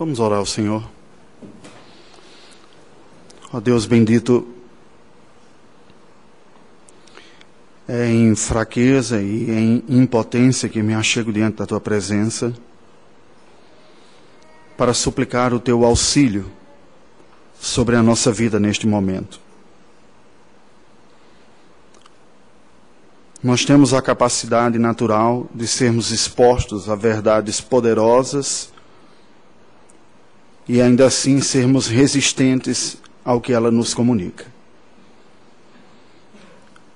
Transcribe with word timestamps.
Vamos 0.00 0.18
orar 0.18 0.38
ao 0.38 0.46
Senhor. 0.46 0.82
Ó 3.52 3.60
Deus 3.60 3.84
bendito, 3.84 4.48
é 7.86 8.06
em 8.06 8.34
fraqueza 8.34 9.20
e 9.20 9.50
em 9.50 9.84
impotência 9.88 10.70
que 10.70 10.82
me 10.82 10.94
achego 10.94 11.30
diante 11.30 11.58
da 11.58 11.66
tua 11.66 11.80
presença 11.80 12.54
para 14.74 14.94
suplicar 14.94 15.52
o 15.52 15.60
teu 15.60 15.84
auxílio 15.84 16.50
sobre 17.60 17.94
a 17.94 18.02
nossa 18.02 18.32
vida 18.32 18.58
neste 18.58 18.86
momento. 18.86 19.38
Nós 23.42 23.66
temos 23.66 23.92
a 23.92 24.00
capacidade 24.00 24.78
natural 24.78 25.46
de 25.54 25.66
sermos 25.66 26.10
expostos 26.10 26.88
a 26.88 26.94
verdades 26.94 27.60
poderosas 27.60 28.72
e 30.72 30.80
ainda 30.80 31.04
assim 31.04 31.40
sermos 31.40 31.88
resistentes 31.88 32.96
ao 33.24 33.40
que 33.40 33.52
ela 33.52 33.72
nos 33.72 33.92
comunica. 33.92 34.46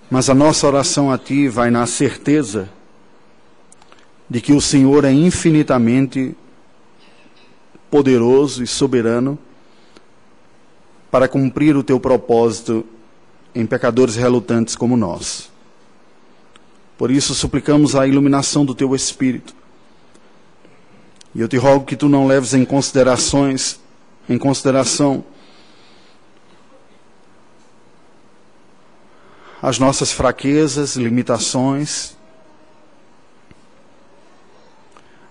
Mas 0.09 0.31
a 0.31 0.35
nossa 0.35 0.65
oração 0.69 1.11
a 1.11 1.19
Ti 1.19 1.49
vai 1.49 1.73
na 1.73 1.85
certeza 1.85 2.71
de 4.31 4.41
que 4.41 4.53
o 4.53 4.61
Senhor 4.61 5.05
é 5.05 5.11
infinitamente 5.11 6.37
poderoso 7.91 8.63
e 8.63 8.67
soberano 8.69 9.37
para 11.11 11.27
cumprir 11.27 11.77
o 11.77 11.83
Teu 11.83 11.99
propósito 11.99 12.87
em 13.53 13.67
pecadores 13.67 14.15
relutantes 14.15 14.77
como 14.77 14.97
nós. 14.97 15.51
Por 16.97 17.11
isso 17.11 17.35
suplicamos 17.35 17.97
a 17.97 18.07
iluminação 18.07 18.65
do 18.65 18.73
Teu 18.73 18.95
Espírito 18.95 19.64
e 21.35 21.41
eu 21.41 21.49
te 21.49 21.57
rogo 21.57 21.85
que 21.85 21.97
tu 21.97 22.09
não 22.09 22.27
leves 22.27 22.55
em 22.55 22.65
considerações, 22.65 23.81
em 24.29 24.39
consideração 24.39 25.25
as 29.61 29.79
nossas 29.79 30.13
fraquezas, 30.13 30.95
limitações, 30.95 32.15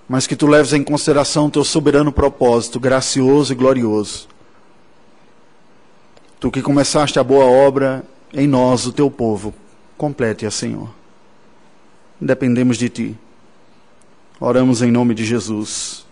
mas 0.09 0.27
que 0.27 0.35
tu 0.35 0.47
leves 0.47 0.73
em 0.73 0.83
consideração 0.83 1.45
o 1.45 1.51
teu 1.51 1.63
soberano 1.63 2.11
propósito, 2.11 2.79
gracioso 2.79 3.53
e 3.53 3.55
glorioso. 3.55 4.27
Tu 6.39 6.51
que 6.51 6.61
começaste 6.61 7.17
a 7.19 7.23
boa 7.23 7.45
obra 7.45 8.03
em 8.33 8.47
nós, 8.47 8.85
o 8.85 8.91
teu 8.91 9.09
povo, 9.09 9.53
complete-a, 9.97 10.51
Senhor. 10.51 10.89
Dependemos 12.19 12.77
de 12.77 12.89
ti. 12.89 13.17
Oramos 14.45 14.81
em 14.81 14.91
nome 14.91 15.15
de 15.15 15.23
Jesus. 15.23 16.05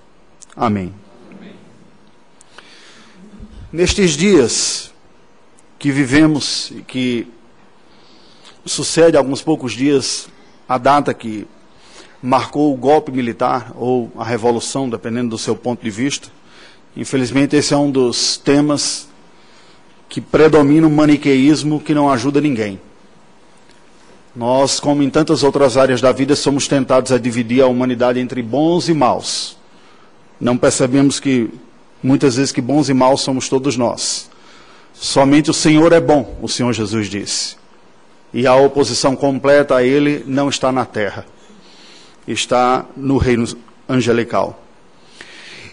Amém. 0.55 0.93
Amém. 1.37 1.51
Nestes 3.73 4.11
dias 4.11 4.93
que 5.77 5.91
vivemos 5.91 6.71
e 6.71 6.81
que 6.81 7.27
sucede 8.65 9.17
alguns 9.17 9.41
poucos 9.41 9.73
dias 9.73 10.29
a 10.65 10.77
data 10.77 11.13
que 11.13 11.45
marcou 12.23 12.73
o 12.73 12.77
golpe 12.77 13.11
militar 13.11 13.73
ou 13.75 14.09
a 14.15 14.23
revolução, 14.23 14.89
dependendo 14.89 15.31
do 15.31 15.37
seu 15.37 15.53
ponto 15.53 15.83
de 15.83 15.89
vista. 15.89 16.29
Infelizmente, 16.95 17.57
esse 17.57 17.73
é 17.73 17.77
um 17.77 17.91
dos 17.91 18.37
temas 18.37 19.09
que 20.07 20.21
predomina 20.21 20.87
o 20.87 20.89
maniqueísmo 20.89 21.81
que 21.81 21.93
não 21.93 22.09
ajuda 22.09 22.39
ninguém. 22.39 22.79
Nós, 24.35 24.79
como 24.79 25.03
em 25.03 25.09
tantas 25.09 25.43
outras 25.43 25.75
áreas 25.75 25.99
da 25.99 26.11
vida, 26.11 26.35
somos 26.35 26.67
tentados 26.67 27.11
a 27.11 27.17
dividir 27.17 27.61
a 27.61 27.67
humanidade 27.67 28.19
entre 28.19 28.41
bons 28.41 28.87
e 28.87 28.93
maus. 28.93 29.57
Não 30.39 30.57
percebemos 30.57 31.19
que 31.19 31.49
muitas 32.01 32.37
vezes 32.37 32.51
que 32.51 32.61
bons 32.61 32.87
e 32.89 32.93
maus 32.93 33.21
somos 33.21 33.49
todos 33.49 33.75
nós. 33.75 34.29
Somente 34.93 35.49
o 35.49 35.53
Senhor 35.53 35.91
é 35.91 35.99
bom, 35.99 36.37
o 36.41 36.47
Senhor 36.47 36.71
Jesus 36.71 37.09
disse. 37.09 37.55
E 38.33 38.47
a 38.47 38.55
oposição 38.55 39.15
completa 39.15 39.75
a 39.75 39.83
ele 39.83 40.23
não 40.25 40.47
está 40.47 40.71
na 40.71 40.85
terra. 40.85 41.25
Está 42.25 42.85
no 42.95 43.17
reino 43.17 43.45
angelical. 43.87 44.63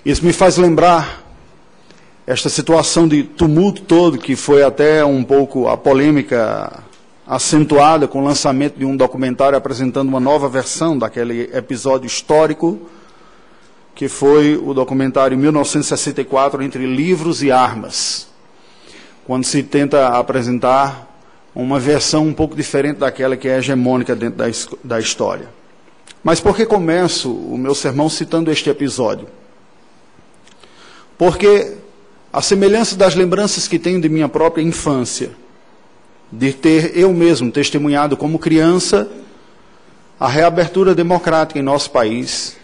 Isso 0.04 0.24
me 0.24 0.32
faz 0.32 0.56
lembrar 0.56 1.24
esta 2.26 2.48
situação 2.48 3.06
de 3.06 3.22
tumulto 3.22 3.82
todo 3.82 4.18
que 4.18 4.34
foi 4.34 4.62
até 4.62 5.04
um 5.04 5.22
pouco 5.22 5.68
a 5.68 5.76
polêmica 5.76 6.82
acentuada 7.28 8.08
com 8.08 8.22
o 8.22 8.24
lançamento 8.24 8.78
de 8.78 8.86
um 8.86 8.96
documentário 8.96 9.58
apresentando 9.58 10.08
uma 10.08 10.18
nova 10.18 10.48
versão 10.48 10.98
daquele 10.98 11.50
episódio 11.54 12.06
histórico, 12.06 12.80
que 13.94 14.08
foi 14.08 14.56
o 14.56 14.72
documentário 14.72 15.36
1964 15.36 16.62
entre 16.62 16.86
livros 16.86 17.42
e 17.42 17.50
armas, 17.52 18.28
quando 19.26 19.44
se 19.44 19.62
tenta 19.62 20.08
apresentar 20.08 21.06
uma 21.54 21.78
versão 21.78 22.26
um 22.26 22.32
pouco 22.32 22.56
diferente 22.56 22.98
daquela 22.98 23.36
que 23.36 23.46
é 23.46 23.58
hegemônica 23.58 24.16
dentro 24.16 24.38
da, 24.38 24.46
da 24.82 24.98
história. 24.98 25.48
Mas 26.24 26.40
por 26.40 26.56
que 26.56 26.64
começo 26.64 27.30
o 27.30 27.58
meu 27.58 27.74
sermão 27.74 28.08
citando 28.08 28.50
este 28.50 28.70
episódio? 28.70 29.28
Porque 31.18 31.76
a 32.32 32.40
semelhança 32.40 32.96
das 32.96 33.14
lembranças 33.14 33.68
que 33.68 33.78
tenho 33.78 34.00
de 34.00 34.08
minha 34.08 34.28
própria 34.28 34.62
infância, 34.62 35.30
de 36.30 36.52
ter 36.52 36.96
eu 36.96 37.12
mesmo 37.12 37.50
testemunhado 37.50 38.16
como 38.16 38.38
criança 38.38 39.08
a 40.20 40.28
reabertura 40.28 40.94
democrática 40.94 41.58
em 41.58 41.62
nosso 41.62 41.90
país 41.90 42.56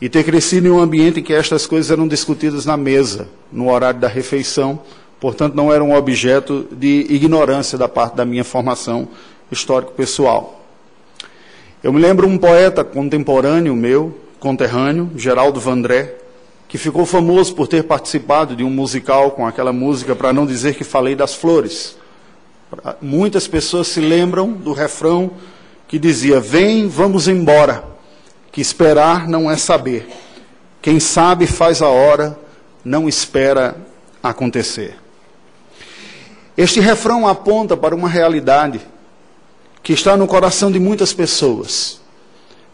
e 0.00 0.08
ter 0.08 0.24
crescido 0.24 0.68
em 0.68 0.70
um 0.70 0.80
ambiente 0.80 1.20
em 1.20 1.22
que 1.22 1.34
estas 1.34 1.66
coisas 1.66 1.90
eram 1.90 2.06
discutidas 2.06 2.64
na 2.64 2.76
mesa, 2.76 3.28
no 3.52 3.70
horário 3.70 3.98
da 3.98 4.06
refeição, 4.06 4.80
portanto 5.18 5.54
não 5.54 5.72
eram 5.72 5.90
um 5.90 5.94
objeto 5.94 6.68
de 6.70 7.06
ignorância 7.10 7.76
da 7.76 7.88
parte 7.88 8.14
da 8.14 8.24
minha 8.24 8.44
formação 8.44 9.08
histórico-pessoal. 9.50 10.64
Eu 11.82 11.92
me 11.92 12.00
lembro 12.00 12.28
um 12.28 12.38
poeta 12.38 12.84
contemporâneo 12.84 13.74
meu, 13.74 14.16
conterrâneo, 14.38 15.10
Geraldo 15.16 15.58
Vandré, 15.58 16.14
que 16.68 16.78
ficou 16.78 17.04
famoso 17.04 17.54
por 17.54 17.66
ter 17.66 17.82
participado 17.82 18.54
de 18.54 18.62
um 18.62 18.70
musical 18.70 19.32
com 19.32 19.46
aquela 19.46 19.72
música, 19.72 20.14
para 20.14 20.32
não 20.32 20.46
dizer 20.46 20.74
que 20.74 20.84
falei 20.84 21.16
das 21.16 21.34
flores 21.34 21.96
Muitas 23.00 23.48
pessoas 23.48 23.88
se 23.88 24.00
lembram 24.00 24.52
do 24.52 24.72
refrão 24.72 25.30
que 25.86 25.98
dizia: 25.98 26.38
Vem, 26.38 26.86
vamos 26.86 27.26
embora, 27.26 27.82
que 28.52 28.60
esperar 28.60 29.26
não 29.26 29.50
é 29.50 29.56
saber. 29.56 30.06
Quem 30.82 31.00
sabe 31.00 31.46
faz 31.46 31.80
a 31.80 31.88
hora, 31.88 32.38
não 32.84 33.08
espera 33.08 33.76
acontecer. 34.22 34.96
Este 36.56 36.80
refrão 36.80 37.26
aponta 37.26 37.76
para 37.76 37.94
uma 37.94 38.08
realidade 38.08 38.80
que 39.82 39.92
está 39.92 40.16
no 40.16 40.26
coração 40.26 40.70
de 40.70 40.78
muitas 40.78 41.14
pessoas, 41.14 42.00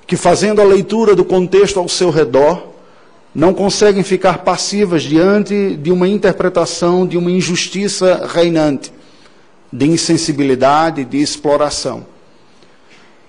que 0.07 0.17
fazendo 0.17 0.61
a 0.61 0.65
leitura 0.65 1.15
do 1.15 1.25
contexto 1.25 1.79
ao 1.79 1.89
seu 1.89 2.11
redor, 2.11 2.71
não 3.33 3.55
conseguem 3.55 4.03
ficar 4.03 4.39
passivas 4.39 5.03
diante 5.03 5.77
de 5.77 5.93
uma 5.93 6.09
interpretação 6.09 7.07
de 7.07 7.17
uma 7.17 7.31
injustiça 7.31 8.27
reinante 8.27 8.93
de 9.75 9.87
insensibilidade, 9.87 11.05
de 11.05 11.21
exploração. 11.21 12.07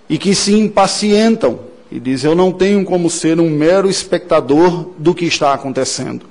E 0.07 0.15
que 0.19 0.35
se 0.35 0.53
impacientam 0.53 1.59
e 1.91 1.99
dizem: 1.99 2.29
Eu 2.29 2.35
não 2.35 2.51
tenho 2.51 2.85
como 2.85 3.09
ser 3.09 3.39
um 3.39 3.49
mero 3.49 3.89
espectador 3.89 4.91
do 4.99 5.15
que 5.15 5.25
está 5.25 5.55
acontecendo. 5.55 6.27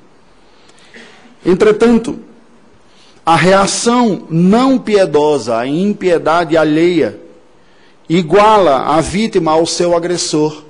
Entretanto, 1.44 2.20
a 3.26 3.34
reação 3.34 4.24
não 4.30 4.78
piedosa 4.78 5.58
à 5.58 5.66
impiedade 5.66 6.56
alheia 6.56 7.18
iguala 8.08 8.84
a 8.96 9.00
vítima 9.00 9.50
ao 9.50 9.66
seu 9.66 9.96
agressor, 9.96 10.62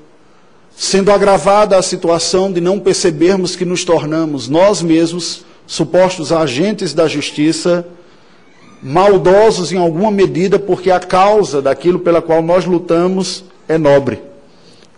sendo 0.74 1.12
agravada 1.12 1.76
a 1.76 1.82
situação 1.82 2.50
de 2.50 2.62
não 2.62 2.80
percebermos 2.80 3.54
que 3.54 3.64
nos 3.66 3.84
tornamos 3.84 4.48
nós 4.48 4.80
mesmos 4.80 5.44
supostos 5.66 6.32
agentes 6.32 6.94
da 6.94 7.06
justiça 7.06 7.86
maldosos 8.84 9.72
em 9.72 9.78
alguma 9.78 10.10
medida, 10.10 10.58
porque 10.58 10.90
a 10.90 11.00
causa 11.00 11.62
daquilo 11.62 11.98
pela 11.98 12.20
qual 12.20 12.42
nós 12.42 12.66
lutamos 12.66 13.42
é 13.66 13.78
nobre. 13.78 14.20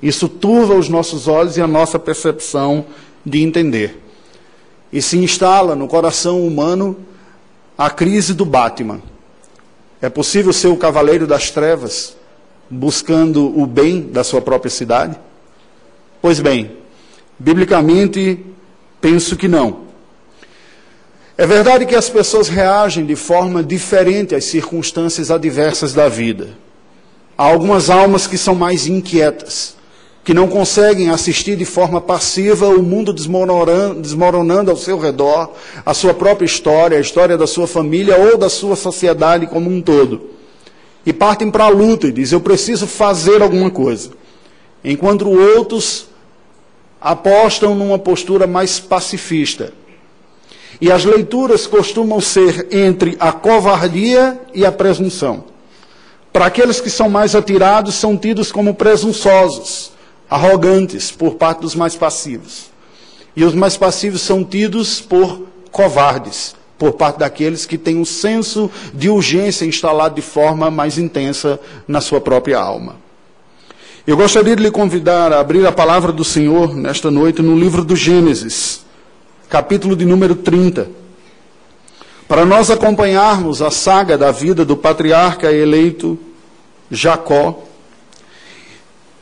Isso 0.02 0.28
turva 0.28 0.74
os 0.74 0.88
nossos 0.88 1.28
olhos 1.28 1.56
e 1.56 1.62
a 1.62 1.68
nossa 1.68 1.96
percepção 1.96 2.84
de 3.24 3.42
entender. 3.42 4.02
E 4.92 5.00
se 5.00 5.16
instala 5.16 5.76
no 5.76 5.86
coração 5.86 6.44
humano 6.44 6.96
a 7.78 7.88
crise 7.88 8.34
do 8.34 8.44
Batman. 8.44 9.00
É 10.02 10.08
possível 10.08 10.52
ser 10.52 10.68
o 10.68 10.76
cavaleiro 10.76 11.26
das 11.26 11.52
trevas 11.52 12.16
buscando 12.68 13.56
o 13.56 13.66
bem 13.66 14.00
da 14.00 14.24
sua 14.24 14.42
própria 14.42 14.70
cidade? 14.70 15.16
Pois 16.20 16.40
bem, 16.40 16.72
biblicamente, 17.38 18.44
penso 19.00 19.36
que 19.36 19.46
não. 19.46 19.85
É 21.38 21.46
verdade 21.46 21.84
que 21.84 21.94
as 21.94 22.08
pessoas 22.08 22.48
reagem 22.48 23.04
de 23.04 23.14
forma 23.14 23.62
diferente 23.62 24.34
às 24.34 24.46
circunstâncias 24.46 25.30
adversas 25.30 25.92
da 25.92 26.08
vida. 26.08 26.48
Há 27.36 27.44
algumas 27.44 27.90
almas 27.90 28.26
que 28.26 28.38
são 28.38 28.54
mais 28.54 28.86
inquietas, 28.86 29.76
que 30.24 30.32
não 30.32 30.48
conseguem 30.48 31.10
assistir 31.10 31.54
de 31.54 31.66
forma 31.66 32.00
passiva 32.00 32.66
o 32.68 32.82
mundo 32.82 33.12
desmoronando, 33.12 34.70
ao 34.70 34.76
seu 34.78 34.98
redor, 34.98 35.52
a 35.84 35.92
sua 35.92 36.14
própria 36.14 36.46
história, 36.46 36.96
a 36.96 37.02
história 37.02 37.36
da 37.36 37.46
sua 37.46 37.66
família 37.66 38.16
ou 38.16 38.38
da 38.38 38.48
sua 38.48 38.74
sociedade 38.74 39.46
como 39.46 39.68
um 39.68 39.82
todo. 39.82 40.30
E 41.04 41.12
partem 41.12 41.50
para 41.50 41.64
a 41.64 41.68
luta 41.68 42.06
e 42.06 42.12
dizem: 42.12 42.34
Eu 42.34 42.40
preciso 42.40 42.86
fazer 42.86 43.42
alguma 43.42 43.70
coisa. 43.70 44.08
Enquanto 44.82 45.28
outros 45.28 46.06
apostam 46.98 47.74
numa 47.74 47.98
postura 47.98 48.46
mais 48.46 48.80
pacifista. 48.80 49.74
E 50.80 50.92
as 50.92 51.04
leituras 51.04 51.66
costumam 51.66 52.20
ser 52.20 52.68
entre 52.70 53.16
a 53.18 53.32
covardia 53.32 54.38
e 54.54 54.64
a 54.64 54.72
presunção. 54.72 55.44
Para 56.32 56.46
aqueles 56.46 56.80
que 56.80 56.90
são 56.90 57.08
mais 57.08 57.34
atirados, 57.34 57.94
são 57.94 58.16
tidos 58.16 58.52
como 58.52 58.74
presunçosos, 58.74 59.90
arrogantes 60.28 61.10
por 61.10 61.36
parte 61.36 61.60
dos 61.60 61.74
mais 61.74 61.96
passivos. 61.96 62.70
E 63.34 63.42
os 63.42 63.54
mais 63.54 63.76
passivos 63.76 64.20
são 64.20 64.44
tidos 64.44 65.00
por 65.00 65.46
covardes, 65.70 66.54
por 66.78 66.92
parte 66.92 67.18
daqueles 67.18 67.64
que 67.64 67.78
têm 67.78 67.96
um 67.96 68.04
senso 68.04 68.70
de 68.92 69.08
urgência 69.08 69.64
instalado 69.64 70.14
de 70.14 70.22
forma 70.22 70.70
mais 70.70 70.98
intensa 70.98 71.58
na 71.88 72.00
sua 72.00 72.20
própria 72.20 72.58
alma. 72.58 72.96
Eu 74.06 74.16
gostaria 74.16 74.54
de 74.54 74.62
lhe 74.62 74.70
convidar 74.70 75.32
a 75.32 75.40
abrir 75.40 75.66
a 75.66 75.72
palavra 75.72 76.12
do 76.12 76.22
Senhor 76.22 76.74
nesta 76.76 77.10
noite 77.10 77.42
no 77.42 77.58
livro 77.58 77.84
do 77.84 77.96
Gênesis, 77.96 78.85
capítulo 79.48 79.94
de 79.94 80.04
número 80.04 80.34
30, 80.34 80.88
para 82.26 82.44
nós 82.44 82.70
acompanharmos 82.70 83.62
a 83.62 83.70
saga 83.70 84.18
da 84.18 84.30
vida 84.32 84.64
do 84.64 84.76
patriarca 84.76 85.52
eleito 85.52 86.18
Jacó 86.90 87.64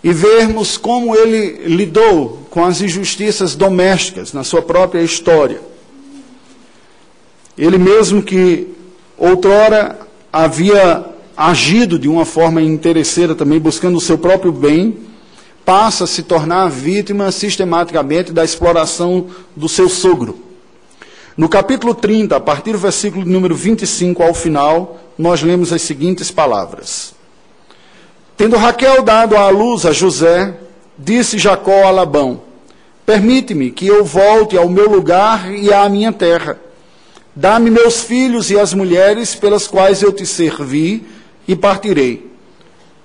e 0.03 0.13
vermos 0.13 0.77
como 0.77 1.15
ele 1.15 1.67
lidou 1.67 2.47
com 2.51 2.65
as 2.65 2.81
injustiças 2.81 3.55
domésticas 3.55 4.33
na 4.33 4.45
sua 4.45 4.63
própria 4.63 5.03
história. 5.03 5.61
Ele 7.57 7.79
mesmo 7.79 8.23
que 8.23 8.69
outrora 9.17 9.99
havia 10.33 11.05
agido 11.37 11.99
de 11.99 12.09
uma 12.09 12.25
forma 12.25 12.61
interesseira 12.61 13.35
também, 13.35 13.59
buscando 13.59 13.97
o 13.97 14.01
seu 14.01 14.19
próprio 14.19 14.53
bem, 14.53 14.97
passa 15.65 16.05
a 16.05 16.07
se 16.07 16.23
tornar 16.23 16.69
vítima 16.69 17.33
sistematicamente 17.33 18.33
da 18.33 18.45
exploração 18.45 19.29
do 19.57 19.69
seu 19.69 19.89
sogro. 19.89 20.39
No 21.37 21.49
capítulo 21.49 21.95
30, 21.95 22.37
a 22.37 22.41
partir 22.41 22.73
do 22.73 22.79
versículo 22.79 23.25
número 23.25 23.55
25 23.55 24.23
ao 24.23 24.35
final, 24.35 25.01
nós 25.19 25.43
lemos 25.43 25.73
as 25.73 25.83
seguintes 25.83 26.31
palavras: 26.31 27.15
Tendo 28.37 28.57
Raquel 28.57 29.03
dado 29.03 29.37
à 29.37 29.49
luz 29.49 29.87
a 29.87 29.93
José, 29.93 30.55
disse 30.99 31.39
Jacó 31.39 31.85
a 31.85 31.91
Labão: 31.91 32.43
Permite-me 33.07 33.71
que 33.71 33.87
eu 33.87 34.05
volte 34.05 34.57
ao 34.57 34.69
meu 34.69 34.89
lugar 34.89 35.53
e 35.53 35.73
à 35.73 35.89
minha 35.89 36.13
terra. 36.13 36.59
Dá-me 37.35 37.69
meus 37.69 38.01
filhos 38.01 38.51
e 38.51 38.59
as 38.59 38.73
mulheres 38.73 39.35
pelas 39.35 39.67
quais 39.67 40.03
eu 40.03 40.13
te 40.13 40.25
servi, 40.25 41.05
e 41.49 41.57
partirei. 41.57 42.34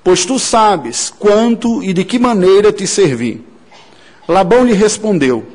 Pois 0.10 0.26
tu 0.26 0.40
sabes 0.40 1.14
quanto 1.20 1.84
e 1.84 1.94
de 1.94 2.04
que 2.04 2.18
maneira 2.18 2.74
te 2.74 2.88
servi. 2.88 3.46
Labão 4.28 4.66
lhe 4.66 4.74
respondeu: 4.74 5.46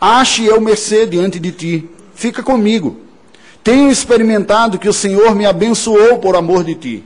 Ache 0.00 0.44
eu 0.44 0.60
mercê 0.60 1.06
diante 1.06 1.38
de 1.38 1.52
ti, 1.52 1.88
fica 2.12 2.42
comigo. 2.42 2.96
Tenho 3.62 3.88
experimentado 3.88 4.80
que 4.80 4.88
o 4.88 4.92
Senhor 4.92 5.32
me 5.36 5.46
abençoou 5.46 6.18
por 6.18 6.34
amor 6.34 6.64
de 6.64 6.74
ti. 6.74 7.04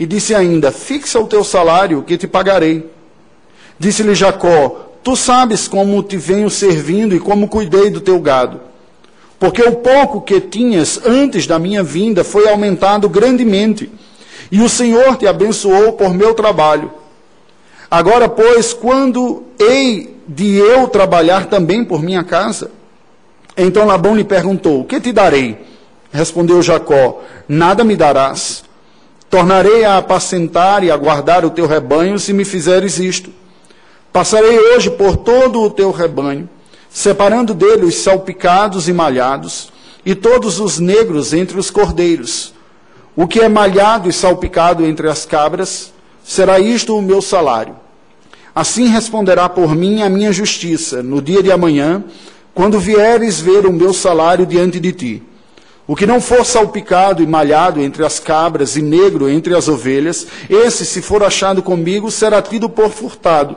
E 0.00 0.06
disse 0.06 0.34
ainda: 0.34 0.72
Fixa 0.72 1.20
o 1.20 1.26
teu 1.26 1.44
salário, 1.44 2.02
que 2.02 2.16
te 2.16 2.26
pagarei. 2.26 2.90
Disse-lhe 3.78 4.14
Jacó: 4.14 4.88
Tu 5.04 5.14
sabes 5.16 5.68
como 5.68 6.02
te 6.02 6.16
venho 6.16 6.48
servindo 6.48 7.14
e 7.14 7.20
como 7.20 7.48
cuidei 7.48 7.90
do 7.90 8.00
teu 8.00 8.18
gado. 8.20 8.58
Porque 9.38 9.60
o 9.60 9.76
pouco 9.76 10.22
que 10.22 10.40
tinhas 10.40 10.98
antes 11.04 11.46
da 11.46 11.58
minha 11.58 11.82
vinda 11.82 12.24
foi 12.24 12.48
aumentado 12.48 13.06
grandemente 13.06 13.90
e 14.50 14.60
o 14.60 14.68
Senhor 14.68 15.16
te 15.16 15.26
abençoou 15.26 15.92
por 15.92 16.14
meu 16.14 16.34
trabalho. 16.34 16.90
Agora, 17.90 18.28
pois, 18.28 18.72
quando 18.72 19.44
hei 19.58 20.16
de 20.26 20.56
eu 20.56 20.88
trabalhar 20.88 21.46
também 21.46 21.84
por 21.84 22.02
minha 22.02 22.24
casa? 22.24 22.70
Então 23.56 23.86
Labão 23.86 24.16
lhe 24.16 24.24
perguntou: 24.24 24.80
O 24.80 24.84
que 24.84 25.00
te 25.00 25.12
darei? 25.12 25.58
Respondeu 26.12 26.62
Jacó: 26.62 27.22
Nada 27.48 27.84
me 27.84 27.96
darás. 27.96 28.64
Tornarei 29.30 29.84
a 29.84 29.98
apacentar 29.98 30.82
e 30.82 30.90
a 30.90 30.96
guardar 30.96 31.44
o 31.44 31.50
teu 31.50 31.66
rebanho 31.66 32.18
se 32.18 32.32
me 32.32 32.44
fizeres 32.46 32.98
isto. 32.98 33.30
Passarei 34.10 34.58
hoje 34.58 34.90
por 34.90 35.18
todo 35.18 35.60
o 35.60 35.70
teu 35.70 35.90
rebanho, 35.90 36.48
separando 36.88 37.52
dele 37.52 37.84
os 37.84 37.96
salpicados 37.96 38.88
e 38.88 38.92
malhados, 38.92 39.70
e 40.04 40.14
todos 40.14 40.60
os 40.60 40.78
negros 40.78 41.34
entre 41.34 41.58
os 41.58 41.70
cordeiros 41.70 42.54
o 43.20 43.26
que 43.26 43.40
é 43.40 43.48
malhado 43.48 44.08
e 44.08 44.12
salpicado 44.12 44.86
entre 44.86 45.08
as 45.08 45.26
cabras, 45.26 45.92
será 46.22 46.60
isto 46.60 46.96
o 46.96 47.02
meu 47.02 47.20
salário. 47.20 47.74
Assim 48.54 48.86
responderá 48.86 49.48
por 49.48 49.74
mim 49.74 50.02
a 50.02 50.08
minha 50.08 50.30
justiça, 50.30 51.02
no 51.02 51.20
dia 51.20 51.42
de 51.42 51.50
amanhã, 51.50 52.04
quando 52.54 52.78
vieres 52.78 53.40
ver 53.40 53.66
o 53.66 53.72
meu 53.72 53.92
salário 53.92 54.46
diante 54.46 54.78
de 54.78 54.92
ti. 54.92 55.22
O 55.84 55.96
que 55.96 56.06
não 56.06 56.20
for 56.20 56.46
salpicado 56.46 57.20
e 57.20 57.26
malhado 57.26 57.80
entre 57.80 58.06
as 58.06 58.20
cabras 58.20 58.76
e 58.76 58.82
negro 58.82 59.28
entre 59.28 59.52
as 59.52 59.66
ovelhas, 59.66 60.24
esse, 60.48 60.86
se 60.86 61.02
for 61.02 61.24
achado 61.24 61.60
comigo, 61.60 62.12
será 62.12 62.40
tido 62.40 62.70
por 62.70 62.88
furtado. 62.88 63.56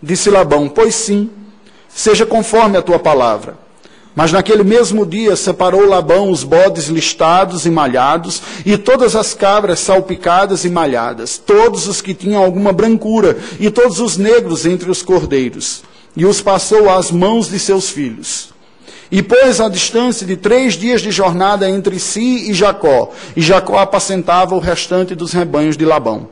Disse 0.00 0.30
Labão: 0.30 0.68
Pois 0.68 0.94
sim, 0.94 1.28
seja 1.88 2.24
conforme 2.24 2.78
a 2.78 2.82
tua 2.82 3.00
palavra. 3.00 3.65
Mas 4.16 4.32
naquele 4.32 4.64
mesmo 4.64 5.04
dia 5.04 5.36
separou 5.36 5.86
Labão 5.86 6.30
os 6.30 6.42
bodes 6.42 6.86
listados 6.86 7.66
e 7.66 7.70
malhados, 7.70 8.40
e 8.64 8.78
todas 8.78 9.14
as 9.14 9.34
cabras 9.34 9.78
salpicadas 9.78 10.64
e 10.64 10.70
malhadas, 10.70 11.36
todos 11.36 11.86
os 11.86 12.00
que 12.00 12.14
tinham 12.14 12.42
alguma 12.42 12.72
brancura, 12.72 13.36
e 13.60 13.70
todos 13.70 14.00
os 14.00 14.16
negros 14.16 14.64
entre 14.64 14.90
os 14.90 15.02
cordeiros, 15.02 15.82
e 16.16 16.24
os 16.24 16.40
passou 16.40 16.88
às 16.88 17.10
mãos 17.10 17.50
de 17.50 17.58
seus 17.58 17.90
filhos. 17.90 18.54
E 19.12 19.22
pôs 19.22 19.60
a 19.60 19.68
distância 19.68 20.26
de 20.26 20.34
três 20.34 20.74
dias 20.74 21.02
de 21.02 21.10
jornada 21.10 21.68
entre 21.68 21.98
si 22.00 22.50
e 22.50 22.54
Jacó, 22.54 23.12
e 23.36 23.42
Jacó 23.42 23.78
apacentava 23.78 24.54
o 24.54 24.60
restante 24.60 25.14
dos 25.14 25.34
rebanhos 25.34 25.76
de 25.76 25.84
Labão. 25.84 26.26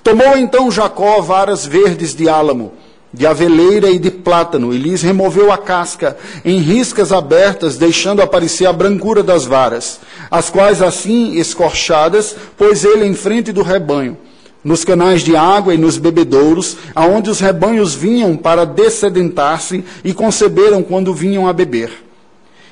Tomou 0.00 0.38
então 0.38 0.70
Jacó 0.70 1.20
varas 1.20 1.66
verdes 1.66 2.14
de 2.14 2.28
álamo, 2.28 2.72
de 3.12 3.26
aveleira 3.26 3.90
e 3.90 3.98
de 3.98 4.10
plátano, 4.10 4.72
e 4.72 4.78
lhes 4.78 5.02
removeu 5.02 5.52
a 5.52 5.58
casca 5.58 6.16
em 6.44 6.58
riscas 6.58 7.12
abertas, 7.12 7.76
deixando 7.76 8.22
aparecer 8.22 8.66
a 8.66 8.72
brancura 8.72 9.22
das 9.22 9.44
varas, 9.44 10.00
as 10.30 10.48
quais 10.48 10.80
assim 10.80 11.34
escorchadas, 11.34 12.34
pôs 12.56 12.84
ele 12.84 13.04
em 13.04 13.14
frente 13.14 13.52
do 13.52 13.62
rebanho, 13.62 14.16
nos 14.64 14.82
canais 14.82 15.20
de 15.20 15.36
água 15.36 15.74
e 15.74 15.78
nos 15.78 15.98
bebedouros, 15.98 16.76
aonde 16.94 17.28
os 17.28 17.38
rebanhos 17.38 17.94
vinham 17.94 18.34
para 18.36 18.64
dessedentar-se 18.64 19.84
e 20.02 20.14
conceberam 20.14 20.82
quando 20.82 21.12
vinham 21.12 21.46
a 21.46 21.52
beber. 21.52 21.90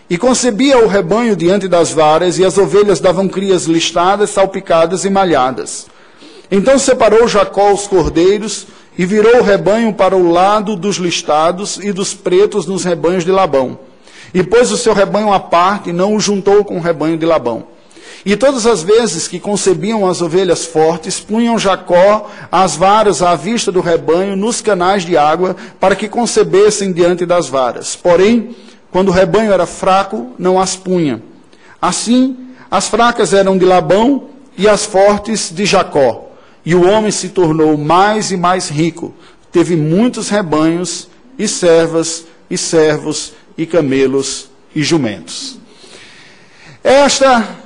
E 0.09 0.17
concebia 0.17 0.79
o 0.79 0.89
rebanho 0.89 1.37
diante 1.37 1.69
das 1.69 1.93
varas, 1.93 2.39
e 2.39 2.45
as 2.45 2.57
ovelhas 2.57 2.99
davam 2.99 3.29
crias 3.29 3.65
listadas, 3.65 4.31
salpicadas 4.31 5.05
e 5.05 5.11
malhadas. 5.11 5.87
Então 6.51 6.79
separou 6.79 7.29
Jacó 7.29 7.73
os 7.73 7.87
cordeiros, 7.87 8.67
e 8.97 9.07
virou 9.07 9.39
o 9.39 9.43
rebanho 9.43 9.93
para 9.93 10.17
o 10.17 10.31
lado 10.31 10.77
dos 10.77 10.97
listados 10.97 11.79
e 11.79 11.93
dos 11.93 12.15
pretos 12.15 12.67
nos 12.67 12.85
rebanhos 12.85 13.25
de 13.25 13.31
Labão. 13.31 13.79
E 14.33 14.43
pôs 14.43 14.71
o 14.71 14.77
seu 14.77 14.93
rebanho 14.93 15.33
à 15.33 15.41
parte 15.41 15.91
e 15.91 15.93
não 15.93 16.15
o 16.15 16.21
juntou 16.21 16.65
com 16.65 16.77
o 16.77 16.81
rebanho 16.81 17.17
de 17.17 17.27
Labão. 17.27 17.65
E 18.25 18.37
todas 18.37 18.67
as 18.67 18.83
vezes 18.83 19.27
que 19.27 19.41
concebiam 19.41 20.07
as 20.07 20.21
ovelhas 20.21 20.67
fortes, 20.67 21.19
punham 21.19 21.59
Jacó 21.59 22.31
as 22.53 22.77
varas 22.77 23.23
à 23.23 23.35
vista 23.35 23.73
do 23.73 23.81
rebanho 23.81 24.37
nos 24.37 24.61
canais 24.61 25.05
de 25.05 25.17
água, 25.17 25.57
para 25.79 25.97
que 25.97 26.09
concebessem 26.09 26.93
diante 26.93 27.25
das 27.25 27.49
varas. 27.49 27.97
Porém, 27.97 28.55
quando 28.91 29.09
o 29.09 29.13
rebanho 29.13 29.53
era 29.53 29.65
fraco, 29.65 30.33
não 30.39 30.61
as 30.61 30.77
punha. 30.77 31.23
Assim, 31.81 32.37
as 32.71 32.89
fracas 32.89 33.33
eram 33.33 33.57
de 33.57 33.65
Labão 33.65 34.25
e 34.57 34.69
as 34.69 34.85
fortes 34.85 35.51
de 35.51 35.65
Jacó. 35.65 36.30
E 36.65 36.75
o 36.75 36.87
homem 36.87 37.11
se 37.11 37.31
tornou 37.31 37.77
mais 37.77 38.31
e 38.31 38.37
mais 38.37 38.69
rico, 38.69 39.15
teve 39.51 39.77
muitos 39.77 40.29
rebanhos 40.29 41.09
e 41.39 41.49
servas 41.49 42.27
e 42.51 42.59
servos 42.59 43.33
e 43.57 43.65
camelos 43.65 44.51
e 44.75 44.83
jumentos. 44.83 45.59
Esta 46.83 47.57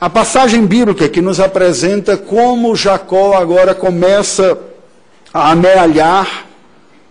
a 0.00 0.10
passagem 0.10 0.66
bíblica 0.66 1.08
que 1.08 1.20
nos 1.20 1.38
apresenta 1.38 2.16
como 2.16 2.74
Jacó 2.74 3.36
agora 3.36 3.72
começa 3.72 4.58
a 5.32 5.52
amealhar 5.52 6.46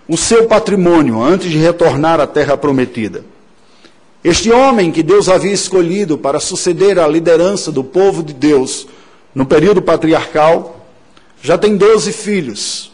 o 0.10 0.18
seu 0.18 0.46
patrimônio 0.46 1.22
antes 1.24 1.50
de 1.50 1.58
retornar 1.58 2.20
à 2.20 2.28
terra 2.28 2.58
prometida. 2.58 3.24
Este 4.22 4.52
homem 4.52 4.92
que 4.92 5.02
Deus 5.02 5.30
havia 5.30 5.54
escolhido 5.54 6.18
para 6.18 6.40
suceder 6.42 7.00
à 7.00 7.08
liderança 7.08 7.72
do 7.72 7.82
povo 7.82 8.22
de 8.22 8.34
Deus 8.34 8.86
no 9.34 9.46
período 9.46 9.82
patriarcal, 9.82 10.86
já 11.42 11.58
tem 11.58 11.78
doze 11.78 12.12
filhos. 12.12 12.92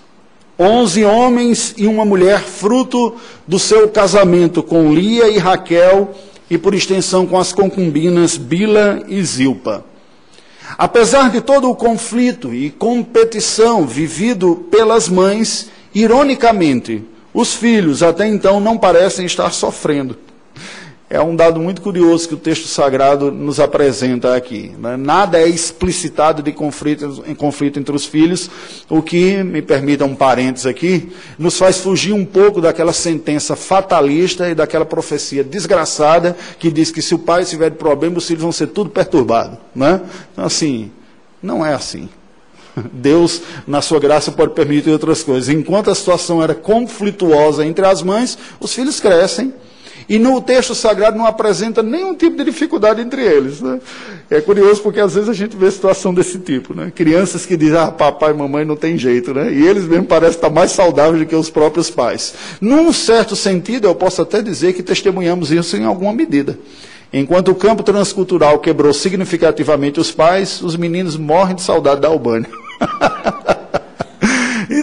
Onze 0.60 1.06
homens 1.06 1.74
e 1.78 1.86
uma 1.86 2.04
mulher, 2.04 2.42
fruto 2.42 3.16
do 3.48 3.60
seu 3.60 3.88
casamento 3.90 4.64
com 4.64 4.94
Lia 4.94 5.28
e 5.28 5.38
Raquel, 5.38 6.16
e 6.50 6.58
por 6.58 6.74
extensão 6.74 7.28
com 7.28 7.38
as 7.38 7.52
concubinas 7.52 8.38
Bila 8.38 9.04
e 9.08 9.22
Zilpa. 9.22 9.84
Apesar 10.78 11.30
de 11.30 11.42
todo 11.42 11.70
o 11.70 11.76
conflito 11.76 12.54
e 12.54 12.70
competição 12.70 13.86
vivido 13.86 14.68
pelas 14.72 15.08
mães, 15.08 15.70
ironicamente, 15.94 17.04
os 17.34 17.54
filhos 17.54 18.02
até 18.02 18.28
então 18.28 18.60
não 18.60 18.78
parecem 18.78 19.26
estar 19.26 19.52
sofrendo. 19.52 20.18
É 21.10 21.22
um 21.22 21.38
dado 21.38 21.58
muito 21.62 21.82
curioso 21.82 22.28
que 22.28 22.34
o 22.34 22.38
texto 22.38 22.68
sagrado 22.68 23.32
nos 23.32 23.62
apresenta 23.62 24.36
aqui. 24.36 24.74
Né? 24.78 24.98
Nada 24.98 25.40
é 25.40 25.48
explicitado 25.48 26.44
de 26.44 26.52
conflito, 26.52 27.24
em 27.26 27.34
conflito 27.34 27.80
entre 27.80 27.96
os 27.96 28.06
filhos, 28.06 28.50
o 28.90 29.02
que, 29.02 29.42
me 29.42 29.62
permita 29.62 30.04
um 30.04 30.14
parênteses 30.14 30.66
aqui, 30.66 31.10
nos 31.40 31.58
faz 31.58 31.78
fugir 31.78 32.12
um 32.12 32.26
pouco 32.26 32.60
daquela 32.60 32.92
sentença 32.92 33.56
fatalista 33.56 34.50
e 34.50 34.56
daquela 34.56 34.84
profecia 34.84 35.46
desgraçada 35.46 36.36
que 36.60 36.70
diz 36.70 36.92
que 36.92 37.02
se 37.02 37.16
o 37.16 37.20
pai 37.20 37.46
tiver 37.46 37.72
problema, 37.72 38.18
os 38.18 38.28
filhos 38.28 38.44
vão 38.44 38.52
ser 38.52 38.68
tudo 38.68 38.90
perturbados. 38.90 39.58
Né? 39.74 40.02
Então, 40.34 40.44
assim, 40.44 40.92
não 41.42 41.66
é 41.66 41.74
assim. 41.74 42.10
Deus, 42.92 43.42
na 43.66 43.82
sua 43.82 44.02
graça, 44.02 44.30
pode 44.30 44.54
permitir 44.54 44.90
outras 44.90 45.24
coisas. 45.24 45.48
Enquanto 45.48 45.90
a 45.90 45.96
situação 45.96 46.44
era 46.44 46.54
conflituosa 46.54 47.66
entre 47.66 47.86
as 47.86 48.04
mães, 48.04 48.38
os 48.60 48.74
filhos 48.74 49.00
crescem 49.00 49.54
e 50.10 50.18
no 50.18 50.40
texto 50.42 50.74
sagrado 50.74 51.18
não 51.18 51.26
apresenta 51.26 51.84
nenhum 51.84 52.16
tipo 52.16 52.38
de 52.38 52.46
dificuldade 52.46 53.02
entre 53.02 53.22
eles. 53.22 53.60
Né? 53.60 53.80
É 54.30 54.40
curioso 54.40 54.82
porque 54.82 55.00
às 55.00 55.16
vezes 55.16 55.30
a 55.30 55.34
gente 55.34 55.58
vê 55.58 55.70
situação 55.70 56.14
desse 56.14 56.40
tipo. 56.40 56.74
Né? 56.74 56.92
Crianças 56.96 57.46
que 57.46 57.58
dizem, 57.58 57.78
ah, 57.78 57.92
papai 57.92 58.32
e 58.32 58.34
mamãe 58.34 58.64
não 58.64 58.78
tem 58.78 58.98
jeito. 58.98 59.34
Né? 59.34 59.52
E 59.52 59.68
eles 59.68 59.84
mesmo 59.86 60.06
parecem 60.06 60.36
estar 60.36 60.50
mais 60.50 60.72
saudáveis 60.72 61.20
do 61.20 61.26
que 61.26 61.36
os 61.36 61.50
próprios 61.50 61.90
pais. 61.90 62.34
Num 62.62 62.94
certo 62.94 63.36
sentido, 63.36 63.88
eu 63.88 63.96
posso 63.96 64.22
até 64.22 64.42
dizer 64.42 64.74
que 64.74 64.82
testemunhamos 64.82 65.52
isso 65.52 65.76
em 65.76 65.84
alguma 65.84 66.14
medida. 66.14 66.58
Enquanto 67.12 67.50
o 67.50 67.56
campo 67.56 67.84
transcultural 67.84 68.60
quebrou 68.60 68.94
significativamente 68.94 70.00
os 70.00 70.12
pais, 70.12 70.62
os 70.62 70.76
meninos 70.76 71.18
morrem 71.18 71.56
de 71.56 71.62
saudade 71.62 72.02
da 72.02 72.08
Albânia. 72.08 72.50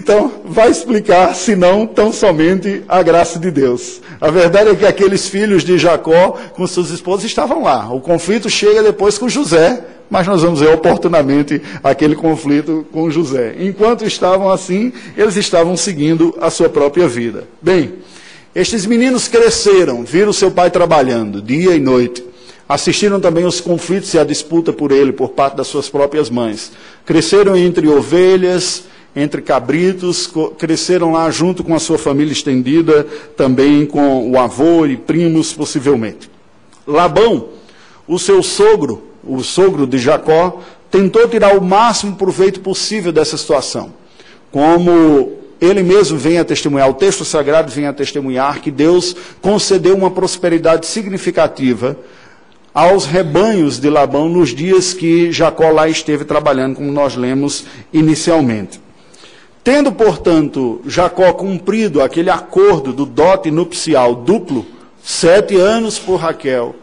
Então, 0.04 0.30
vai 0.44 0.70
explicar, 0.70 1.34
se 1.34 1.56
não, 1.56 1.86
tão 1.86 2.12
somente 2.12 2.82
a 2.86 3.02
graça 3.02 3.38
de 3.38 3.50
Deus. 3.50 4.02
A 4.20 4.30
verdade 4.30 4.68
é 4.68 4.74
que 4.74 4.84
aqueles 4.84 5.26
filhos 5.30 5.64
de 5.64 5.78
Jacó 5.78 6.36
com 6.52 6.66
suas 6.66 6.90
esposas 6.90 7.24
estavam 7.24 7.62
lá. 7.62 7.90
O 7.90 8.02
conflito 8.02 8.50
chega 8.50 8.82
depois 8.82 9.16
com 9.16 9.30
José, 9.30 9.82
mas 10.10 10.26
nós 10.26 10.42
vamos 10.42 10.60
ver 10.60 10.74
oportunamente 10.74 11.58
aquele 11.82 12.14
conflito 12.14 12.86
com 12.92 13.10
José. 13.10 13.56
Enquanto 13.58 14.04
estavam 14.04 14.50
assim, 14.50 14.92
eles 15.16 15.36
estavam 15.36 15.74
seguindo 15.74 16.36
a 16.38 16.50
sua 16.50 16.68
própria 16.68 17.08
vida. 17.08 17.44
Bem, 17.62 17.94
estes 18.54 18.84
meninos 18.84 19.26
cresceram, 19.26 20.04
viram 20.04 20.34
seu 20.34 20.50
pai 20.50 20.70
trabalhando 20.70 21.40
dia 21.40 21.74
e 21.74 21.80
noite. 21.80 22.22
Assistiram 22.68 23.18
também 23.20 23.46
os 23.46 23.58
conflitos 23.58 24.12
e 24.12 24.18
a 24.18 24.24
disputa 24.24 24.70
por 24.70 24.92
ele 24.92 25.12
por 25.12 25.30
parte 25.30 25.56
das 25.56 25.66
suas 25.66 25.88
próprias 25.88 26.28
mães. 26.28 26.72
Cresceram 27.06 27.56
entre 27.56 27.88
ovelhas, 27.88 28.84
entre 29.16 29.40
cabritos, 29.40 30.30
cresceram 30.58 31.12
lá 31.12 31.30
junto 31.30 31.62
com 31.62 31.74
a 31.74 31.78
sua 31.78 31.98
família 31.98 32.32
estendida, 32.32 33.06
também 33.36 33.86
com 33.86 34.30
o 34.30 34.38
avô 34.38 34.86
e 34.86 34.96
primos, 34.96 35.52
possivelmente. 35.52 36.30
Labão, 36.86 37.48
o 38.06 38.18
seu 38.18 38.42
sogro, 38.42 39.04
o 39.22 39.42
sogro 39.42 39.86
de 39.86 39.98
Jacó, 39.98 40.60
tentou 40.90 41.28
tirar 41.28 41.56
o 41.56 41.64
máximo 41.64 42.16
proveito 42.16 42.60
possível 42.60 43.12
dessa 43.12 43.36
situação. 43.36 43.92
Como 44.50 45.32
ele 45.60 45.82
mesmo 45.82 46.18
vem 46.18 46.38
a 46.38 46.44
testemunhar, 46.44 46.90
o 46.90 46.94
texto 46.94 47.24
sagrado 47.24 47.70
vem 47.70 47.86
a 47.86 47.92
testemunhar 47.92 48.60
que 48.60 48.70
Deus 48.70 49.16
concedeu 49.40 49.96
uma 49.96 50.10
prosperidade 50.10 50.86
significativa 50.86 51.96
aos 52.74 53.06
rebanhos 53.06 53.78
de 53.78 53.88
Labão 53.88 54.28
nos 54.28 54.50
dias 54.50 54.92
que 54.92 55.30
Jacó 55.30 55.70
lá 55.70 55.88
esteve 55.88 56.24
trabalhando, 56.24 56.74
como 56.74 56.90
nós 56.90 57.14
lemos 57.14 57.64
inicialmente. 57.92 58.83
Tendo, 59.64 59.90
portanto, 59.90 60.82
Jacó 60.86 61.32
cumprido 61.32 62.02
aquele 62.02 62.28
acordo 62.28 62.92
do 62.92 63.06
dote 63.06 63.50
nupcial 63.50 64.14
duplo, 64.14 64.66
sete 65.02 65.56
anos 65.56 65.98
por 65.98 66.16
Raquel, 66.16 66.76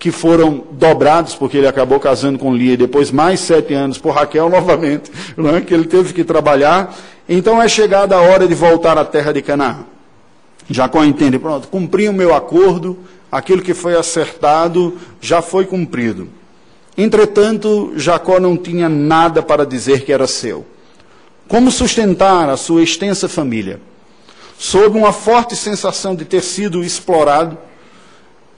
que 0.00 0.10
foram 0.10 0.64
dobrados, 0.72 1.36
porque 1.36 1.56
ele 1.56 1.68
acabou 1.68 2.00
casando 2.00 2.36
com 2.36 2.52
Lia, 2.52 2.74
e 2.74 2.76
depois 2.76 3.12
mais 3.12 3.38
sete 3.38 3.72
anos 3.72 3.98
por 3.98 4.10
Raquel 4.10 4.50
novamente, 4.50 5.12
é? 5.56 5.60
que 5.60 5.72
ele 5.72 5.84
teve 5.84 6.12
que 6.12 6.24
trabalhar. 6.24 6.92
Então 7.28 7.62
é 7.62 7.68
chegada 7.68 8.16
a 8.16 8.20
hora 8.20 8.48
de 8.48 8.54
voltar 8.54 8.98
à 8.98 9.04
terra 9.04 9.32
de 9.32 9.40
Canaã. 9.40 9.84
Jacó 10.68 11.04
entende, 11.04 11.38
pronto, 11.38 11.68
cumpri 11.68 12.08
o 12.08 12.12
meu 12.12 12.34
acordo, 12.34 12.98
aquilo 13.30 13.62
que 13.62 13.74
foi 13.74 13.94
acertado 13.96 14.98
já 15.20 15.40
foi 15.40 15.66
cumprido. 15.66 16.28
Entretanto, 16.96 17.92
Jacó 17.94 18.40
não 18.40 18.56
tinha 18.56 18.88
nada 18.88 19.40
para 19.40 19.64
dizer 19.64 20.04
que 20.04 20.12
era 20.12 20.26
seu. 20.26 20.66
Como 21.48 21.70
sustentar 21.70 22.50
a 22.50 22.58
sua 22.58 22.82
extensa 22.82 23.26
família? 23.26 23.80
Sob 24.58 24.98
uma 24.98 25.12
forte 25.12 25.56
sensação 25.56 26.14
de 26.14 26.26
ter 26.26 26.42
sido 26.42 26.84
explorado, 26.84 27.56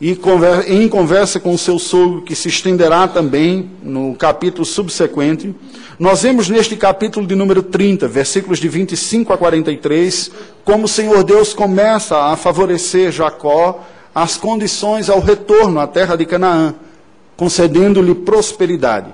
e 0.00 0.18
em 0.66 0.88
conversa 0.88 1.38
com 1.38 1.54
o 1.54 1.59
seu 1.59 1.78
sogro, 1.78 2.23
que 2.23 2.35
se 2.35 2.49
estenderá 2.49 3.06
também 3.06 3.70
no 3.80 4.16
capítulo 4.16 4.64
subsequente, 4.64 5.54
nós 6.00 6.23
vemos 6.23 6.49
neste 6.49 6.75
capítulo 6.75 7.26
de 7.26 7.37
número 7.37 7.62
30, 7.62 8.09
versículos 8.09 8.59
de 8.59 8.68
25 8.68 9.32
a 9.32 9.38
43, 9.38 10.30
como 10.64 10.87
o 10.87 10.88
Senhor 10.88 11.23
Deus 11.23 11.54
começa 11.54 12.16
a 12.16 12.35
favorecer 12.35 13.12
Jacó 13.12 13.85
as 14.12 14.37
condições 14.37 15.09
ao 15.09 15.20
retorno 15.20 15.78
à 15.78 15.87
terra 15.87 16.16
de 16.16 16.26
Canaã, 16.26 16.75
concedendo-lhe 17.37 18.14
prosperidade. 18.16 19.12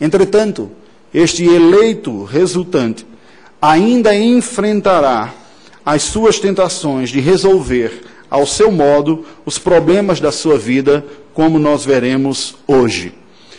Entretanto, 0.00 0.70
este 1.12 1.44
eleito 1.44 2.24
resultante 2.24 3.06
ainda 3.60 4.14
enfrentará 4.14 5.34
as 5.84 6.02
suas 6.02 6.38
tentações 6.38 7.10
de 7.10 7.20
resolver 7.20 8.02
ao 8.30 8.46
seu 8.46 8.70
modo 8.70 9.24
os 9.44 9.58
problemas 9.58 10.20
da 10.20 10.30
sua 10.30 10.56
vida, 10.56 11.04
como 11.34 11.58
nós 11.58 11.84
veremos 11.84 12.54
hoje. 12.66 13.12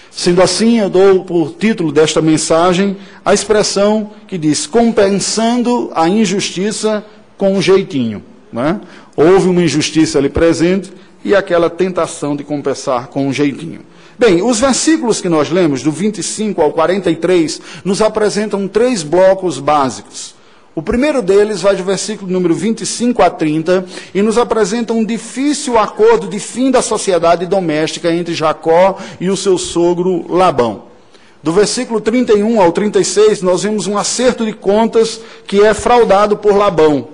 Sendo 0.10 0.42
assim, 0.42 0.80
eu 0.80 0.90
dou 0.90 1.24
por 1.24 1.54
título 1.54 1.92
desta 1.92 2.22
mensagem 2.22 2.98
a 3.24 3.34
expressão 3.34 4.12
que 4.28 4.38
diz 4.38 4.66
compensando 4.66 5.92
a 5.94 6.08
injustiça 6.08 7.06
com 7.38 7.54
um 7.54 7.62
jeitinho. 7.62 8.24
Né? 8.52 8.80
Houve 9.16 9.48
uma 9.48 9.64
injustiça 9.64 10.18
ali 10.18 10.30
presente 10.30 10.92
e 11.24 11.36
aquela 11.36 11.70
tentação 11.70 12.36
de 12.36 12.44
compensar 12.44 13.08
com 13.08 13.28
um 13.28 13.34
jeitinho. 13.34 13.82
Bem, 14.22 14.44
os 14.44 14.60
versículos 14.60 15.20
que 15.20 15.28
nós 15.28 15.50
lemos, 15.50 15.82
do 15.82 15.92
25 15.92 16.62
ao 16.62 16.72
43, 16.72 17.60
nos 17.84 18.04
apresentam 18.04 18.68
três 18.68 19.02
blocos 19.02 19.58
básicos. 19.58 20.36
O 20.76 20.82
primeiro 20.84 21.24
deles 21.24 21.64
vai 21.64 21.76
do 21.76 21.84
versículo 21.84 22.32
número 22.32 22.54
25 22.54 23.20
a 23.24 23.32
30 23.32 23.84
e 24.14 24.22
nos 24.22 24.38
apresenta 24.38 24.94
um 24.94 25.04
difícil 25.04 25.76
acordo 25.76 26.28
de 26.28 26.40
fim 26.40 26.70
da 26.70 26.84
sociedade 26.84 27.48
doméstica 27.48 28.14
entre 28.14 28.36
Jacó 28.36 28.96
e 29.20 29.28
o 29.28 29.36
seu 29.36 29.58
sogro 29.58 30.32
Labão. 30.32 30.84
Do 31.42 31.52
versículo 31.52 32.00
31 32.00 32.62
ao 32.62 32.72
36, 32.72 33.42
nós 33.42 33.64
vemos 33.64 33.88
um 33.88 33.98
acerto 33.98 34.46
de 34.46 34.54
contas 34.54 35.20
que 35.48 35.62
é 35.62 35.74
fraudado 35.74 36.38
por 36.38 36.56
Labão. 36.56 37.08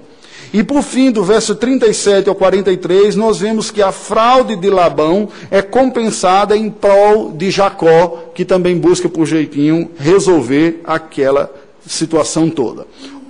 E 0.53 0.63
por 0.63 0.81
fim, 0.81 1.11
do 1.11 1.23
verso 1.23 1.55
37 1.55 2.29
ao 2.29 2.35
43, 2.35 3.15
nós 3.15 3.39
vemos 3.39 3.69
que 3.69 3.81
a 3.81 3.91
fraude 3.91 4.55
de 4.55 4.69
Labão 4.69 5.29
é 5.51 5.61
compensada 5.61 6.55
em 6.55 6.69
prol 6.69 7.31
de 7.31 7.51
Jacó, 7.51 8.31
que 8.33 8.45
também 8.45 8.77
busca 8.77 9.09
por 9.09 9.25
jeitinho 9.25 9.91
resolver 9.97 10.81
aquela 10.85 11.53
situação 11.85 12.49
toda. 12.49 12.87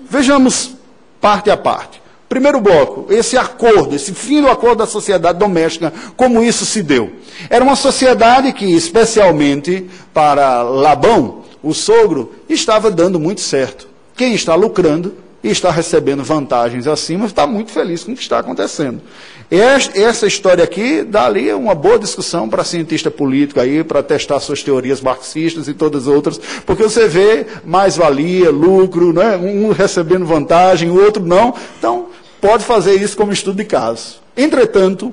Vejamos 0.10 0.76
parte 1.20 1.50
a 1.50 1.58
parte. 1.58 2.02
Primeiro 2.30 2.60
bloco, 2.60 3.12
esse 3.12 3.38
acordo, 3.38 3.96
esse 3.96 4.14
fim 4.14 4.42
do 4.42 4.50
acordo 4.50 4.80
da 4.80 4.86
sociedade 4.86 5.40
doméstica, 5.40 5.94
como 6.18 6.44
isso 6.44 6.66
se 6.66 6.84
deu. 6.84 7.14
Era 7.50 7.64
uma 7.64 7.76
sociedade 7.76 8.52
que, 8.52 8.66
especialmente 8.66 9.90
para 10.14 10.62
Labão, 10.62 11.44
o 11.64 11.74
sogro, 11.74 12.34
estava 12.50 12.92
dando 12.92 13.18
muito 13.18 13.40
certo. 13.40 13.88
Quem 14.16 14.34
está 14.34 14.56
lucrando 14.56 15.14
e 15.44 15.50
está 15.50 15.72
recebendo 15.72 16.24
vantagens 16.24 16.88
acima, 16.88 17.26
está 17.26 17.46
muito 17.46 17.72
feliz 17.72 18.04
com 18.04 18.12
o 18.12 18.16
que 18.16 18.22
está 18.22 18.40
acontecendo. 18.40 19.02
Essa 19.50 20.28
história 20.28 20.64
aqui 20.64 21.04
dá 21.04 21.26
ali 21.26 21.54
uma 21.54 21.74
boa 21.74 21.98
discussão 21.98 22.50
para 22.50 22.66
cientista 22.66 23.10
político 23.10 23.60
aí, 23.60 23.84
para 23.84 24.04
testar 24.04 24.40
suas 24.42 24.62
teorias 24.62 25.00
marxistas 25.00 25.68
e 25.70 25.74
todas 25.74 26.04
as 26.04 26.14
outras, 26.14 26.38
porque 26.66 26.84
você 26.84 27.08
vê 27.08 27.46
mais-valia, 27.64 28.50
lucro, 28.50 29.14
né? 29.14 29.38
um 29.38 29.72
recebendo 29.72 30.26
vantagem, 30.26 30.90
o 30.90 31.02
outro 31.02 31.26
não. 31.26 31.54
Então, 31.80 32.08
pode 32.42 32.66
fazer 32.66 32.96
isso 32.96 33.16
como 33.16 33.32
estudo 33.32 33.58
de 33.58 33.66
caso. 33.66 34.27
Entretanto, 34.38 35.12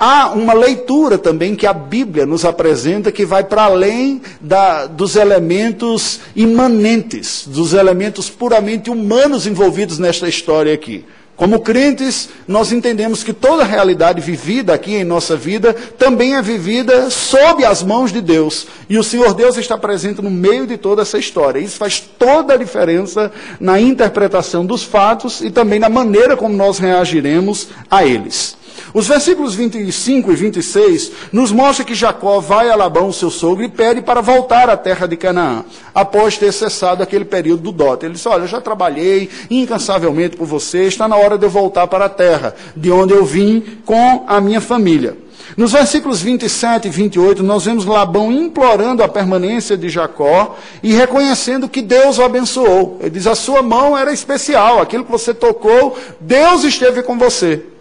há 0.00 0.32
uma 0.32 0.52
leitura 0.52 1.16
também 1.16 1.54
que 1.54 1.64
a 1.64 1.72
Bíblia 1.72 2.26
nos 2.26 2.44
apresenta 2.44 3.12
que 3.12 3.24
vai 3.24 3.44
para 3.44 3.62
além 3.62 4.20
da, 4.40 4.86
dos 4.86 5.14
elementos 5.14 6.18
imanentes, 6.34 7.46
dos 7.46 7.72
elementos 7.72 8.28
puramente 8.28 8.90
humanos 8.90 9.46
envolvidos 9.46 10.00
nesta 10.00 10.28
história 10.28 10.74
aqui. 10.74 11.04
Como 11.36 11.60
crentes, 11.60 12.28
nós 12.46 12.70
entendemos 12.70 13.24
que 13.24 13.32
toda 13.32 13.64
realidade 13.64 14.20
vivida 14.20 14.72
aqui 14.72 14.94
em 14.94 15.02
nossa 15.02 15.36
vida 15.36 15.72
também 15.72 16.36
é 16.36 16.42
vivida 16.42 17.10
sob 17.10 17.64
as 17.64 17.82
mãos 17.82 18.12
de 18.12 18.20
Deus. 18.20 18.68
E 18.88 18.96
o 18.96 19.02
Senhor 19.02 19.34
Deus 19.34 19.56
está 19.56 19.76
presente 19.76 20.22
no 20.22 20.30
meio 20.30 20.64
de 20.64 20.76
toda 20.76 21.02
essa 21.02 21.18
história. 21.18 21.58
Isso 21.58 21.76
faz 21.76 21.98
toda 21.98 22.54
a 22.54 22.56
diferença 22.56 23.32
na 23.58 23.80
interpretação 23.80 24.64
dos 24.64 24.84
fatos 24.84 25.40
e 25.40 25.50
também 25.50 25.80
na 25.80 25.88
maneira 25.88 26.36
como 26.36 26.54
nós 26.54 26.78
reagiremos 26.78 27.68
a 27.90 28.04
eles. 28.06 28.56
Os 28.94 29.08
versículos 29.08 29.56
25 29.56 30.30
e 30.30 30.36
26 30.36 31.10
nos 31.32 31.50
mostram 31.50 31.84
que 31.84 31.96
Jacó 31.96 32.38
vai 32.38 32.70
a 32.70 32.76
Labão, 32.76 33.10
seu 33.10 33.28
sogro, 33.28 33.64
e 33.64 33.68
pede 33.68 34.00
para 34.00 34.20
voltar 34.20 34.70
à 34.70 34.76
terra 34.76 35.08
de 35.08 35.16
Canaã, 35.16 35.64
após 35.92 36.38
ter 36.38 36.52
cessado 36.52 37.02
aquele 37.02 37.24
período 37.24 37.64
do 37.64 37.72
dote. 37.72 38.06
Ele 38.06 38.14
diz: 38.14 38.24
Olha, 38.24 38.42
eu 38.42 38.46
já 38.46 38.60
trabalhei 38.60 39.28
incansavelmente 39.50 40.36
por 40.36 40.46
você, 40.46 40.84
está 40.84 41.08
na 41.08 41.16
hora 41.16 41.36
de 41.36 41.44
eu 41.44 41.50
voltar 41.50 41.88
para 41.88 42.04
a 42.04 42.08
terra, 42.08 42.54
de 42.76 42.88
onde 42.92 43.12
eu 43.12 43.24
vim 43.24 43.64
com 43.84 44.24
a 44.28 44.40
minha 44.40 44.60
família. 44.60 45.18
Nos 45.56 45.72
versículos 45.72 46.22
27 46.22 46.86
e 46.86 46.90
28, 46.90 47.42
nós 47.42 47.64
vemos 47.64 47.84
Labão 47.84 48.30
implorando 48.30 49.02
a 49.02 49.08
permanência 49.08 49.76
de 49.76 49.88
Jacó 49.88 50.56
e 50.84 50.92
reconhecendo 50.92 51.68
que 51.68 51.82
Deus 51.82 52.18
o 52.18 52.22
abençoou. 52.22 52.98
Ele 53.00 53.10
diz: 53.10 53.26
A 53.26 53.34
sua 53.34 53.60
mão 53.60 53.98
era 53.98 54.12
especial, 54.12 54.80
aquilo 54.80 55.04
que 55.04 55.10
você 55.10 55.34
tocou, 55.34 55.98
Deus 56.20 56.62
esteve 56.62 57.02
com 57.02 57.18
você. 57.18 57.73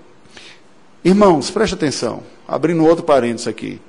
Irmãos, 1.06 1.52
preste 1.52 1.74
atenção, 1.74 2.24
abrindo 2.48 2.86
outro 2.86 3.04
parênteses 3.04 3.50
aqui. 3.50 3.82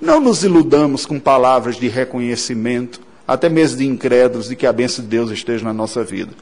Não 0.00 0.18
nos 0.18 0.42
iludamos 0.42 1.06
com 1.06 1.20
palavras 1.20 1.76
de 1.76 1.86
reconhecimento, 1.86 3.00
até 3.26 3.48
mesmo 3.48 3.78
de 3.78 3.86
incrédulos, 3.86 4.48
de 4.48 4.56
que 4.56 4.66
a 4.66 4.72
bênção 4.72 5.04
de 5.04 5.08
Deus 5.08 5.30
esteja 5.30 5.64
na 5.64 5.72
nossa 5.72 6.02
vida. 6.02 6.32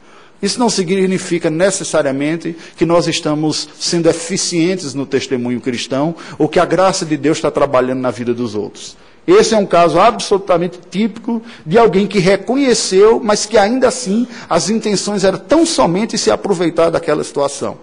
Isso 0.41 0.59
não 0.59 0.67
significa 0.67 1.51
necessariamente 1.51 2.55
que 2.75 2.87
nós 2.87 3.07
estamos 3.07 3.69
sendo 3.79 4.09
eficientes 4.09 4.95
no 4.95 5.05
testemunho 5.05 5.61
cristão 5.61 6.15
ou 6.39 6.49
que 6.49 6.59
a 6.59 6.65
graça 6.65 7.05
de 7.05 7.17
Deus 7.17 7.37
está 7.37 7.51
trabalhando 7.51 8.01
na 8.01 8.09
vida 8.09 8.33
dos 8.33 8.55
outros. 8.55 8.97
Esse 9.27 9.53
é 9.53 9.57
um 9.57 9.65
caso 9.65 9.99
absolutamente 9.99 10.79
típico 10.89 11.39
de 11.63 11.77
alguém 11.77 12.07
que 12.07 12.17
reconheceu, 12.17 13.21
mas 13.23 13.45
que 13.45 13.59
ainda 13.59 13.89
assim 13.89 14.27
as 14.49 14.71
intenções 14.71 15.23
eram 15.23 15.37
tão 15.37 15.67
somente 15.67 16.17
se 16.17 16.31
aproveitar 16.31 16.89
daquela 16.89 17.23
situação. 17.23 17.77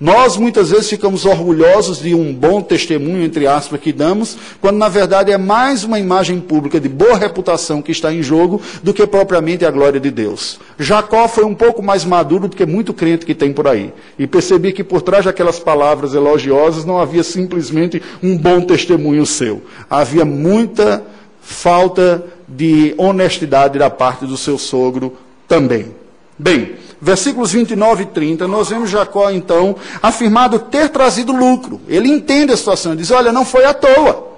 Nós 0.00 0.36
muitas 0.36 0.70
vezes 0.70 0.88
ficamos 0.88 1.24
orgulhosos 1.24 1.98
de 2.00 2.14
um 2.14 2.32
bom 2.32 2.62
testemunho, 2.62 3.24
entre 3.24 3.48
aspas, 3.48 3.80
que 3.80 3.92
damos, 3.92 4.36
quando 4.60 4.76
na 4.76 4.88
verdade 4.88 5.32
é 5.32 5.38
mais 5.38 5.82
uma 5.82 5.98
imagem 5.98 6.38
pública 6.38 6.78
de 6.78 6.88
boa 6.88 7.16
reputação 7.16 7.82
que 7.82 7.90
está 7.90 8.12
em 8.12 8.22
jogo 8.22 8.62
do 8.80 8.94
que 8.94 9.04
propriamente 9.08 9.64
a 9.64 9.70
glória 9.72 9.98
de 9.98 10.10
Deus. 10.10 10.60
Jacó 10.78 11.26
foi 11.26 11.44
um 11.44 11.54
pouco 11.54 11.82
mais 11.82 12.04
maduro 12.04 12.46
do 12.46 12.56
que 12.56 12.64
muito 12.64 12.94
crente 12.94 13.26
que 13.26 13.34
tem 13.34 13.52
por 13.52 13.66
aí. 13.66 13.92
E 14.16 14.24
percebi 14.24 14.72
que 14.72 14.84
por 14.84 15.02
trás 15.02 15.24
daquelas 15.24 15.58
palavras 15.58 16.14
elogiosas 16.14 16.84
não 16.84 16.98
havia 16.98 17.24
simplesmente 17.24 18.00
um 18.22 18.38
bom 18.38 18.60
testemunho 18.60 19.26
seu. 19.26 19.62
Havia 19.90 20.24
muita 20.24 21.02
falta 21.40 22.24
de 22.46 22.94
honestidade 22.96 23.78
da 23.80 23.90
parte 23.90 24.26
do 24.26 24.36
seu 24.36 24.58
sogro 24.58 25.16
também. 25.48 25.97
Bem, 26.38 26.76
versículos 27.00 27.52
29 27.52 28.04
e 28.04 28.06
30, 28.06 28.46
nós 28.46 28.68
vemos 28.68 28.90
Jacó, 28.90 29.30
então, 29.30 29.74
afirmado 30.00 30.58
ter 30.58 30.88
trazido 30.90 31.32
lucro. 31.32 31.80
Ele 31.88 32.08
entende 32.08 32.52
a 32.52 32.56
situação, 32.56 32.94
diz: 32.94 33.10
Olha, 33.10 33.32
não 33.32 33.44
foi 33.44 33.64
à 33.64 33.74
toa. 33.74 34.28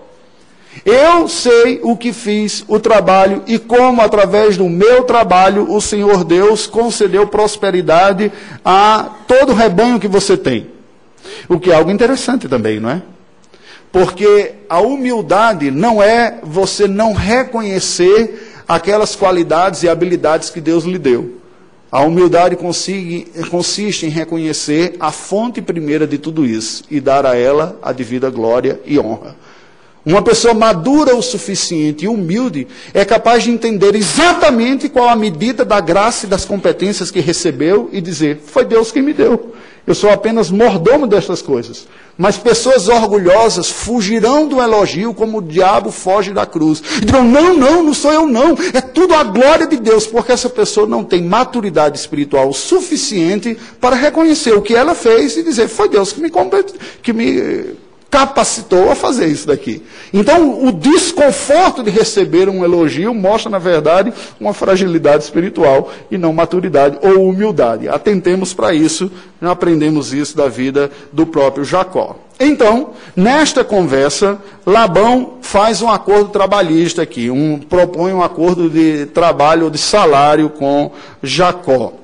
Eu 0.85 1.28
sei 1.28 1.80
o 1.83 1.97
que 1.97 2.12
fiz, 2.12 2.64
o 2.69 2.78
trabalho, 2.78 3.42
e 3.47 3.59
como 3.59 4.00
através 4.00 4.57
do 4.57 4.69
meu 4.69 5.02
trabalho 5.02 5.71
o 5.71 5.80
Senhor 5.80 6.25
Deus 6.25 6.66
concedeu 6.66 7.26
prosperidade 7.26 8.33
a 8.64 9.11
todo 9.26 9.50
o 9.50 9.54
rebanho 9.54 9.99
que 9.99 10.09
você 10.09 10.37
tem. 10.37 10.69
O 11.49 11.59
que 11.59 11.71
é 11.71 11.75
algo 11.75 11.90
interessante 11.90 12.49
também, 12.49 12.78
não 12.78 12.90
é? 12.90 13.02
Porque 13.93 14.54
a 14.69 14.80
humildade 14.80 15.71
não 15.71 16.00
é 16.00 16.39
você 16.43 16.86
não 16.86 17.13
reconhecer 17.13 18.63
aquelas 18.67 19.17
qualidades 19.17 19.82
e 19.82 19.89
habilidades 19.89 20.49
que 20.49 20.60
Deus 20.60 20.84
lhe 20.84 20.99
deu. 20.99 21.40
A 21.93 22.03
humildade 22.03 22.57
consiste 22.57 24.07
em 24.07 24.09
reconhecer 24.09 24.95
a 25.00 25.11
fonte 25.11 25.61
primeira 25.61 26.07
de 26.07 26.19
tudo 26.19 26.47
isso 26.47 26.85
e 26.89 27.00
dar 27.00 27.26
a 27.26 27.37
ela 27.37 27.76
a 27.83 27.91
devida 27.91 28.31
glória 28.31 28.81
e 28.87 28.97
honra. 28.97 29.35
Uma 30.04 30.23
pessoa 30.23 30.54
madura 30.54 31.15
o 31.15 31.21
suficiente 31.21 32.06
e 32.06 32.08
humilde 32.08 32.67
é 32.95 33.04
capaz 33.04 33.43
de 33.43 33.50
entender 33.50 33.95
exatamente 33.95 34.89
qual 34.89 35.08
a 35.08 35.17
medida 35.17 35.63
da 35.63 35.78
graça 35.78 36.25
e 36.25 36.28
das 36.28 36.45
competências 36.45 37.10
que 37.10 37.21
recebeu 37.21 37.91
e 37.93 38.00
dizer: 38.00 38.41
Foi 38.47 38.65
Deus 38.65 38.91
quem 38.91 39.02
me 39.02 39.13
deu. 39.13 39.54
Eu 39.86 39.95
sou 39.95 40.10
apenas 40.10 40.50
mordomo 40.50 41.06
destas 41.06 41.43
coisas. 41.43 41.86
Mas 42.17 42.36
pessoas 42.36 42.89
orgulhosas 42.89 43.69
fugirão 43.69 44.47
do 44.47 44.60
elogio 44.60 45.13
como 45.13 45.39
o 45.39 45.43
diabo 45.43 45.91
foge 45.91 46.32
da 46.32 46.47
cruz. 46.47 46.82
E 47.00 47.04
dirão: 47.04 47.25
não, 47.25 47.54
não, 47.54 47.82
não 47.82 47.95
sou 47.95 48.13
eu, 48.13 48.26
não. 48.26 48.56
É 48.73 48.80
tudo 48.80 49.15
a 49.15 49.23
glória 49.23 49.67
de 49.67 49.76
Deus, 49.76 50.06
porque 50.06 50.32
essa 50.32 50.49
pessoa 50.49 50.86
não 50.86 51.04
tem 51.04 51.23
maturidade 51.23 51.99
espiritual 51.99 52.52
suficiente 52.52 53.56
para 53.80 53.97
reconhecer 53.97 54.54
o 54.54 54.63
que 54.63 54.75
ela 54.75 54.95
fez 54.95 55.36
e 55.36 55.43
dizer: 55.43 55.69
foi 55.69 55.89
Deus 55.89 56.13
que 56.13 56.21
me, 56.21 56.30
que 57.02 57.13
me 57.13 57.75
capacitou 58.10 58.90
a 58.90 58.94
fazer 58.96 59.26
isso 59.26 59.46
daqui. 59.46 59.82
Então, 60.12 60.66
o 60.66 60.73
desconforto 60.73 61.82
de 61.82 61.90
receber 61.90 62.49
um 62.49 62.64
elogio 62.64 63.14
mostra, 63.14 63.49
na 63.49 63.58
verdade, 63.58 64.12
uma 64.40 64.52
fragilidade 64.52 65.23
espiritual 65.23 65.90
e 66.10 66.18
não 66.18 66.32
maturidade 66.32 66.99
ou 67.00 67.28
humildade. 67.28 67.88
Atentemos 67.88 68.52
para 68.52 68.75
isso, 68.75 69.10
já 69.40 69.52
aprendemos 69.52 70.12
isso 70.12 70.36
da 70.36 70.49
vida 70.49 70.90
do 71.12 71.25
próprio 71.25 71.64
Jacó. 71.64 72.16
Então, 72.42 72.90
nesta 73.14 73.62
conversa, 73.62 74.38
Labão 74.66 75.34
faz 75.42 75.82
um 75.82 75.90
acordo 75.90 76.30
trabalhista 76.30 77.02
aqui, 77.02 77.30
um, 77.30 77.58
propõe 77.58 78.12
um 78.12 78.23
acordo 78.23 78.68
de 78.68 79.06
trabalho 79.06 79.64
ou 79.64 79.70
de 79.70 79.78
salário 79.78 80.49
com 80.49 80.90
Jacó. 81.23 82.00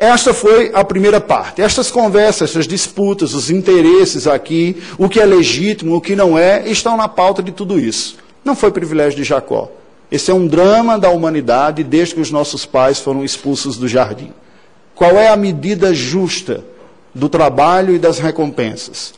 Esta 0.00 0.32
foi 0.32 0.70
a 0.72 0.82
primeira 0.82 1.20
parte. 1.20 1.60
Estas 1.60 1.90
conversas, 1.90 2.48
essas 2.48 2.66
disputas, 2.66 3.34
os 3.34 3.50
interesses 3.50 4.26
aqui, 4.26 4.82
o 4.96 5.10
que 5.10 5.20
é 5.20 5.26
legítimo, 5.26 5.94
o 5.94 6.00
que 6.00 6.16
não 6.16 6.38
é, 6.38 6.66
estão 6.66 6.96
na 6.96 7.06
pauta 7.06 7.42
de 7.42 7.52
tudo 7.52 7.78
isso. 7.78 8.16
Não 8.42 8.56
foi 8.56 8.70
privilégio 8.70 9.18
de 9.18 9.24
Jacó. 9.24 9.70
Esse 10.10 10.30
é 10.30 10.34
um 10.34 10.46
drama 10.46 10.98
da 10.98 11.10
humanidade 11.10 11.84
desde 11.84 12.14
que 12.14 12.20
os 12.22 12.30
nossos 12.30 12.64
pais 12.64 12.98
foram 12.98 13.22
expulsos 13.22 13.76
do 13.76 13.86
jardim. 13.86 14.32
Qual 14.94 15.12
é 15.18 15.28
a 15.28 15.36
medida 15.36 15.92
justa 15.92 16.64
do 17.14 17.28
trabalho 17.28 17.94
e 17.94 17.98
das 17.98 18.18
recompensas? 18.18 19.12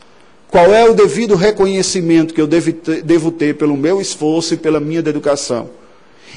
Qual 0.49 0.65
é 0.65 0.83
o 0.83 0.93
devido 0.93 1.35
reconhecimento 1.35 2.33
que 2.33 2.41
eu 2.41 2.47
devo 2.47 3.31
ter 3.31 3.55
pelo 3.55 3.77
meu 3.77 4.01
esforço 4.01 4.53
e 4.53 4.57
pela 4.57 4.81
minha 4.81 5.01
dedicação? 5.01 5.69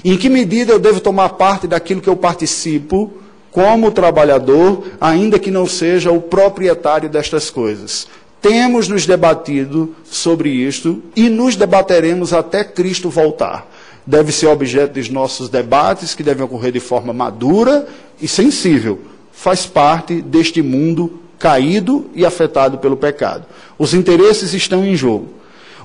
Em 0.05 0.17
que 0.17 0.29
medida 0.29 0.73
eu 0.73 0.79
devo 0.79 1.01
tomar 1.01 1.31
parte 1.31 1.67
daquilo 1.67 2.01
que 2.01 2.09
eu 2.09 2.17
participo? 2.17 3.26
Como 3.57 3.91
trabalhador, 3.91 4.83
ainda 5.01 5.39
que 5.39 5.51
não 5.51 5.67
seja 5.67 6.13
o 6.13 6.21
proprietário 6.21 7.09
destas 7.09 7.49
coisas. 7.49 8.07
Temos 8.39 8.87
nos 8.87 9.07
debatido 9.07 9.97
sobre 10.05 10.51
isto 10.51 11.03
e 11.17 11.31
nos 11.31 11.57
debateremos 11.57 12.35
até 12.35 12.63
Cristo 12.63 13.09
voltar. 13.09 13.67
Deve 14.07 14.31
ser 14.31 14.49
objeto 14.49 14.93
dos 14.93 15.09
nossos 15.09 15.49
debates, 15.49 16.15
que 16.15 16.23
devem 16.23 16.45
ocorrer 16.45 16.71
de 16.71 16.81
forma 16.81 17.15
madura 17.15 17.89
e 18.21 18.29
sensível. 18.29 19.01
Faz 19.33 19.65
parte 19.65 20.21
deste 20.21 20.61
mundo 20.61 21.19
caído 21.39 22.11
e 22.15 22.27
afetado 22.27 22.77
pelo 22.77 22.95
pecado. 22.99 23.47
Os 23.79 23.95
interesses 23.95 24.53
estão 24.53 24.85
em 24.85 24.95
jogo. 24.95 25.29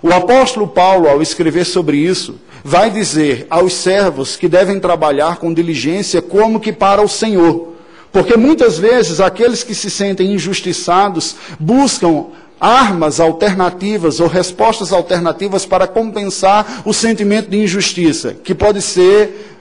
O 0.04 0.12
apóstolo 0.12 0.68
Paulo, 0.68 1.08
ao 1.08 1.22
escrever 1.22 1.64
sobre 1.64 1.96
isso, 1.96 2.36
vai 2.64 2.90
dizer 2.90 3.48
aos 3.50 3.74
servos 3.74 4.36
que 4.36 4.48
devem 4.48 4.80
trabalhar 4.80 5.38
com 5.38 5.54
diligência 5.54 6.22
como 6.22 6.60
que 6.60 6.72
para 6.72 7.02
o 7.02 7.08
Senhor. 7.08 7.74
Porque 8.12 8.36
muitas 8.36 8.78
vezes 8.78 9.20
aqueles 9.20 9.64
que 9.64 9.74
se 9.74 9.90
sentem 9.90 10.34
injustiçados 10.34 11.36
buscam 11.60 12.26
armas 12.60 13.20
alternativas 13.20 14.20
ou 14.20 14.28
respostas 14.28 14.94
alternativas 14.94 15.66
para 15.66 15.88
compensar 15.88 16.84
o 16.86 16.94
sentimento 16.94 17.50
de 17.50 17.58
injustiça, 17.58 18.36
que 18.44 18.54
pode 18.54 18.82
ser 18.82 19.58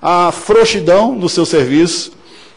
a 0.00 0.32
frouxidão 0.32 1.16
do 1.16 1.28
seu 1.28 1.44
serviço, 1.44 2.12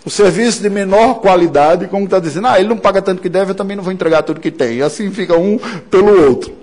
o 0.05 0.09
serviço 0.09 0.61
de 0.61 0.69
menor 0.69 1.15
qualidade, 1.15 1.87
como 1.87 2.05
está 2.05 2.19
dizendo, 2.19 2.47
ah, 2.47 2.59
ele 2.59 2.69
não 2.69 2.77
paga 2.77 3.01
tanto 3.01 3.21
que 3.21 3.27
deve, 3.27 3.51
eu 3.51 3.55
também 3.55 3.75
não 3.75 3.83
vou 3.83 3.91
entregar 3.91 4.23
tudo 4.23 4.39
que 4.39 4.51
tem. 4.51 4.77
E 4.77 4.81
assim 4.81 5.11
fica 5.11 5.35
um 5.35 5.59
pelo 5.89 6.27
outro. 6.27 6.53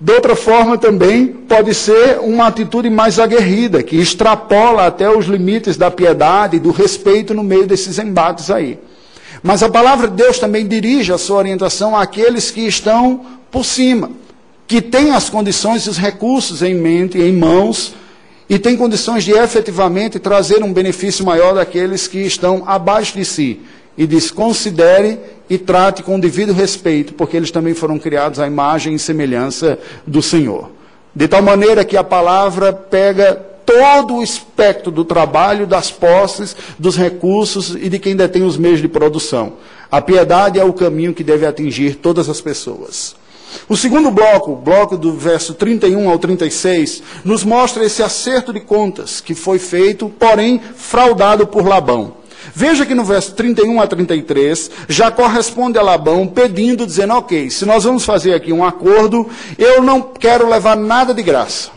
De 0.00 0.14
outra 0.14 0.34
forma, 0.34 0.78
também 0.78 1.26
pode 1.26 1.74
ser 1.74 2.20
uma 2.20 2.46
atitude 2.46 2.88
mais 2.88 3.18
aguerrida, 3.18 3.82
que 3.82 3.96
extrapola 3.96 4.86
até 4.86 5.10
os 5.14 5.26
limites 5.26 5.76
da 5.76 5.90
piedade 5.90 6.56
e 6.56 6.60
do 6.60 6.70
respeito 6.70 7.34
no 7.34 7.44
meio 7.44 7.66
desses 7.66 7.98
embates 7.98 8.50
aí. 8.50 8.78
Mas 9.42 9.62
a 9.62 9.68
palavra 9.68 10.08
de 10.08 10.14
Deus 10.14 10.38
também 10.38 10.66
dirige 10.66 11.12
a 11.12 11.18
sua 11.18 11.36
orientação 11.36 11.94
àqueles 11.94 12.50
que 12.50 12.62
estão 12.62 13.20
por 13.50 13.62
cima, 13.62 14.10
que 14.66 14.80
têm 14.80 15.10
as 15.10 15.28
condições 15.28 15.82
e 15.82 15.90
os 15.90 15.98
recursos 15.98 16.62
em 16.62 16.74
mente, 16.74 17.18
em 17.18 17.32
mãos, 17.34 17.94
e 18.48 18.58
têm 18.58 18.78
condições 18.78 19.22
de 19.22 19.32
efetivamente 19.32 20.18
trazer 20.18 20.62
um 20.62 20.72
benefício 20.72 21.26
maior 21.26 21.54
daqueles 21.54 22.08
que 22.08 22.20
estão 22.20 22.62
abaixo 22.66 23.18
de 23.18 23.24
si. 23.24 23.60
E 24.00 24.06
diz: 24.06 24.30
considere 24.30 25.18
e 25.50 25.58
trate 25.58 26.02
com 26.02 26.18
devido 26.18 26.54
respeito, 26.54 27.12
porque 27.12 27.36
eles 27.36 27.50
também 27.50 27.74
foram 27.74 27.98
criados 27.98 28.40
à 28.40 28.46
imagem 28.46 28.94
e 28.94 28.98
semelhança 28.98 29.78
do 30.06 30.22
Senhor. 30.22 30.70
De 31.14 31.28
tal 31.28 31.42
maneira 31.42 31.84
que 31.84 31.98
a 31.98 32.02
palavra 32.02 32.72
pega 32.72 33.34
todo 33.34 34.14
o 34.14 34.22
espectro 34.22 34.90
do 34.90 35.04
trabalho, 35.04 35.66
das 35.66 35.90
posses, 35.90 36.56
dos 36.78 36.96
recursos 36.96 37.76
e 37.78 37.90
de 37.90 37.98
quem 37.98 38.16
detém 38.16 38.42
os 38.42 38.56
meios 38.56 38.80
de 38.80 38.88
produção. 38.88 39.52
A 39.92 40.00
piedade 40.00 40.58
é 40.58 40.64
o 40.64 40.72
caminho 40.72 41.12
que 41.12 41.22
deve 41.22 41.44
atingir 41.44 41.96
todas 41.96 42.26
as 42.30 42.40
pessoas. 42.40 43.14
O 43.68 43.76
segundo 43.76 44.10
bloco, 44.10 44.56
bloco 44.56 44.96
do 44.96 45.12
verso 45.12 45.52
31 45.52 46.08
ao 46.08 46.18
36, 46.18 47.02
nos 47.22 47.44
mostra 47.44 47.84
esse 47.84 48.02
acerto 48.02 48.50
de 48.50 48.60
contas 48.60 49.20
que 49.20 49.34
foi 49.34 49.58
feito, 49.58 50.08
porém 50.08 50.58
fraudado 50.74 51.46
por 51.46 51.66
Labão. 51.68 52.19
Veja 52.54 52.84
que 52.86 52.94
no 52.94 53.04
verso 53.04 53.34
31 53.34 53.80
a 53.80 53.86
33, 53.86 54.70
Jacó 54.88 55.26
responde 55.26 55.78
a 55.78 55.82
Labão 55.82 56.26
pedindo, 56.26 56.86
dizendo: 56.86 57.14
Ok, 57.14 57.50
se 57.50 57.64
nós 57.64 57.84
vamos 57.84 58.04
fazer 58.04 58.34
aqui 58.34 58.52
um 58.52 58.64
acordo, 58.64 59.28
eu 59.58 59.82
não 59.82 60.00
quero 60.00 60.48
levar 60.48 60.76
nada 60.76 61.14
de 61.14 61.22
graça. 61.22 61.70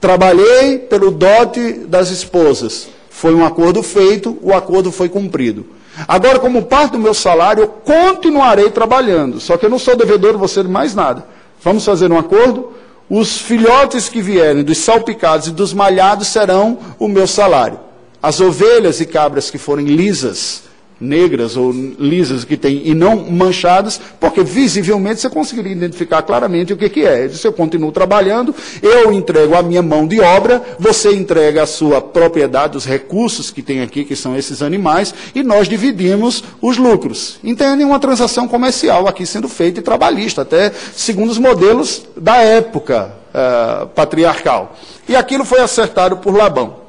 Trabalhei 0.00 0.78
pelo 0.78 1.10
dote 1.10 1.72
das 1.72 2.10
esposas. 2.10 2.88
Foi 3.10 3.34
um 3.34 3.44
acordo 3.44 3.82
feito, 3.82 4.38
o 4.40 4.54
acordo 4.54 4.90
foi 4.90 5.08
cumprido. 5.08 5.66
Agora, 6.08 6.38
como 6.38 6.62
parte 6.62 6.92
do 6.92 6.98
meu 6.98 7.12
salário, 7.12 7.64
eu 7.64 7.68
continuarei 7.68 8.70
trabalhando. 8.70 9.40
Só 9.40 9.56
que 9.56 9.66
eu 9.66 9.70
não 9.70 9.78
sou 9.78 9.96
devedor 9.96 10.32
de 10.32 10.38
você 10.38 10.62
de 10.62 10.68
mais 10.68 10.94
nada. 10.94 11.26
Vamos 11.62 11.84
fazer 11.84 12.10
um 12.10 12.18
acordo? 12.18 12.72
Os 13.08 13.38
filhotes 13.38 14.08
que 14.08 14.22
vierem 14.22 14.62
dos 14.62 14.78
salpicados 14.78 15.48
e 15.48 15.50
dos 15.50 15.74
malhados 15.74 16.28
serão 16.28 16.78
o 16.98 17.08
meu 17.08 17.26
salário. 17.26 17.78
As 18.22 18.40
ovelhas 18.40 19.00
e 19.00 19.06
cabras 19.06 19.50
que 19.50 19.58
forem 19.58 19.86
lisas 19.86 20.70
negras 21.00 21.56
ou 21.56 21.72
lisas 21.72 22.44
que 22.44 22.56
tem 22.56 22.82
e 22.84 22.94
não 22.94 23.16
manchadas, 23.30 23.98
porque 24.20 24.42
visivelmente 24.42 25.20
você 25.20 25.30
conseguiria 25.30 25.72
identificar 25.72 26.20
claramente 26.22 26.72
o 26.72 26.76
que, 26.76 26.88
que 26.88 27.06
é. 27.06 27.20
Ele 27.20 27.28
disse, 27.28 27.46
eu 27.46 27.52
continuo 27.52 27.90
trabalhando, 27.90 28.54
eu 28.82 29.10
entrego 29.12 29.54
a 29.54 29.62
minha 29.62 29.82
mão 29.82 30.06
de 30.06 30.20
obra, 30.20 30.62
você 30.78 31.14
entrega 31.14 31.62
a 31.62 31.66
sua 31.66 32.00
propriedade, 32.00 32.76
os 32.76 32.84
recursos 32.84 33.50
que 33.50 33.62
tem 33.62 33.80
aqui, 33.80 34.04
que 34.04 34.14
são 34.14 34.36
esses 34.36 34.60
animais, 34.60 35.14
e 35.34 35.42
nós 35.42 35.68
dividimos 35.68 36.44
os 36.60 36.76
lucros. 36.76 37.38
Entendem? 37.42 37.86
Uma 37.86 37.98
transação 37.98 38.46
comercial 38.46 39.08
aqui 39.08 39.24
sendo 39.24 39.48
feita 39.48 39.80
e 39.80 39.82
trabalhista, 39.82 40.42
até 40.42 40.70
segundo 40.94 41.30
os 41.30 41.38
modelos 41.38 42.02
da 42.16 42.36
época 42.36 43.12
uh, 43.34 43.86
patriarcal. 43.88 44.76
E 45.08 45.16
aquilo 45.16 45.44
foi 45.44 45.60
acertado 45.60 46.18
por 46.18 46.36
Labão. 46.36 46.80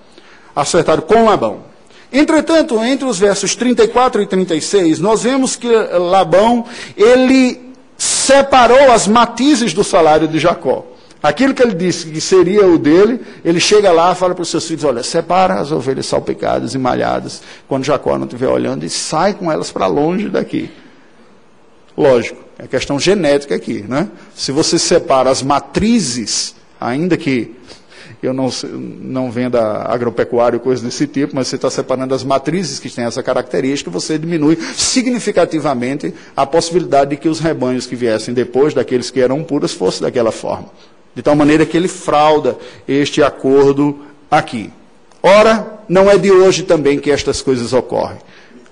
Acertado 0.55 1.03
com 1.03 1.25
Labão. 1.25 1.71
Entretanto, 2.11 2.83
entre 2.83 3.05
os 3.05 3.17
versos 3.17 3.55
34 3.55 4.21
e 4.21 4.27
36, 4.27 4.99
nós 4.99 5.23
vemos 5.23 5.55
que 5.55 5.69
Labão, 5.69 6.65
ele 6.97 7.71
separou 7.97 8.91
as 8.91 9.07
matizes 9.07 9.73
do 9.73 9.83
salário 9.83 10.27
de 10.27 10.37
Jacó. 10.39 10.85
Aquilo 11.23 11.53
que 11.53 11.61
ele 11.61 11.75
disse 11.75 12.07
que 12.07 12.19
seria 12.19 12.65
o 12.65 12.79
dele, 12.79 13.21
ele 13.45 13.59
chega 13.59 13.91
lá 13.91 14.11
e 14.11 14.15
fala 14.15 14.33
para 14.33 14.41
os 14.41 14.49
seus 14.49 14.67
filhos: 14.67 14.83
olha, 14.83 15.03
separa 15.03 15.59
as 15.59 15.71
ovelhas 15.71 16.07
salpicadas 16.07 16.73
e 16.73 16.79
malhadas, 16.79 17.43
quando 17.67 17.83
Jacó 17.83 18.17
não 18.17 18.25
estiver 18.25 18.47
olhando, 18.47 18.83
e 18.83 18.89
sai 18.89 19.33
com 19.35 19.51
elas 19.51 19.71
para 19.71 19.85
longe 19.85 20.29
daqui. 20.29 20.71
Lógico, 21.95 22.41
é 22.57 22.67
questão 22.67 22.99
genética 22.99 23.53
aqui, 23.53 23.85
né? 23.87 24.09
Se 24.33 24.51
você 24.51 24.79
separa 24.79 25.29
as 25.29 25.43
matrizes, 25.43 26.55
ainda 26.79 27.15
que 27.15 27.55
eu 28.21 28.33
não, 28.33 28.49
não 29.01 29.31
venda 29.31 29.83
agropecuário, 29.83 30.59
coisa 30.59 30.83
desse 30.83 31.07
tipo, 31.07 31.35
mas 31.35 31.47
você 31.47 31.55
está 31.55 31.69
separando 31.69 32.13
as 32.13 32.23
matrizes 32.23 32.79
que 32.79 32.89
têm 32.89 33.05
essa 33.05 33.23
característica, 33.23 33.89
você 33.89 34.17
diminui 34.17 34.57
significativamente 34.75 36.13
a 36.35 36.45
possibilidade 36.45 37.11
de 37.11 37.17
que 37.17 37.27
os 37.27 37.39
rebanhos 37.39 37.87
que 37.87 37.95
viessem 37.95 38.33
depois 38.33 38.73
daqueles 38.73 39.09
que 39.09 39.19
eram 39.19 39.43
puros 39.43 39.73
fossem 39.73 40.03
daquela 40.03 40.31
forma. 40.31 40.69
De 41.15 41.21
tal 41.21 41.35
maneira 41.35 41.65
que 41.65 41.75
ele 41.75 41.87
frauda 41.87 42.57
este 42.87 43.23
acordo 43.23 43.99
aqui. 44.29 44.71
Ora, 45.23 45.79
não 45.89 46.09
é 46.09 46.17
de 46.17 46.31
hoje 46.31 46.63
também 46.63 46.99
que 46.99 47.11
estas 47.11 47.41
coisas 47.41 47.73
ocorrem. 47.73 48.17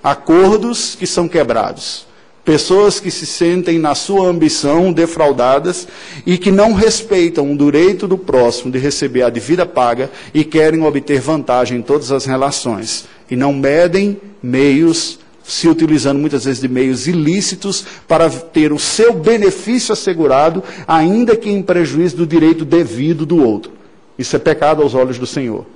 Acordos 0.02 0.96
que 0.96 1.06
são 1.06 1.28
quebrados 1.28 2.09
pessoas 2.50 3.00
que 3.00 3.12
se 3.12 3.28
sentem 3.28 3.78
na 3.78 3.94
sua 3.94 4.28
ambição 4.28 4.92
defraudadas 4.92 5.88
e 6.26 6.36
que 6.36 6.50
não 6.50 6.74
respeitam 6.74 7.54
o 7.54 7.56
direito 7.56 8.08
do 8.08 8.18
próximo 8.18 8.72
de 8.72 8.80
receber 8.80 9.22
a 9.22 9.30
devida 9.30 9.68
paga 9.68 10.10
e 10.34 10.44
querem 10.44 10.82
obter 10.82 11.22
vantagem 11.22 11.78
em 11.78 11.82
todas 11.84 12.12
as 12.12 12.26
relações 12.26 13.06
e 13.30 13.36
não 13.36 13.54
medem 13.54 14.20
meios 14.42 15.20
se 15.44 15.70
utilizando 15.70 16.18
muitas 16.18 16.46
vezes 16.46 16.60
de 16.60 16.68
meios 16.68 17.06
ilícitos 17.06 17.86
para 18.08 18.28
ter 18.28 18.74
o 18.74 18.80
seu 18.80 19.14
benefício 19.14 19.94
assegurado, 19.94 20.64
ainda 20.88 21.36
que 21.36 21.52
em 21.52 21.62
prejuízo 21.62 22.18
do 22.18 22.26
direito 22.26 22.66
devido 22.66 23.28
do 23.28 23.46
outro. 23.46 23.74
Isso 24.18 24.36
é 24.36 24.40
pecado 24.40 24.82
aos 24.82 24.96
olhos 24.96 25.20
do 25.20 25.28
Senhor. 25.28 25.68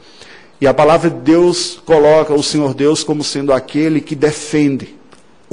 E 0.60 0.66
a 0.66 0.74
palavra 0.74 1.12
de 1.12 1.18
Deus 1.18 1.80
coloca 1.86 2.34
o 2.34 2.42
Senhor 2.42 2.74
Deus 2.74 3.04
como 3.04 3.24
sendo 3.24 3.54
aquele 3.54 4.02
que 4.02 4.16
defende 4.16 5.03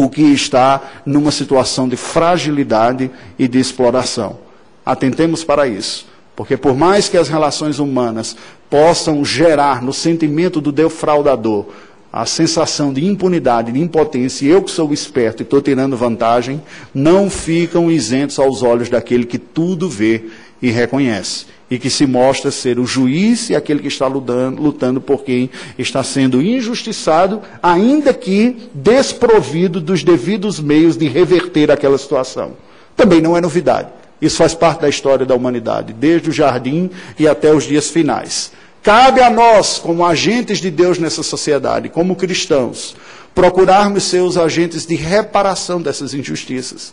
o 0.05 0.09
que 0.09 0.23
está 0.23 0.81
numa 1.05 1.31
situação 1.31 1.87
de 1.87 1.97
fragilidade 1.97 3.11
e 3.39 3.47
de 3.47 3.59
exploração. 3.59 4.39
Atentemos 4.85 5.45
para 5.45 5.67
isso, 5.67 6.07
porque 6.35 6.57
por 6.57 6.75
mais 6.75 7.09
que 7.09 7.19
as 7.19 7.29
relações 7.29 7.79
humanas 7.79 8.35
possam 8.71 9.23
gerar 9.25 9.83
no 9.83 9.93
sentimento 9.93 10.61
do 10.61 10.73
defraudador 10.73 11.67
a 12.13 12.27
sensação 12.27 12.93
de 12.93 13.05
impunidade, 13.05 13.71
de 13.71 13.79
impotência, 13.79 14.47
eu 14.47 14.63
que 14.63 14.71
sou 14.71 14.93
esperto 14.93 15.43
e 15.43 15.45
estou 15.45 15.63
tirando 15.63 15.97
vantagem, 15.97 16.61
não 16.93 17.31
ficam 17.31 17.91
isentos 17.91 18.39
aos 18.39 18.63
olhos 18.63 18.89
daquele 18.89 19.25
que 19.25 19.39
tudo 19.39 19.89
vê 19.89 20.25
e 20.61 20.71
reconhece 20.71 21.47
e 21.71 21.79
que 21.79 21.89
se 21.89 22.05
mostra 22.05 22.51
ser 22.51 22.79
o 22.79 22.87
juiz 22.87 23.49
e 23.49 23.55
aquele 23.55 23.81
que 23.81 23.89
está 23.89 24.07
lutando, 24.07 24.61
lutando 24.61 25.01
por 25.01 25.23
quem 25.23 25.49
está 25.79 26.03
sendo 26.03 26.43
injustiçado, 26.43 27.41
ainda 27.63 28.13
que 28.13 28.69
desprovido 28.75 29.81
dos 29.81 30.03
devidos 30.03 30.59
meios 30.59 30.97
de 30.97 31.07
reverter 31.07 31.71
aquela 31.71 31.97
situação. 31.97 32.55
Também 32.97 33.21
não 33.21 33.37
é 33.37 33.41
novidade. 33.41 33.89
Isso 34.21 34.37
faz 34.37 34.53
parte 34.53 34.81
da 34.81 34.89
história 34.89 35.25
da 35.25 35.35
humanidade, 35.35 35.93
desde 35.93 36.29
o 36.29 36.33
jardim 36.33 36.91
e 37.19 37.29
até 37.29 37.55
os 37.55 37.65
dias 37.65 37.89
finais. 37.89 38.53
Cabe 38.83 39.21
a 39.21 39.31
nós, 39.31 39.79
como 39.79 40.05
agentes 40.05 40.59
de 40.59 40.71
Deus 40.71 40.99
nessa 40.99 41.23
sociedade, 41.23 41.89
como 41.89 42.17
cristãos, 42.17 42.97
procurarmos 43.35 44.05
ser 44.05 44.21
os 44.21 44.37
agentes 44.37 44.85
de 44.85 44.97
reparação 44.97 45.81
dessas 45.81 46.15
injustiças 46.15 46.93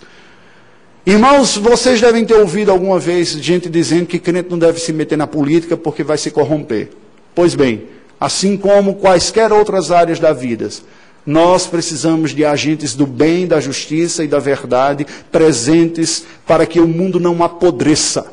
Irmãos, 1.07 1.55
vocês 1.55 2.01
devem 2.01 2.25
ter 2.25 2.33
ouvido 2.33 2.69
alguma 2.69 2.99
vez 2.99 3.29
gente 3.29 3.69
dizendo 3.69 4.07
que 4.07 4.19
crente 4.19 4.49
não 4.49 4.59
deve 4.59 4.77
se 4.77 4.91
meter 4.91 5.17
na 5.17 5.25
política 5.25 5.77
porque 5.77 6.03
vai 6.03 6.17
se 6.17 6.29
corromper. 6.29 6.89
Pois 7.33 7.55
bem, 7.55 7.85
assim 8.19 8.57
como 8.57 8.95
quaisquer 8.95 9.53
outras 9.53 9.89
áreas 9.89 10.19
da 10.19 10.33
vida, 10.33 10.67
nós 11.25 11.65
precisamos 11.65 12.31
de 12.31 12.43
agentes 12.43 12.93
do 12.93 13.07
bem, 13.07 13.47
da 13.47 13.61
justiça 13.61 14.21
e 14.21 14.27
da 14.27 14.37
verdade 14.37 15.07
presentes 15.31 16.25
para 16.45 16.65
que 16.65 16.81
o 16.81 16.85
mundo 16.85 17.21
não 17.21 17.41
apodreça. 17.41 18.29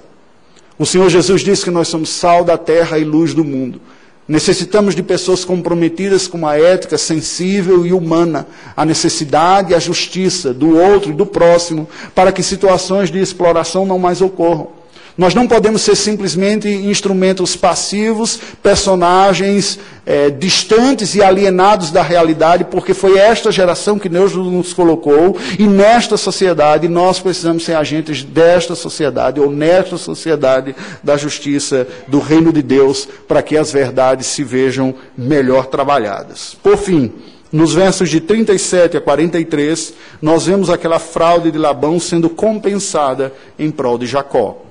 O 0.77 0.85
Senhor 0.85 1.09
Jesus 1.09 1.43
disse 1.43 1.63
que 1.63 1.71
nós 1.71 1.87
somos 1.87 2.09
sal 2.09 2.43
da 2.43 2.59
terra 2.59 2.99
e 2.99 3.05
luz 3.05 3.35
do 3.35 3.45
mundo. 3.45 3.81
Necessitamos 4.27 4.95
de 4.95 5.03
pessoas 5.03 5.45
comprometidas 5.45 6.27
com 6.27 6.39
uma 6.39 6.57
ética 6.57 6.97
sensível 6.97 7.85
e 7.85 7.93
humana, 7.93 8.47
a 8.75 8.85
necessidade 8.85 9.73
e 9.73 9.75
a 9.75 9.79
justiça 9.79 10.55
do 10.55 10.79
outro 10.79 11.11
e 11.11 11.15
do 11.15 11.27
próximo, 11.27 11.87
para 12.15 12.33
que 12.33 12.43
situações 12.43 13.11
de 13.11 13.21
exploração 13.21 13.85
não 13.85 13.99
mais 13.99 14.23
ocorram. 14.23 14.84
Nós 15.17 15.33
não 15.33 15.47
podemos 15.47 15.83
ser 15.83 15.95
simplesmente 15.95 16.69
instrumentos 16.69 17.55
passivos, 17.55 18.41
personagens 18.61 19.79
é, 20.05 20.29
distantes 20.29 21.15
e 21.15 21.23
alienados 21.23 21.93
da 21.93 22.03
realidade, 22.03 22.65
porque 22.65 22.93
foi 22.93 23.17
esta 23.17 23.53
geração 23.53 23.97
que 23.97 24.09
Deus 24.09 24.35
nos 24.35 24.73
colocou, 24.73 25.37
e 25.57 25.69
nesta 25.69 26.17
sociedade 26.17 26.89
nós 26.89 27.21
precisamos 27.21 27.65
ser 27.65 27.75
agentes 27.75 28.25
desta 28.25 28.75
sociedade, 28.75 29.41
ou 29.41 29.53
nesta 29.53 29.97
sociedade 29.97 30.75
da 31.01 31.17
justiça, 31.17 31.87
do 32.09 32.19
reino 32.19 32.53
de 32.53 32.61
Deus, 32.61 33.09
para 33.29 33.41
que 33.41 33.57
as 33.57 33.73
verdades 33.73 34.27
se 34.27 34.43
vejam 34.43 34.93
melhor 35.17 35.67
trabalhadas. 35.67 36.57
Por 36.61 36.77
fim, 36.77 37.13
nos 37.53 37.73
versos 37.73 38.11
de 38.11 38.21
37 38.21 38.97
a 38.97 39.01
43, 39.01 39.95
nós 40.21 40.47
vemos 40.47 40.69
aquela 40.69 40.99
fraude 40.99 41.53
de 41.53 41.59
Labão 41.59 42.01
sendo 42.01 42.29
compensada 42.29 43.33
em 43.57 43.71
prol 43.71 43.97
de 43.97 44.07
Jacó. 44.07 44.64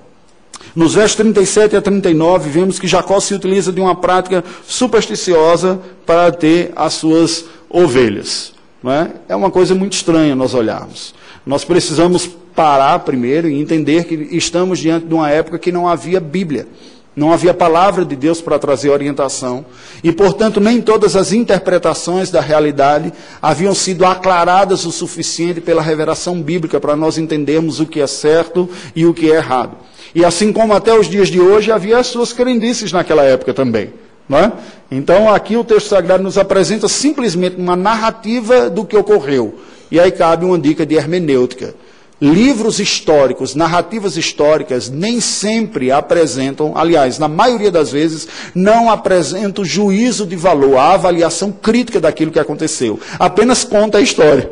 Nos 0.75 0.95
versos 0.95 1.15
37 1.17 1.75
a 1.75 1.81
39, 1.81 2.49
vemos 2.49 2.79
que 2.79 2.87
Jacó 2.87 3.19
se 3.19 3.33
utiliza 3.33 3.71
de 3.71 3.79
uma 3.79 3.95
prática 3.95 4.43
supersticiosa 4.65 5.79
para 6.05 6.31
ter 6.31 6.71
as 6.75 6.93
suas 6.93 7.45
ovelhas. 7.69 8.53
Não 8.81 8.91
é? 8.91 9.11
é 9.29 9.35
uma 9.35 9.51
coisa 9.51 9.73
muito 9.75 9.93
estranha 9.93 10.35
nós 10.35 10.53
olharmos. 10.53 11.13
Nós 11.45 11.63
precisamos 11.63 12.27
parar 12.55 12.99
primeiro 12.99 13.47
e 13.47 13.59
entender 13.59 14.05
que 14.05 14.15
estamos 14.35 14.79
diante 14.79 15.07
de 15.07 15.13
uma 15.13 15.29
época 15.29 15.59
que 15.59 15.71
não 15.71 15.87
havia 15.87 16.19
Bíblia. 16.19 16.67
Não 17.15 17.31
havia 17.31 17.53
palavra 17.53 18.03
de 18.03 18.15
Deus 18.15 18.41
para 18.41 18.57
trazer 18.57 18.89
orientação. 18.89 19.63
E, 20.03 20.11
portanto, 20.11 20.59
nem 20.59 20.81
todas 20.81 21.15
as 21.15 21.31
interpretações 21.31 22.31
da 22.31 22.41
realidade 22.41 23.13
haviam 23.39 23.75
sido 23.75 24.03
aclaradas 24.03 24.83
o 24.85 24.91
suficiente 24.91 25.61
pela 25.61 25.81
revelação 25.81 26.41
bíblica 26.41 26.79
para 26.79 26.95
nós 26.95 27.19
entendermos 27.19 27.79
o 27.79 27.85
que 27.85 28.01
é 28.01 28.07
certo 28.07 28.67
e 28.95 29.05
o 29.05 29.13
que 29.13 29.31
é 29.31 29.35
errado. 29.35 29.77
E 30.15 30.23
assim 30.23 30.53
como 30.53 30.73
até 30.73 30.97
os 30.97 31.09
dias 31.09 31.27
de 31.27 31.39
hoje 31.39 31.71
havia 31.71 31.97
as 31.97 32.07
suas 32.07 32.33
crendices 32.33 32.91
naquela 32.91 33.23
época 33.23 33.53
também. 33.53 33.91
É? 34.31 34.51
Então, 34.89 35.31
aqui 35.31 35.57
o 35.57 35.63
texto 35.63 35.89
sagrado 35.89 36.23
nos 36.23 36.37
apresenta 36.37 36.87
simplesmente 36.87 37.57
uma 37.57 37.75
narrativa 37.75 38.69
do 38.69 38.85
que 38.85 38.95
ocorreu. 38.95 39.59
E 39.91 39.99
aí 39.99 40.11
cabe 40.11 40.45
uma 40.45 40.57
dica 40.57 40.85
de 40.85 40.95
hermenêutica. 40.95 41.75
Livros 42.21 42.79
históricos, 42.79 43.53
narrativas 43.53 44.15
históricas, 44.15 44.89
nem 44.89 45.19
sempre 45.19 45.91
apresentam, 45.91 46.71
aliás, 46.75 47.19
na 47.19 47.27
maioria 47.27 47.69
das 47.69 47.91
vezes, 47.91 48.27
não 48.55 48.89
apresentam 48.89 49.65
juízo 49.65 50.25
de 50.25 50.37
valor, 50.37 50.77
a 50.77 50.93
avaliação 50.93 51.51
crítica 51.51 51.99
daquilo 51.99 52.31
que 52.31 52.39
aconteceu. 52.39 52.97
Apenas 53.19 53.65
conta 53.65 53.97
a 53.97 54.01
história. 54.01 54.49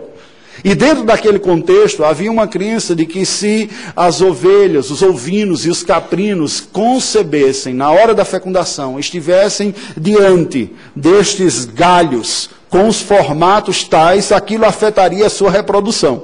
E 0.63 0.75
dentro 0.75 1.03
daquele 1.03 1.39
contexto 1.39 2.03
havia 2.03 2.31
uma 2.31 2.47
crença 2.47 2.95
de 2.95 3.05
que 3.05 3.25
se 3.25 3.69
as 3.95 4.21
ovelhas, 4.21 4.91
os 4.91 5.01
ovinos 5.01 5.65
e 5.65 5.69
os 5.69 5.83
caprinos 5.83 6.59
concebessem 6.59 7.73
na 7.73 7.89
hora 7.89 8.13
da 8.13 8.23
fecundação, 8.23 8.99
estivessem 8.99 9.73
diante 9.97 10.71
destes 10.95 11.65
galhos 11.65 12.49
com 12.69 12.87
os 12.87 13.01
formatos 13.01 13.83
tais, 13.83 14.31
aquilo 14.31 14.65
afetaria 14.65 15.25
a 15.25 15.29
sua 15.29 15.51
reprodução. 15.51 16.23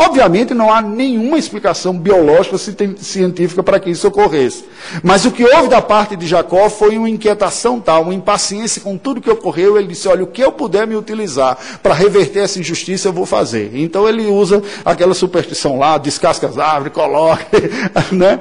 Obviamente 0.00 0.54
não 0.54 0.72
há 0.72 0.80
nenhuma 0.80 1.36
explicação 1.36 1.92
biológica 1.92 2.56
científica 2.56 3.64
para 3.64 3.80
que 3.80 3.90
isso 3.90 4.06
ocorresse. 4.06 4.64
Mas 5.02 5.24
o 5.24 5.32
que 5.32 5.44
houve 5.44 5.68
da 5.68 5.82
parte 5.82 6.14
de 6.14 6.24
Jacó 6.24 6.70
foi 6.70 6.96
uma 6.96 7.10
inquietação 7.10 7.80
tal, 7.80 8.02
uma 8.02 8.14
impaciência 8.14 8.80
com 8.80 8.96
tudo 8.96 9.20
que 9.20 9.28
ocorreu. 9.28 9.76
Ele 9.76 9.88
disse: 9.88 10.06
Olha, 10.06 10.22
o 10.22 10.28
que 10.28 10.40
eu 10.40 10.52
puder 10.52 10.86
me 10.86 10.94
utilizar 10.94 11.58
para 11.82 11.94
reverter 11.94 12.44
essa 12.44 12.60
injustiça, 12.60 13.08
eu 13.08 13.12
vou 13.12 13.26
fazer. 13.26 13.72
Então 13.74 14.08
ele 14.08 14.28
usa 14.28 14.62
aquela 14.84 15.14
superstição 15.14 15.76
lá, 15.76 15.98
descasca 15.98 16.46
as 16.46 16.58
árvores, 16.58 16.92
coloca, 16.92 17.44
né, 18.12 18.38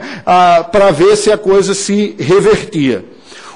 para 0.71 0.91
ver 0.91 1.15
se 1.15 1.31
a 1.31 1.39
coisa 1.39 1.73
se 1.73 2.15
revertia. 2.19 3.03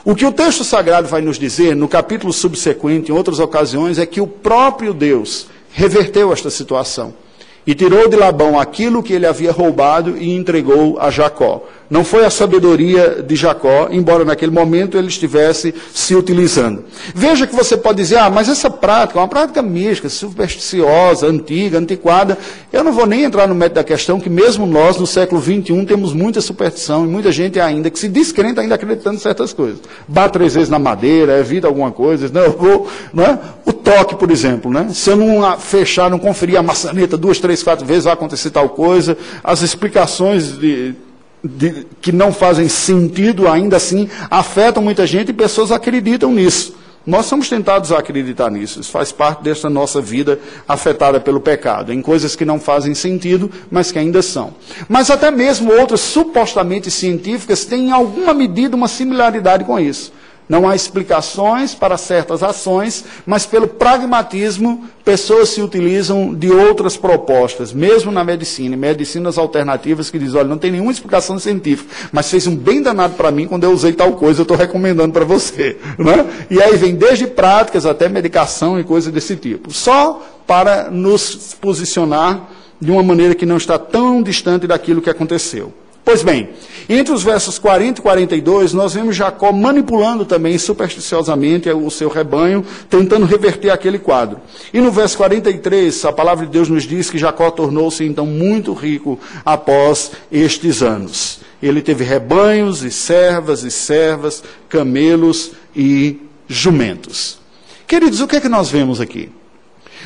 O 0.04 0.16
que 0.16 0.26
o 0.26 0.32
texto 0.32 0.64
sagrado 0.64 1.08
vai 1.08 1.22
nos 1.22 1.38
dizer, 1.38 1.76
no 1.76 1.88
capítulo 1.88 2.34
subsequente, 2.34 3.12
em 3.12 3.16
outras 3.16 3.38
ocasiões, 3.38 4.00
é 4.00 4.06
que 4.08 4.20
o 4.20 4.26
próprio 4.26 4.92
Deus 4.92 5.46
reverteu 5.72 6.34
esta 6.34 6.50
situação. 6.50 7.21
E 7.66 7.76
tirou 7.76 8.08
de 8.08 8.16
Labão 8.16 8.60
aquilo 8.60 9.04
que 9.04 9.14
ele 9.14 9.28
havia 9.28 9.52
roubado 9.52 10.18
e 10.18 10.36
entregou 10.36 11.00
a 11.00 11.12
Jacó. 11.12 11.64
Não 11.92 12.06
foi 12.06 12.24
a 12.24 12.30
sabedoria 12.30 13.22
de 13.22 13.36
Jacó, 13.36 13.90
embora 13.92 14.24
naquele 14.24 14.50
momento 14.50 14.98
ele 14.98 15.10
estivesse 15.10 15.76
se 15.94 16.16
utilizando. 16.16 16.86
Veja 17.14 17.46
que 17.46 17.54
você 17.54 17.76
pode 17.76 17.98
dizer, 17.98 18.16
ah, 18.16 18.30
mas 18.30 18.48
essa 18.48 18.70
prática 18.70 19.20
é 19.20 19.22
uma 19.22 19.28
prática 19.28 19.62
mística, 19.62 20.08
supersticiosa, 20.08 21.28
antiga, 21.28 21.78
antiquada. 21.78 22.38
Eu 22.72 22.82
não 22.82 22.94
vou 22.94 23.06
nem 23.06 23.24
entrar 23.24 23.46
no 23.46 23.54
método 23.54 23.76
da 23.76 23.84
questão 23.84 24.22
que 24.22 24.30
mesmo 24.30 24.66
nós, 24.66 24.96
no 24.96 25.06
século 25.06 25.42
XXI, 25.42 25.86
temos 25.86 26.14
muita 26.14 26.40
superstição 26.40 27.04
e 27.04 27.10
muita 27.10 27.30
gente 27.30 27.60
ainda 27.60 27.90
que 27.90 28.00
se 28.00 28.08
descrenta 28.08 28.62
ainda 28.62 28.76
acreditando 28.76 29.18
em 29.18 29.20
certas 29.20 29.52
coisas. 29.52 29.82
Bate 30.08 30.32
três 30.32 30.54
vezes 30.54 30.70
na 30.70 30.80
madeira, 30.80 31.40
evita 31.40 31.68
alguma 31.68 31.92
coisa, 31.92 32.30
não, 32.34 32.42
eu 32.42 32.58
vou, 32.58 32.88
não 33.14 33.26
é? 33.26 33.38
O 33.66 33.74
toque, 33.74 34.16
por 34.16 34.32
exemplo, 34.32 34.72
né? 34.72 34.88
Se 34.94 35.10
eu 35.10 35.18
não 35.18 35.60
fechar, 35.60 36.10
não 36.10 36.20
conferir 36.20 36.58
a 36.58 36.64
maçaneta 36.64 37.18
duas, 37.18 37.38
três, 37.38 37.62
quatro 37.62 37.86
vezes, 37.86 38.06
vai 38.06 38.14
acontecer 38.14 38.50
tal 38.50 38.70
coisa. 38.70 39.18
As 39.44 39.62
explicações 39.62 40.58
de 40.58 40.96
de, 41.44 41.88
que 42.02 42.12
não 42.12 42.32
fazem 42.32 42.70
sentido, 42.70 43.48
ainda 43.48 43.78
assim 43.78 44.10
afetam 44.30 44.84
muita 44.84 45.06
gente 45.08 45.30
e 45.30 45.34
pessoas 45.34 45.72
acreditam 45.72 46.32
nisso. 46.32 46.76
Nós 47.06 47.26
somos 47.26 47.50
tentados 47.50 47.92
a 47.92 47.98
acreditar 47.98 48.52
nisso. 48.52 48.80
Isso 48.80 48.92
faz 48.92 49.12
parte 49.12 49.42
desta 49.42 49.68
nossa 49.70 50.00
vida 50.00 50.40
afetada 50.68 51.20
pelo 51.20 51.40
pecado, 51.40 51.92
em 51.92 52.00
coisas 52.00 52.36
que 52.36 52.46
não 52.46 52.60
fazem 52.60 52.94
sentido, 52.94 53.50
mas 53.72 53.92
que 53.92 53.98
ainda 53.98 54.22
são. 54.22 54.54
Mas 54.88 55.10
até 55.10 55.32
mesmo 55.32 55.72
outras 55.72 56.00
supostamente 56.00 56.92
científicas 56.92 57.66
têm 57.66 57.88
em 57.88 57.92
alguma 57.92 58.36
medida 58.36 58.76
uma 58.76 58.88
similaridade 58.88 59.64
com 59.64 59.80
isso. 59.80 60.14
Não 60.52 60.68
há 60.68 60.76
explicações 60.76 61.74
para 61.74 61.96
certas 61.96 62.44
ações, 62.44 63.06
mas 63.26 63.46
pelo 63.46 63.70
pragmatismo, 63.70 64.84
pessoas 65.02 65.48
se 65.48 65.62
utilizam 65.62 66.34
de 66.34 66.52
outras 66.52 66.98
propostas, 66.98 67.72
mesmo 67.72 68.12
na 68.12 68.22
medicina, 68.22 68.76
medicinas 68.76 69.38
alternativas 69.38 70.12
que 70.12 70.20
dizem, 70.20 70.38
olha, 70.38 70.50
não 70.50 70.58
tem 70.58 70.70
nenhuma 70.70 70.92
explicação 70.92 71.40
científica, 71.40 71.90
mas 72.12 72.30
fez 72.30 72.48
um 72.48 72.56
bem 72.58 72.82
danado 72.82 73.14
para 73.14 73.32
mim 73.32 73.48
quando 73.48 73.64
eu 73.64 73.72
usei 73.72 73.94
tal 73.94 74.12
coisa, 74.12 74.42
eu 74.42 74.44
estou 74.44 74.58
recomendando 74.58 75.14
para 75.14 75.24
você. 75.24 75.78
Né? 75.98 76.26
E 76.50 76.62
aí 76.62 76.76
vem 76.76 76.96
desde 76.96 77.28
práticas 77.28 77.86
até 77.86 78.10
medicação 78.10 78.78
e 78.78 78.84
coisas 78.84 79.14
desse 79.14 79.36
tipo. 79.36 79.72
Só 79.72 80.22
para 80.46 80.90
nos 80.90 81.56
posicionar 81.62 82.50
de 82.80 82.92
uma 82.92 83.04
maneira 83.04 83.36
que 83.36 83.46
não 83.46 83.56
está 83.56 83.78
tão 83.78 84.22
distante 84.22 84.68
daquilo 84.68 85.02
que 85.02 85.10
aconteceu. 85.10 85.72
Pois 86.04 86.24
bem, 86.24 86.50
entre 86.90 87.14
os 87.14 87.24
versos 87.24 87.60
40 87.60 88.00
e 88.00 88.02
42, 88.02 88.74
nós 88.74 88.94
vemos 88.94 89.16
Jacó 89.16 89.52
manipulando 89.52 90.26
também 90.26 90.58
supersticiosamente 90.58 91.70
o 91.70 91.90
seu 91.92 92.10
rebanho, 92.10 92.66
tentando 92.90 93.26
reverter 93.26 93.70
aquele 93.70 94.00
quadro. 94.00 94.40
E 94.74 94.82
no 94.82 94.92
verso 94.92 95.16
43, 95.18 96.04
a 96.06 96.12
palavra 96.12 96.46
de 96.46 96.52
Deus 96.52 96.68
nos 96.68 96.84
diz 96.84 97.10
que 97.10 97.18
Jacó 97.18 97.52
tornou-se 97.52 98.04
então 98.04 98.26
muito 98.26 98.74
rico 98.74 99.20
após 99.46 100.12
estes 100.32 100.82
anos. 100.82 101.40
Ele 101.62 101.82
teve 101.82 102.04
rebanhos 102.04 102.84
e 102.84 102.92
servas 102.92 103.64
e 103.64 103.70
servas, 103.70 104.44
camelos 104.68 105.52
e 105.76 106.20
jumentos. 106.48 107.40
Queridos, 107.86 108.20
o 108.20 108.28
que 108.28 108.38
é 108.38 108.42
que 108.42 108.50
nós 108.50 108.70
vemos 108.70 109.00
aqui? 109.00 109.30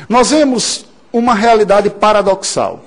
Nós 0.10 0.32
vemos 0.32 0.86
uma 1.12 1.34
realidade 1.34 1.90
paradoxal. 1.90 2.85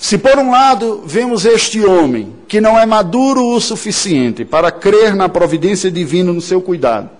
Se 0.00 0.16
por 0.16 0.38
um 0.38 0.50
lado 0.50 1.02
vemos 1.04 1.44
este 1.44 1.84
homem 1.84 2.34
que 2.48 2.58
não 2.58 2.76
é 2.78 2.86
maduro 2.86 3.46
o 3.48 3.60
suficiente 3.60 4.46
para 4.46 4.72
crer 4.72 5.14
na 5.14 5.28
providência 5.28 5.90
divina 5.90 6.32
no 6.32 6.40
seu 6.40 6.62
cuidado, 6.62 7.10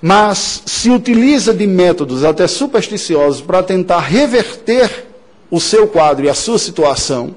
mas 0.00 0.62
se 0.64 0.90
utiliza 0.90 1.52
de 1.52 1.66
métodos 1.66 2.22
até 2.22 2.46
supersticiosos 2.46 3.40
para 3.40 3.64
tentar 3.64 3.98
reverter 3.98 5.08
o 5.50 5.58
seu 5.58 5.88
quadro 5.88 6.24
e 6.24 6.30
a 6.30 6.34
sua 6.34 6.56
situação, 6.56 7.34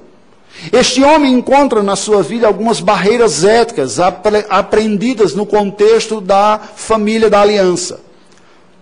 este 0.72 1.02
homem 1.02 1.34
encontra 1.34 1.82
na 1.82 1.96
sua 1.96 2.22
vida 2.22 2.46
algumas 2.46 2.78
barreiras 2.78 3.42
éticas 3.42 3.98
aprendidas 3.98 5.34
no 5.34 5.44
contexto 5.44 6.20
da 6.20 6.60
família 6.76 7.28
da 7.28 7.40
aliança. 7.40 8.00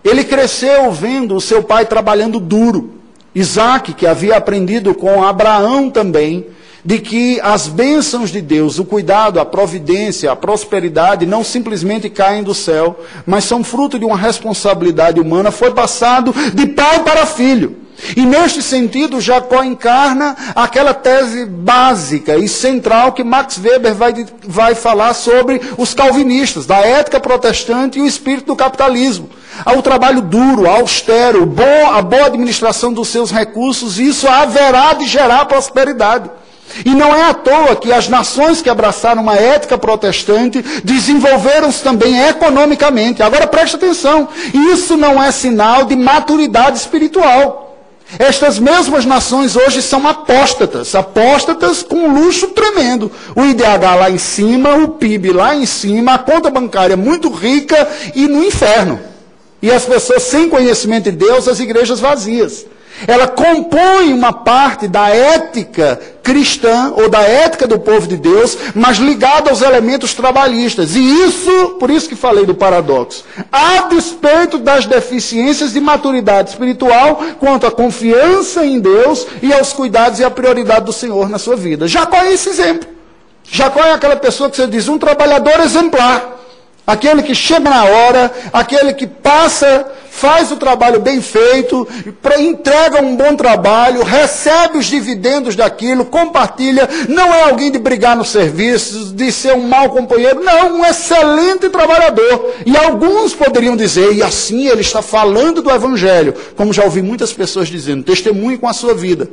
Ele 0.03 0.23
cresceu 0.23 0.91
vendo 0.91 1.35
o 1.35 1.41
seu 1.41 1.63
pai 1.63 1.87
trabalhando 1.87 2.39
duro. 2.39 2.96
Isaac, 3.39 3.93
que 3.93 4.07
havia 4.07 4.35
aprendido 4.35 4.95
com 4.95 5.23
Abraão 5.23 5.91
também, 5.91 6.47
de 6.87 6.99
que 6.99 7.37
as 7.41 7.67
bênçãos 7.67 8.29
de 8.29 8.39
Deus, 8.39 8.79
o 8.79 8.85
cuidado, 8.85 9.41
a 9.41 9.45
providência, 9.45 10.31
a 10.31 10.37
prosperidade, 10.37 11.25
não 11.25 11.43
simplesmente 11.43 12.09
caem 12.09 12.43
do 12.43 12.53
céu, 12.53 12.97
mas 13.25 13.43
são 13.43 13.61
fruto 13.61 13.99
de 13.99 14.05
uma 14.05 14.15
responsabilidade 14.15 15.19
humana, 15.19 15.51
foi 15.51 15.71
passado 15.71 16.33
de 16.53 16.65
pai 16.67 17.03
para 17.03 17.25
filho. 17.25 17.75
E 18.15 18.25
neste 18.25 18.61
sentido, 18.61 19.19
Jacó 19.19 19.65
encarna 19.65 20.33
aquela 20.55 20.93
tese 20.93 21.45
básica 21.45 22.37
e 22.37 22.47
central 22.47 23.11
que 23.11 23.21
Max 23.21 23.59
Weber 23.61 23.93
vai, 23.93 24.25
vai 24.45 24.73
falar 24.73 25.13
sobre 25.13 25.59
os 25.77 25.93
calvinistas, 25.93 26.65
da 26.65 26.77
ética 26.77 27.19
protestante 27.19 27.99
e 27.99 28.01
o 28.01 28.07
espírito 28.07 28.45
do 28.45 28.55
capitalismo. 28.55 29.29
Ao 29.65 29.81
trabalho 29.81 30.21
duro, 30.21 30.69
austero, 30.69 31.45
bom, 31.45 31.91
a 31.91 32.01
boa 32.01 32.27
administração 32.27 32.93
dos 32.93 33.09
seus 33.09 33.29
recursos, 33.29 33.99
isso 33.99 34.25
haverá 34.25 34.93
de 34.93 35.05
gerar 35.05 35.43
prosperidade. 35.47 36.29
E 36.85 36.93
não 36.93 37.15
é 37.15 37.23
à 37.23 37.33
toa 37.33 37.75
que 37.75 37.91
as 37.91 38.07
nações 38.07 38.61
que 38.61 38.69
abraçaram 38.69 39.21
uma 39.21 39.35
ética 39.35 39.77
protestante 39.77 40.63
desenvolveram-se 40.83 41.83
também 41.83 42.19
economicamente. 42.27 43.23
Agora 43.23 43.47
preste 43.47 43.75
atenção, 43.75 44.27
isso 44.73 44.97
não 44.97 45.21
é 45.21 45.31
sinal 45.31 45.85
de 45.85 45.95
maturidade 45.95 46.77
espiritual. 46.77 47.67
Estas 48.17 48.57
mesmas 48.57 49.05
nações 49.05 49.55
hoje 49.57 49.81
são 49.81 50.07
apóstatas, 50.07 50.95
apóstatas 50.95 51.83
com 51.83 52.07
luxo 52.07 52.47
tremendo. 52.49 53.11
O 53.35 53.43
IDH 53.43 53.95
lá 53.99 54.09
em 54.09 54.17
cima, 54.17 54.75
o 54.75 54.89
PIB 54.89 55.33
lá 55.33 55.53
em 55.53 55.65
cima, 55.65 56.13
a 56.13 56.17
conta 56.17 56.49
bancária 56.49 56.95
muito 56.95 57.29
rica 57.29 57.87
e 58.15 58.27
no 58.27 58.45
inferno. 58.45 58.99
E 59.61 59.69
as 59.69 59.83
pessoas 59.83 60.23
sem 60.23 60.49
conhecimento 60.49 61.05
de 61.05 61.17
Deus, 61.17 61.47
as 61.47 61.59
igrejas 61.59 61.99
vazias. 61.99 62.65
Ela 63.05 63.27
compõe 63.27 64.13
uma 64.13 64.33
parte 64.33 64.87
da 64.87 65.09
ética 65.09 65.99
cristã 66.23 66.93
ou 66.95 67.07
da 67.09 67.21
ética 67.21 67.67
do 67.67 67.77
povo 67.79 68.07
de 68.07 68.17
Deus, 68.17 68.57
mas 68.73 68.97
ligada 68.97 69.49
aos 69.49 69.61
elementos 69.61 70.13
trabalhistas. 70.13 70.95
E 70.95 70.99
isso, 70.99 71.75
por 71.79 71.89
isso 71.89 72.09
que 72.09 72.15
falei 72.15 72.45
do 72.45 72.55
paradoxo, 72.55 73.23
a 73.51 73.83
despeito 73.87 74.57
das 74.57 74.85
deficiências 74.85 75.73
de 75.73 75.79
maturidade 75.79 76.49
espiritual 76.49 77.21
quanto 77.39 77.67
à 77.67 77.71
confiança 77.71 78.65
em 78.65 78.79
Deus 78.79 79.27
e 79.41 79.53
aos 79.53 79.73
cuidados 79.73 80.19
e 80.19 80.23
à 80.23 80.29
prioridade 80.29 80.85
do 80.85 80.93
Senhor 80.93 81.29
na 81.29 81.37
sua 81.37 81.55
vida. 81.55 81.87
Jacó 81.87 82.17
é 82.17 82.33
esse 82.33 82.49
exemplo. 82.49 82.87
Jacó 83.49 83.79
é 83.81 83.93
aquela 83.93 84.15
pessoa 84.15 84.49
que 84.49 84.57
você 84.57 84.67
diz, 84.67 84.87
um 84.87 84.97
trabalhador 84.97 85.59
exemplar. 85.61 86.37
Aquele 86.87 87.21
que 87.21 87.35
chega 87.35 87.69
na 87.69 87.83
hora, 87.83 88.31
aquele 88.53 88.93
que 88.93 89.05
passa, 89.05 89.85
faz 90.09 90.53
o 90.53 90.55
trabalho 90.55 91.01
bem 91.01 91.21
feito, 91.21 91.85
entrega 92.39 93.03
um 93.03 93.17
bom 93.17 93.35
trabalho, 93.35 94.03
recebe 94.03 94.77
os 94.77 94.85
dividendos 94.85 95.53
daquilo, 95.53 96.05
compartilha, 96.05 96.87
não 97.09 97.33
é 97.33 97.43
alguém 97.43 97.69
de 97.69 97.77
brigar 97.77 98.15
no 98.15 98.23
serviço, 98.23 99.13
de 99.13 99.29
ser 99.33 99.53
um 99.53 99.67
mau 99.67 99.89
companheiro, 99.89 100.41
não, 100.41 100.77
um 100.77 100.85
excelente 100.85 101.67
trabalhador. 101.67 102.53
E 102.65 102.77
alguns 102.77 103.33
poderiam 103.33 103.75
dizer, 103.75 104.13
e 104.13 104.23
assim 104.23 104.69
ele 104.69 104.79
está 104.79 105.01
falando 105.01 105.61
do 105.61 105.69
Evangelho, 105.69 106.33
como 106.55 106.71
já 106.71 106.85
ouvi 106.85 107.01
muitas 107.01 107.33
pessoas 107.33 107.67
dizendo, 107.67 108.05
testemunhe 108.05 108.57
com 108.57 108.69
a 108.69 108.71
sua 108.71 108.93
vida. 108.93 109.29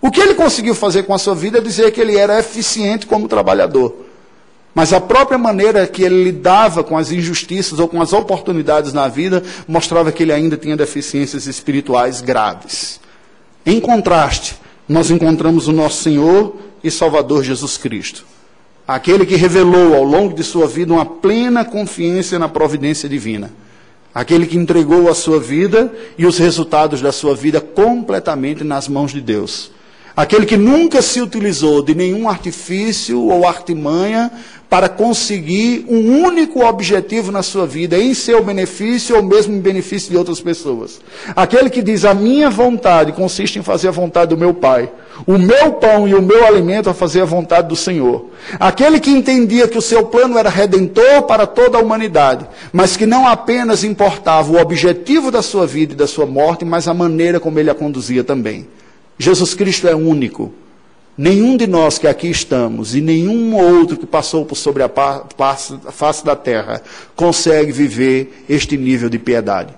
O 0.00 0.10
que 0.10 0.18
ele 0.18 0.32
conseguiu 0.32 0.74
fazer 0.74 1.02
com 1.02 1.12
a 1.12 1.18
sua 1.18 1.34
vida 1.34 1.58
é 1.58 1.60
dizer 1.60 1.92
que 1.92 2.00
ele 2.00 2.16
era 2.16 2.38
eficiente 2.38 3.06
como 3.06 3.28
trabalhador. 3.28 4.09
Mas 4.74 4.92
a 4.92 5.00
própria 5.00 5.38
maneira 5.38 5.86
que 5.86 6.02
ele 6.02 6.22
lidava 6.22 6.84
com 6.84 6.96
as 6.96 7.10
injustiças 7.10 7.78
ou 7.78 7.88
com 7.88 8.00
as 8.00 8.12
oportunidades 8.12 8.92
na 8.92 9.08
vida 9.08 9.42
mostrava 9.66 10.12
que 10.12 10.22
ele 10.22 10.32
ainda 10.32 10.56
tinha 10.56 10.76
deficiências 10.76 11.46
espirituais 11.46 12.20
graves. 12.20 13.00
Em 13.66 13.80
contraste, 13.80 14.56
nós 14.88 15.10
encontramos 15.10 15.68
o 15.68 15.72
nosso 15.72 16.02
Senhor 16.02 16.56
e 16.82 16.90
Salvador 16.90 17.42
Jesus 17.42 17.76
Cristo. 17.76 18.24
Aquele 18.86 19.26
que 19.26 19.36
revelou 19.36 19.94
ao 19.94 20.02
longo 20.02 20.34
de 20.34 20.42
sua 20.42 20.66
vida 20.66 20.92
uma 20.92 21.06
plena 21.06 21.64
confiança 21.64 22.38
na 22.38 22.48
providência 22.48 23.08
divina. 23.08 23.50
Aquele 24.12 24.46
que 24.46 24.56
entregou 24.56 25.08
a 25.08 25.14
sua 25.14 25.38
vida 25.38 25.92
e 26.18 26.26
os 26.26 26.38
resultados 26.38 27.00
da 27.00 27.12
sua 27.12 27.34
vida 27.34 27.60
completamente 27.60 28.64
nas 28.64 28.88
mãos 28.88 29.12
de 29.12 29.20
Deus. 29.20 29.70
Aquele 30.20 30.44
que 30.44 30.58
nunca 30.58 31.00
se 31.00 31.18
utilizou 31.18 31.80
de 31.82 31.94
nenhum 31.94 32.28
artifício 32.28 33.22
ou 33.22 33.48
artimanha 33.48 34.30
para 34.68 34.86
conseguir 34.86 35.86
um 35.88 36.22
único 36.22 36.62
objetivo 36.62 37.32
na 37.32 37.42
sua 37.42 37.66
vida, 37.66 37.96
em 37.96 38.12
seu 38.12 38.44
benefício 38.44 39.16
ou 39.16 39.22
mesmo 39.22 39.54
em 39.54 39.60
benefício 39.60 40.10
de 40.10 40.18
outras 40.18 40.38
pessoas. 40.38 41.00
Aquele 41.34 41.70
que 41.70 41.80
diz: 41.80 42.04
A 42.04 42.12
minha 42.12 42.50
vontade 42.50 43.12
consiste 43.12 43.58
em 43.58 43.62
fazer 43.62 43.88
a 43.88 43.92
vontade 43.92 44.28
do 44.28 44.36
meu 44.36 44.52
Pai. 44.52 44.92
O 45.26 45.38
meu 45.38 45.72
pão 45.72 46.06
e 46.06 46.14
o 46.14 46.20
meu 46.20 46.46
alimento 46.46 46.90
é 46.90 46.92
fazer 46.92 47.22
a 47.22 47.24
vontade 47.24 47.68
do 47.68 47.76
Senhor. 47.76 48.26
Aquele 48.58 49.00
que 49.00 49.10
entendia 49.10 49.66
que 49.68 49.78
o 49.78 49.82
seu 49.82 50.04
plano 50.04 50.36
era 50.36 50.50
redentor 50.50 51.22
para 51.22 51.46
toda 51.46 51.78
a 51.78 51.80
humanidade, 51.80 52.46
mas 52.74 52.94
que 52.94 53.06
não 53.06 53.26
apenas 53.26 53.84
importava 53.84 54.52
o 54.52 54.60
objetivo 54.60 55.30
da 55.30 55.40
sua 55.40 55.66
vida 55.66 55.94
e 55.94 55.96
da 55.96 56.06
sua 56.06 56.26
morte, 56.26 56.62
mas 56.62 56.86
a 56.86 56.92
maneira 56.92 57.40
como 57.40 57.58
ele 57.58 57.70
a 57.70 57.74
conduzia 57.74 58.22
também. 58.22 58.66
Jesus 59.20 59.52
Cristo 59.52 59.86
é 59.86 59.94
único. 59.94 60.50
Nenhum 61.14 61.54
de 61.54 61.66
nós 61.66 61.98
que 61.98 62.08
aqui 62.08 62.30
estamos 62.30 62.94
e 62.94 63.02
nenhum 63.02 63.54
outro 63.54 63.98
que 63.98 64.06
passou 64.06 64.46
por 64.46 64.56
sobre 64.56 64.82
a 64.82 64.90
face 65.92 66.24
da 66.24 66.34
terra 66.34 66.80
consegue 67.14 67.70
viver 67.70 68.44
este 68.48 68.78
nível 68.78 69.10
de 69.10 69.18
piedade. 69.18 69.74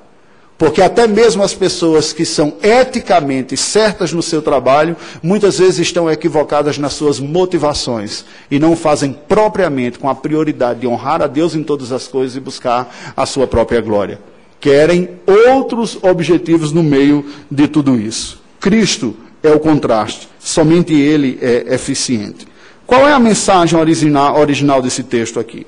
Porque 0.56 0.80
até 0.80 1.08
mesmo 1.08 1.42
as 1.42 1.52
pessoas 1.52 2.12
que 2.12 2.24
são 2.24 2.54
eticamente 2.62 3.56
certas 3.56 4.12
no 4.12 4.22
seu 4.22 4.40
trabalho, 4.40 4.96
muitas 5.20 5.58
vezes 5.58 5.80
estão 5.80 6.08
equivocadas 6.08 6.78
nas 6.78 6.92
suas 6.92 7.18
motivações 7.18 8.24
e 8.48 8.60
não 8.60 8.76
fazem 8.76 9.12
propriamente 9.12 9.98
com 9.98 10.08
a 10.08 10.14
prioridade 10.14 10.78
de 10.78 10.86
honrar 10.86 11.20
a 11.20 11.26
Deus 11.26 11.56
em 11.56 11.64
todas 11.64 11.90
as 11.90 12.06
coisas 12.06 12.36
e 12.36 12.40
buscar 12.40 12.94
a 13.16 13.26
sua 13.26 13.48
própria 13.48 13.80
glória. 13.80 14.20
Querem 14.60 15.08
outros 15.48 15.98
objetivos 16.00 16.70
no 16.70 16.84
meio 16.84 17.26
de 17.50 17.66
tudo 17.66 17.98
isso. 17.98 18.40
Cristo 18.60 19.16
é 19.42 19.50
o 19.50 19.60
contraste. 19.60 20.28
Somente 20.38 20.94
ele 20.94 21.38
é 21.40 21.74
eficiente. 21.74 22.46
Qual 22.86 23.08
é 23.08 23.12
a 23.12 23.18
mensagem 23.18 23.78
original, 23.78 24.38
original 24.38 24.82
desse 24.82 25.02
texto 25.02 25.40
aqui? 25.40 25.66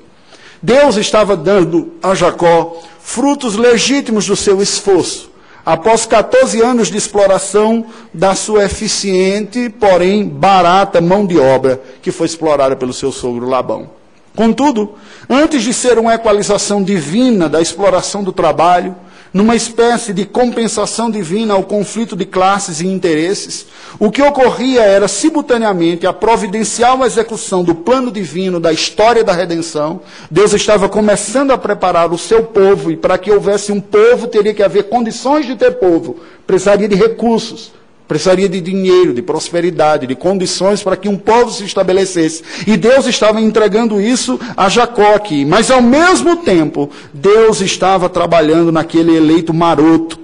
Deus 0.61 0.95
estava 0.97 1.35
dando 1.35 1.93
a 2.01 2.15
Jacó 2.15 2.81
frutos 2.99 3.55
legítimos 3.55 4.25
do 4.25 4.35
seu 4.35 4.61
esforço, 4.61 5.29
após 5.65 6.05
14 6.05 6.61
anos 6.61 6.89
de 6.89 6.97
exploração 6.97 7.85
da 8.13 8.33
sua 8.33 8.65
eficiente, 8.65 9.69
porém 9.69 10.27
barata 10.27 10.99
mão 10.99 11.25
de 11.25 11.37
obra, 11.39 11.81
que 12.01 12.11
foi 12.11 12.25
explorada 12.25 12.75
pelo 12.75 12.93
seu 12.93 13.11
sogro 13.11 13.47
Labão. 13.47 13.89
Contudo, 14.35 14.95
antes 15.29 15.63
de 15.63 15.73
ser 15.73 15.97
uma 15.97 16.15
equalização 16.15 16.83
divina 16.83 17.47
da 17.47 17.61
exploração 17.61 18.23
do 18.23 18.33
trabalho, 18.33 18.95
numa 19.35 19.53
espécie 19.53 20.13
de 20.13 20.23
compensação 20.23 21.11
divina 21.11 21.55
ao 21.55 21.63
conflito 21.63 22.15
de 22.15 22.23
classes 22.23 22.79
e 22.79 22.87
interesses, 22.87 23.65
o 23.99 24.09
que 24.09 24.21
ocorria 24.21 24.81
era 24.81 25.09
simultaneamente 25.09 26.07
a 26.07 26.13
providencial 26.13 27.05
execução 27.05 27.61
do 27.61 27.75
plano 27.75 28.09
divino 28.09 28.61
da 28.61 28.71
história 28.71 29.25
da 29.25 29.33
redenção. 29.33 29.99
Deus 30.31 30.53
estava 30.53 30.87
começando 30.87 31.51
a 31.51 31.57
preparar 31.57 32.13
o 32.13 32.17
seu 32.17 32.43
povo, 32.43 32.89
e 32.89 32.95
para 32.95 33.17
que 33.17 33.29
houvesse 33.29 33.73
um 33.73 33.81
povo, 33.81 34.27
teria 34.27 34.53
que 34.53 34.63
haver 34.63 34.83
condições 34.83 35.45
de 35.45 35.57
ter 35.57 35.71
povo, 35.71 36.15
precisaria 36.47 36.87
de 36.87 36.95
recursos. 36.95 37.73
Precisaria 38.07 38.47
de 38.47 38.61
dinheiro, 38.61 39.13
de 39.13 39.21
prosperidade, 39.21 40.05
de 40.05 40.15
condições 40.15 40.83
para 40.83 40.95
que 40.95 41.09
um 41.09 41.17
povo 41.17 41.51
se 41.51 41.63
estabelecesse. 41.63 42.43
E 42.67 42.77
Deus 42.77 43.07
estava 43.07 43.41
entregando 43.41 43.99
isso 43.99 44.39
a 44.55 44.69
Jacó 44.69 45.15
aqui. 45.15 45.43
Mas 45.43 45.71
ao 45.71 45.81
mesmo 45.81 46.37
tempo, 46.37 46.89
Deus 47.11 47.61
estava 47.61 48.07
trabalhando 48.07 48.71
naquele 48.71 49.15
eleito 49.15 49.53
maroto, 49.53 50.19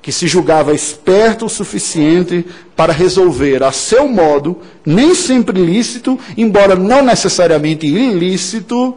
que 0.00 0.10
se 0.10 0.26
julgava 0.26 0.72
esperto 0.72 1.44
o 1.44 1.50
suficiente 1.50 2.46
para 2.74 2.94
resolver 2.94 3.62
a 3.62 3.72
seu 3.72 4.08
modo, 4.08 4.56
nem 4.86 5.14
sempre 5.14 5.60
lícito, 5.60 6.18
embora 6.34 6.74
não 6.74 7.02
necessariamente 7.02 7.86
ilícito, 7.86 8.96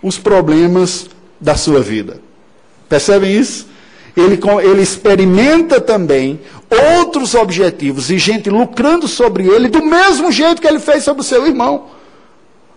os 0.00 0.18
problemas 0.18 1.08
da 1.40 1.56
sua 1.56 1.80
vida. 1.80 2.20
Percebem 2.88 3.36
isso? 3.36 3.66
Ele, 4.16 4.40
ele 4.62 4.82
experimenta 4.82 5.80
também 5.80 6.40
outros 6.98 7.34
objetivos 7.34 8.10
e 8.10 8.16
gente 8.16 8.48
lucrando 8.48 9.06
sobre 9.06 9.46
ele 9.46 9.68
do 9.68 9.84
mesmo 9.84 10.32
jeito 10.32 10.60
que 10.60 10.66
ele 10.66 10.78
fez 10.78 11.04
sobre 11.04 11.20
o 11.20 11.24
seu 11.24 11.46
irmão. 11.46 11.84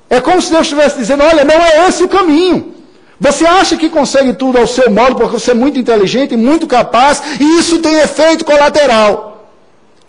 É 0.09 0.19
como 0.19 0.41
se 0.41 0.51
Deus 0.51 0.63
estivesse 0.63 0.97
dizendo: 0.97 1.23
olha, 1.23 1.45
não 1.45 1.55
é 1.55 1.87
esse 1.87 2.03
o 2.03 2.09
caminho. 2.09 2.73
Você 3.19 3.45
acha 3.45 3.77
que 3.77 3.89
consegue 3.89 4.33
tudo 4.33 4.57
ao 4.57 4.67
seu 4.67 4.89
modo 4.89 5.15
porque 5.15 5.39
você 5.39 5.51
é 5.51 5.53
muito 5.53 5.77
inteligente 5.79 6.33
e 6.33 6.37
muito 6.37 6.65
capaz, 6.65 7.21
e 7.39 7.59
isso 7.59 7.79
tem 7.79 7.99
efeito 7.99 8.45
colateral 8.45 9.49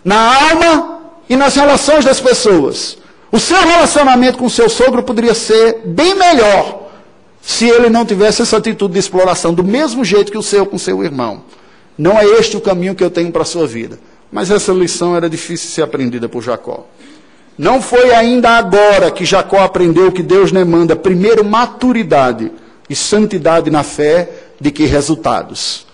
na 0.03 0.49
alma 0.49 1.01
e 1.29 1.35
nas 1.35 1.55
relações 1.55 2.05
das 2.05 2.19
pessoas. 2.19 2.97
O 3.31 3.39
seu 3.39 3.61
relacionamento 3.61 4.37
com 4.37 4.45
o 4.45 4.49
seu 4.49 4.69
sogro 4.69 5.03
poderia 5.03 5.33
ser 5.33 5.81
bem 5.85 6.15
melhor 6.15 6.80
se 7.41 7.67
ele 7.67 7.89
não 7.89 8.05
tivesse 8.05 8.41
essa 8.41 8.57
atitude 8.57 8.93
de 8.93 8.99
exploração, 8.99 9.53
do 9.53 9.63
mesmo 9.63 10.05
jeito 10.05 10.31
que 10.31 10.37
o 10.37 10.43
seu 10.43 10.65
com 10.65 10.77
seu 10.77 11.03
irmão. 11.03 11.43
Não 11.97 12.17
é 12.17 12.25
este 12.25 12.55
o 12.55 12.61
caminho 12.61 12.95
que 12.95 13.03
eu 13.03 13.09
tenho 13.09 13.31
para 13.31 13.41
a 13.41 13.45
sua 13.45 13.65
vida. 13.65 13.99
Mas 14.31 14.49
essa 14.49 14.71
lição 14.71 15.15
era 15.15 15.29
difícil 15.29 15.67
de 15.67 15.73
ser 15.73 15.81
aprendida 15.81 16.29
por 16.29 16.41
Jacó. 16.41 16.87
Não 17.57 17.81
foi 17.81 18.13
ainda 18.13 18.51
agora 18.51 19.11
que 19.11 19.25
Jacó 19.25 19.59
aprendeu 19.59 20.11
que 20.11 20.23
Deus 20.23 20.51
demanda 20.51 20.95
primeiro 20.95 21.43
maturidade 21.43 22.51
e 22.89 22.95
santidade 22.95 23.69
na 23.69 23.83
fé 23.83 24.29
de 24.59 24.71
que 24.71 24.85
resultados. 24.85 25.85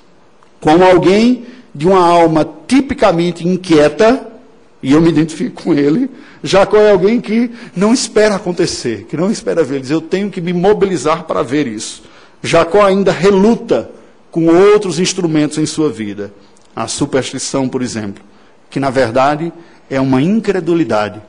Como 0.62 0.84
alguém 0.84 1.46
de 1.74 1.88
uma 1.88 2.00
alma 2.00 2.48
tipicamente 2.68 3.48
inquieta, 3.48 4.28
e 4.82 4.94
eu 4.94 5.02
me 5.02 5.10
identifico 5.10 5.64
com 5.64 5.74
ele, 5.74 6.10
Jacó 6.44 6.78
é 6.78 6.92
alguém 6.92 7.20
que 7.20 7.52
não 7.76 7.94
espera 7.94 8.36
acontecer, 8.36 9.06
que 9.10 9.18
não 9.18 9.32
espera 9.32 9.64
ver. 9.64 9.76
Ele 9.76 9.82
diz, 9.82 9.92
eu 9.92 10.02
tenho 10.02 10.30
que 10.30 10.42
me 10.42 10.54
mobilizar 10.54 11.24
para 11.24 11.44
ver 11.44 11.68
isso. 11.68 12.04
Jacó 12.42 12.84
ainda 12.84 13.12
reluta 13.12 13.90
com 14.30 14.48
outros 14.48 15.00
instrumentos 15.00 15.58
em 15.58 15.66
sua 15.66 15.90
vida. 15.90 16.32
A 16.76 16.88
superstição, 16.88 17.68
por 17.68 17.82
exemplo, 17.82 18.24
que 18.70 18.80
na 18.80 18.90
verdade 18.90 19.52
é 19.90 20.00
uma 20.00 20.22
incredulidade 20.22 21.22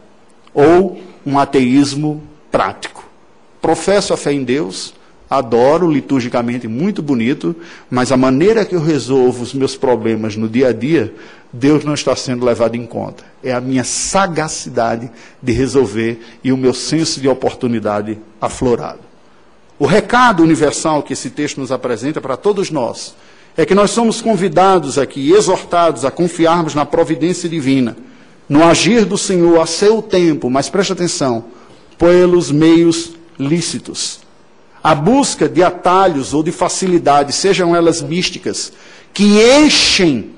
ou 0.52 1.00
um 1.24 1.38
ateísmo 1.38 2.22
prático. 2.50 3.08
Professo 3.60 4.12
a 4.12 4.16
fé 4.16 4.32
em 4.32 4.44
Deus, 4.44 4.94
adoro 5.28 5.90
liturgicamente, 5.90 6.66
muito 6.66 7.02
bonito, 7.02 7.54
mas 7.90 8.10
a 8.10 8.16
maneira 8.16 8.64
que 8.64 8.74
eu 8.74 8.82
resolvo 8.82 9.42
os 9.42 9.52
meus 9.52 9.76
problemas 9.76 10.36
no 10.36 10.48
dia 10.48 10.68
a 10.68 10.72
dia, 10.72 11.14
Deus 11.52 11.84
não 11.84 11.94
está 11.94 12.14
sendo 12.16 12.44
levado 12.44 12.74
em 12.76 12.86
conta. 12.86 13.24
É 13.42 13.52
a 13.52 13.60
minha 13.60 13.84
sagacidade 13.84 15.10
de 15.42 15.52
resolver 15.52 16.20
e 16.42 16.52
o 16.52 16.56
meu 16.56 16.72
senso 16.72 17.20
de 17.20 17.28
oportunidade 17.28 18.18
aflorado. 18.40 19.00
O 19.78 19.86
recado 19.86 20.42
universal 20.42 21.02
que 21.02 21.12
esse 21.12 21.30
texto 21.30 21.60
nos 21.60 21.70
apresenta 21.70 22.20
para 22.20 22.36
todos 22.36 22.70
nós 22.70 23.14
é 23.56 23.64
que 23.64 23.74
nós 23.74 23.90
somos 23.90 24.20
convidados 24.20 24.98
aqui, 24.98 25.32
exortados 25.32 26.04
a 26.04 26.10
confiarmos 26.10 26.74
na 26.74 26.86
providência 26.86 27.48
divina, 27.48 27.96
no 28.48 28.64
agir 28.64 29.04
do 29.04 29.18
Senhor 29.18 29.60
a 29.60 29.66
seu 29.66 30.00
tempo, 30.00 30.48
mas 30.48 30.70
preste 30.70 30.92
atenção, 30.92 31.44
pelos 31.98 32.50
meios 32.50 33.12
lícitos. 33.38 34.20
A 34.82 34.94
busca 34.94 35.48
de 35.48 35.62
atalhos 35.62 36.32
ou 36.32 36.42
de 36.42 36.52
facilidades, 36.52 37.36
sejam 37.36 37.74
elas 37.74 38.00
místicas, 38.00 38.72
que 39.12 39.24
enchem 39.42 40.30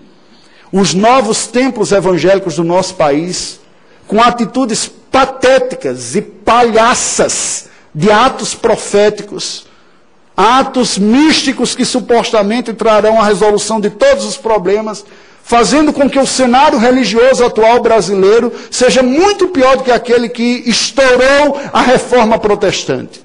os 0.72 0.94
novos 0.94 1.46
templos 1.46 1.92
evangélicos 1.92 2.56
do 2.56 2.64
nosso 2.64 2.94
país 2.94 3.60
com 4.06 4.20
atitudes 4.20 4.90
patéticas 5.10 6.14
e 6.14 6.22
palhaças 6.22 7.68
de 7.94 8.10
atos 8.10 8.54
proféticos, 8.54 9.66
atos 10.36 10.96
místicos 10.96 11.74
que 11.74 11.84
supostamente 11.84 12.72
trarão 12.72 13.20
a 13.20 13.24
resolução 13.24 13.80
de 13.80 13.90
todos 13.90 14.24
os 14.24 14.36
problemas, 14.36 15.04
fazendo 15.42 15.92
com 15.92 16.08
que 16.08 16.18
o 16.18 16.26
cenário 16.26 16.78
religioso 16.78 17.44
atual 17.44 17.80
brasileiro 17.80 18.52
seja 18.70 19.02
muito 19.02 19.48
pior 19.48 19.76
do 19.76 19.82
que 19.82 19.90
aquele 19.90 20.28
que 20.28 20.62
estourou 20.66 21.60
a 21.72 21.82
reforma 21.82 22.38
protestante. 22.38 23.20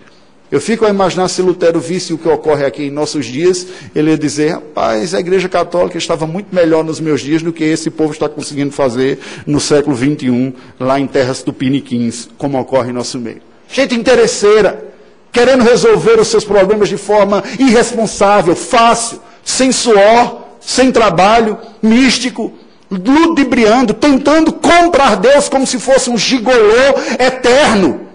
Eu 0.56 0.62
fico 0.62 0.86
a 0.86 0.90
imaginar 0.90 1.28
se 1.28 1.42
Lutero 1.42 1.82
visse 1.82 2.14
o 2.14 2.18
que 2.18 2.30
ocorre 2.30 2.66
aqui 2.66 2.84
em 2.84 2.90
nossos 2.90 3.26
dias, 3.26 3.68
ele 3.94 4.12
ia 4.12 4.18
dizer: 4.18 4.54
rapaz, 4.54 5.14
a 5.14 5.20
Igreja 5.20 5.50
Católica 5.50 5.98
estava 5.98 6.26
muito 6.26 6.56
melhor 6.56 6.82
nos 6.82 6.98
meus 6.98 7.20
dias 7.20 7.42
do 7.42 7.52
que 7.52 7.66
esse 7.66 7.90
povo 7.90 8.14
está 8.14 8.30
conseguindo 8.30 8.72
fazer 8.72 9.20
no 9.46 9.60
século 9.60 9.98
XXI, 9.98 10.54
lá 10.80 10.98
em 10.98 11.08
terras 11.08 11.44
tupiniquins, 11.44 12.30
como 12.38 12.58
ocorre 12.58 12.92
em 12.92 12.94
nosso 12.94 13.20
meio. 13.20 13.42
Gente 13.68 13.96
interesseira, 13.96 14.94
querendo 15.30 15.66
resolver 15.66 16.22
os 16.22 16.30
seus 16.30 16.46
problemas 16.46 16.88
de 16.88 16.96
forma 16.96 17.44
irresponsável, 17.60 18.56
fácil, 18.56 19.20
sem 19.44 19.74
suor, 19.74 20.42
sem 20.62 20.90
trabalho, 20.90 21.58
místico, 21.82 22.54
ludibriando, 22.90 23.94
tentando 23.94 24.54
comprar 24.54 25.18
Deus 25.18 25.50
como 25.50 25.68
se 25.68 25.78
fosse 25.80 26.10
um 26.10 26.18
gigolô 26.18 26.96
eterno, 27.20 28.08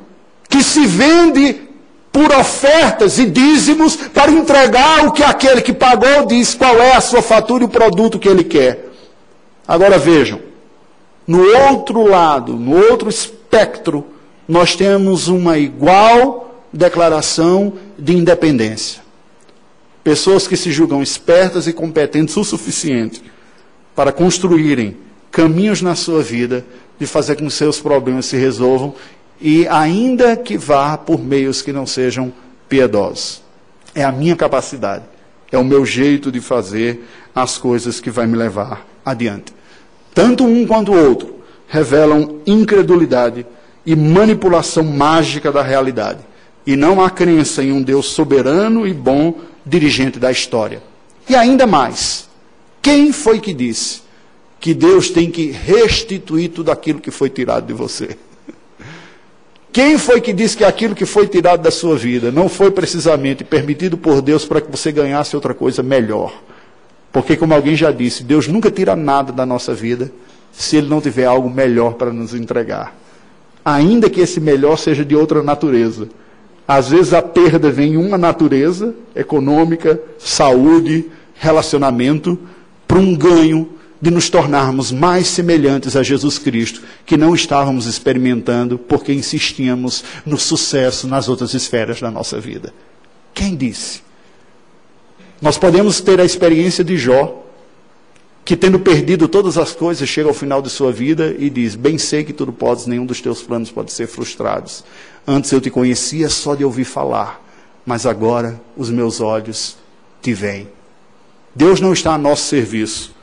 que 0.49 0.63
se 0.63 0.87
vende 0.87 1.69
por 2.13 2.33
ofertas 2.33 3.19
e 3.19 3.27
dízimos 3.27 3.97
para 3.97 4.31
entregar 4.31 5.07
o 5.07 5.13
que 5.13 5.23
aquele 5.23 5.63
que 5.63 5.73
pagou 5.73 6.27
diz 6.27 6.55
qual 6.55 6.77
é 6.79 6.95
a 6.95 7.01
sua 7.01 7.23
fatura 7.23 7.63
e 7.63 7.67
o 7.67 7.71
produto 7.71 8.19
que 8.19 8.29
ele 8.29 8.45
quer. 8.45 8.89
Agora 9.67 9.99
vejam, 9.99 10.41
no 11.27 11.43
outro 11.69 12.05
lado, 12.05 12.55
no 12.55 12.77
outro 12.77 13.09
espectro, 13.09 14.05
nós 14.49 14.75
temos 14.75 15.29
uma 15.29 15.59
igual 15.59 16.65
declaração 16.73 17.75
de 17.97 18.17
independência. 18.17 19.01
Pessoas 20.03 20.49
que 20.49 20.57
se 20.57 20.73
julgam 20.73 21.03
espertas 21.03 21.69
e 21.69 21.73
competentes 21.73 22.37
o 22.37 22.43
suficiente 22.43 23.23
para 23.95 24.11
construírem 24.11 24.97
caminhos 25.31 25.83
na 25.83 25.95
sua 25.95 26.23
vida 26.23 26.65
de 26.99 27.07
fazer 27.07 27.37
com 27.37 27.47
que 27.47 27.53
seus 27.53 27.81
problemas 27.81 28.27
se 28.27 28.37
resolvam 28.37 28.95
e 29.41 29.67
ainda 29.69 30.37
que 30.37 30.59
vá 30.59 30.99
por 30.99 31.21
meios 31.21 31.63
que 31.63 31.73
não 31.73 31.87
sejam 31.87 32.33
piedosos. 32.69 33.43
É 33.95 34.05
a 34.05 34.13
minha 34.13 34.37
capacidade, 34.37 35.05
é 35.51 35.59
o 35.59 35.65
meu 35.65 35.85
jeito 35.85 36.31
de 36.31 36.41
fazer 36.41 37.07
as 37.35 37.59
coisas 37.59 38.01
que 38.01 38.11
vai 38.11 38.27
me 38.27 38.37
levar 38.37 38.87
adiante. 39.05 39.53
Tanto 40.15 40.45
um 40.45 40.67
quanto 40.67 40.93
o 40.93 41.09
outro 41.09 41.37
revelam 41.67 42.41
incredulidade 42.47 43.47
e 43.87 43.97
manipulação 43.97 44.85
mágica 44.85 45.51
da 45.51 45.63
realidade, 45.63 46.21
e 46.67 46.77
não 46.77 47.03
a 47.03 47.09
crença 47.09 47.63
em 47.63 47.73
um 47.73 47.83
Deus 47.83 48.07
soberano 48.07 48.87
e 48.87 48.93
bom 48.93 49.41
dirigente 49.65 50.19
da 50.19 50.31
história. 50.31 50.83
E 51.29 51.35
ainda 51.35 51.67
mais, 51.67 52.29
quem 52.83 53.13
foi 53.13 53.41
que 53.41 53.55
disse 53.55 54.03
que 54.59 54.75
Deus 54.75 55.09
tem 55.09 55.31
que 55.31 55.51
restituir 55.51 56.51
tudo 56.51 56.71
aquilo 56.71 57.01
que 57.01 57.11
foi 57.11 57.31
tirado 57.31 57.67
de 57.67 57.73
você? 57.73 58.19
Quem 59.73 59.99
foi 59.99 60.21
que 60.21 60.33
disse 60.33 60.57
que 60.57 60.65
aquilo 60.65 60.97
que 60.97 61.07
foi 61.07 61.29
tirado 61.29 61.63
da 61.63 61.71
sua 61.71 61.97
vida 61.97 62.33
não 62.33 62.49
foi 62.49 62.73
precisamente 62.73 63.45
permitido 63.45 63.97
por 63.97 64.21
Deus 64.21 64.45
para 64.45 64.61
que 64.61 64.71
você 64.71 64.91
ganhasse 64.91 65.37
outra 65.37 65.55
coisa 65.55 65.81
melhor? 65.83 66.35
Porque, 67.13 67.37
como 67.37 67.55
alguém 67.55 67.77
já 67.77 67.93
disse, 67.93 68.25
Deus 68.25 68.49
nunca 68.49 68.71
tira 68.71 68.97
nada 68.97 69.33
da 69.33 69.47
nossa 69.47 69.73
vida 69.73 70.11
se 70.53 70.77
Ele 70.77 70.89
não 70.89 71.01
tiver 71.01 71.25
algo 71.25 71.49
melhor 71.49 71.95
para 71.95 72.13
nos 72.13 72.35
entregar. 72.35 72.97
Ainda 73.65 74.11
que 74.11 74.21
esse 74.21 74.41
melhor 74.41 74.77
seja 74.77 75.05
de 75.05 75.15
outra 75.15 75.43
natureza. 75.43 76.09
Às 76.67 76.89
vezes 76.89 77.13
a 77.13 77.23
perda 77.23 77.71
vem 77.71 77.95
em 77.95 77.97
uma 77.97 78.19
natureza, 78.19 78.95
econômica, 79.15 80.01
saúde, 80.19 81.07
relacionamento, 81.35 82.39
para 82.87 82.99
um 82.99 83.15
ganho 83.17 83.69
de 84.01 84.11
nos 84.11 84.31
tornarmos 84.31 84.91
mais 84.91 85.27
semelhantes 85.27 85.95
a 85.95 86.03
Jesus 86.03 86.39
Cristo, 86.39 86.83
que 87.05 87.17
não 87.17 87.35
estávamos 87.35 87.87
experimentando 87.87 88.79
porque 88.79 89.13
insistíamos 89.13 90.03
no 90.25 90.39
sucesso 90.39 91.07
nas 91.07 91.29
outras 91.29 91.53
esferas 91.53 92.01
da 92.01 92.11
nossa 92.11 92.41
vida. 92.41 92.73
Quem 93.35 93.55
disse? 93.55 94.03
Nós 95.41 95.59
podemos 95.59 96.01
ter 96.01 96.21
a 96.21 96.25
experiência 96.25 96.83
de 96.83 96.97
Jó, 96.97 97.45
que 98.45 98.57
tendo 98.57 98.81
perdido 98.81 99.29
todas 99.29 99.59
as 99.59 99.73
coisas, 99.73 100.09
chega 100.09 100.29
ao 100.29 100.35
final 100.35 100.63
de 100.63 100.71
sua 100.71 100.91
vida 100.91 101.35
e 101.39 101.51
diz: 101.51 101.75
Bem 101.75 101.99
sei 101.99 102.25
que 102.25 102.33
tudo 102.33 102.53
podes, 102.53 102.87
nenhum 102.87 103.07
dos 103.07 103.21
teus 103.21 103.43
planos 103.43 103.71
pode 103.71 103.93
ser 103.93 104.07
frustrados. 104.07 104.83
Antes 105.27 105.53
eu 105.53 105.61
te 105.61 105.71
conhecia 105.71 106.29
só 106.31 106.55
de 106.55 106.65
ouvir 106.65 106.85
falar, 106.85 107.43
mas 107.85 108.07
agora 108.07 108.61
os 108.77 108.91
meus 108.91 109.21
olhos 109.21 109.77
te 110.23 110.33
veem. 110.33 110.69
Deus 111.55 111.81
não 111.81 111.93
está 111.93 112.15
a 112.15 112.19
nosso 112.19 112.45
serviço 112.45 113.15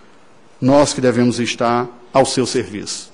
nós 0.62 0.94
que 0.94 1.02
devemos 1.02 1.40
estar 1.40 1.88
ao 2.14 2.26
seu 2.26 2.46
serviço. 2.46 3.12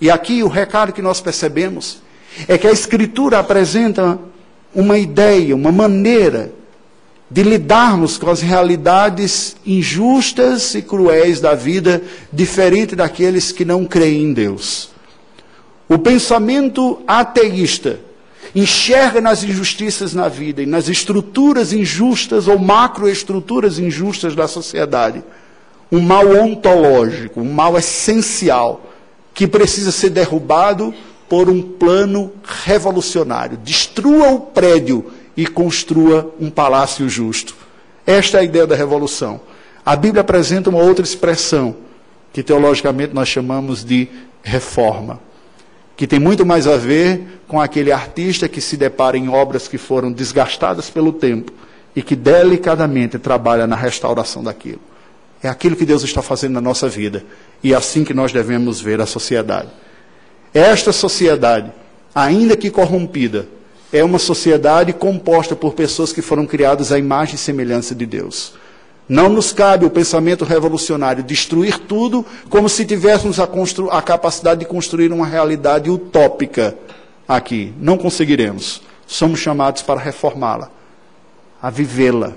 E 0.00 0.10
aqui 0.10 0.42
o 0.42 0.48
recado 0.48 0.92
que 0.92 1.02
nós 1.02 1.20
percebemos 1.20 2.02
é 2.48 2.56
que 2.56 2.66
a 2.66 2.72
Escritura 2.72 3.38
apresenta 3.38 4.18
uma 4.74 4.98
ideia, 4.98 5.54
uma 5.54 5.72
maneira 5.72 6.52
de 7.30 7.42
lidarmos 7.42 8.18
com 8.18 8.28
as 8.28 8.40
realidades 8.40 9.56
injustas 9.64 10.74
e 10.74 10.82
cruéis 10.82 11.40
da 11.40 11.54
vida, 11.54 12.02
diferente 12.32 12.96
daqueles 12.96 13.52
que 13.52 13.64
não 13.64 13.84
creem 13.84 14.24
em 14.24 14.32
Deus. 14.32 14.90
O 15.88 15.98
pensamento 15.98 17.00
ateísta 17.06 18.00
enxerga 18.54 19.20
nas 19.20 19.44
injustiças 19.44 20.12
na 20.12 20.28
vida 20.28 20.62
e 20.62 20.66
nas 20.66 20.88
estruturas 20.88 21.72
injustas 21.72 22.48
ou 22.48 22.58
macroestruturas 22.58 23.78
injustas 23.78 24.34
da 24.34 24.48
sociedade 24.48 25.22
um 25.90 26.00
mal 26.00 26.26
ontológico, 26.26 27.40
um 27.40 27.52
mal 27.52 27.76
essencial, 27.76 28.82
que 29.34 29.46
precisa 29.46 29.90
ser 29.90 30.10
derrubado 30.10 30.94
por 31.28 31.48
um 31.48 31.62
plano 31.62 32.32
revolucionário. 32.64 33.56
Destrua 33.56 34.30
o 34.30 34.40
prédio 34.40 35.10
e 35.36 35.46
construa 35.46 36.34
um 36.40 36.50
palácio 36.50 37.08
justo. 37.08 37.54
Esta 38.06 38.38
é 38.38 38.40
a 38.40 38.44
ideia 38.44 38.66
da 38.66 38.74
revolução. 38.74 39.40
A 39.84 39.96
Bíblia 39.96 40.20
apresenta 40.20 40.70
uma 40.70 40.82
outra 40.82 41.04
expressão, 41.04 41.76
que 42.32 42.42
teologicamente 42.42 43.14
nós 43.14 43.28
chamamos 43.28 43.84
de 43.84 44.08
reforma, 44.42 45.20
que 45.96 46.06
tem 46.06 46.18
muito 46.18 46.44
mais 46.46 46.66
a 46.66 46.76
ver 46.76 47.40
com 47.46 47.60
aquele 47.60 47.92
artista 47.92 48.48
que 48.48 48.60
se 48.60 48.76
depara 48.76 49.16
em 49.16 49.28
obras 49.28 49.68
que 49.68 49.78
foram 49.78 50.12
desgastadas 50.12 50.90
pelo 50.90 51.12
tempo 51.12 51.52
e 51.94 52.02
que 52.02 52.14
delicadamente 52.14 53.18
trabalha 53.18 53.66
na 53.66 53.76
restauração 53.76 54.42
daquilo. 54.42 54.89
É 55.42 55.48
aquilo 55.48 55.76
que 55.76 55.86
Deus 55.86 56.02
está 56.02 56.20
fazendo 56.20 56.52
na 56.52 56.60
nossa 56.60 56.88
vida. 56.88 57.24
E 57.62 57.72
é 57.72 57.76
assim 57.76 58.04
que 58.04 58.12
nós 58.12 58.32
devemos 58.32 58.80
ver 58.80 59.00
a 59.00 59.06
sociedade. 59.06 59.68
Esta 60.52 60.92
sociedade, 60.92 61.72
ainda 62.14 62.56
que 62.56 62.70
corrompida, 62.70 63.46
é 63.92 64.04
uma 64.04 64.18
sociedade 64.18 64.92
composta 64.92 65.56
por 65.56 65.74
pessoas 65.74 66.12
que 66.12 66.22
foram 66.22 66.46
criadas 66.46 66.92
à 66.92 66.98
imagem 66.98 67.36
e 67.36 67.38
semelhança 67.38 67.94
de 67.94 68.06
Deus. 68.06 68.54
Não 69.08 69.28
nos 69.28 69.52
cabe 69.52 69.84
o 69.84 69.90
pensamento 69.90 70.44
revolucionário 70.44 71.24
destruir 71.24 71.78
tudo 71.78 72.24
como 72.48 72.68
se 72.68 72.84
tivéssemos 72.84 73.40
a, 73.40 73.48
a 73.90 74.02
capacidade 74.02 74.60
de 74.60 74.66
construir 74.66 75.12
uma 75.12 75.26
realidade 75.26 75.90
utópica 75.90 76.76
aqui. 77.26 77.72
Não 77.80 77.96
conseguiremos. 77.96 78.82
Somos 79.06 79.40
chamados 79.40 79.82
para 79.82 79.98
reformá-la, 79.98 80.70
a 81.60 81.70
vivê-la, 81.70 82.34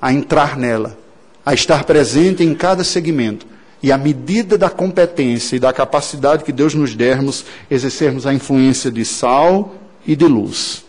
a 0.00 0.12
entrar 0.12 0.56
nela 0.56 0.98
a 1.44 1.54
estar 1.54 1.84
presente 1.84 2.42
em 2.42 2.54
cada 2.54 2.84
segmento 2.84 3.46
e, 3.82 3.90
à 3.90 3.98
medida 3.98 4.56
da 4.56 4.70
competência 4.70 5.56
e 5.56 5.58
da 5.60 5.72
capacidade 5.72 6.44
que 6.44 6.52
Deus 6.52 6.74
nos 6.74 6.94
dermos, 6.94 7.44
exercermos 7.70 8.26
a 8.26 8.32
influência 8.32 8.90
de 8.90 9.04
sal 9.04 9.74
e 10.06 10.14
de 10.14 10.26
luz. 10.26 10.84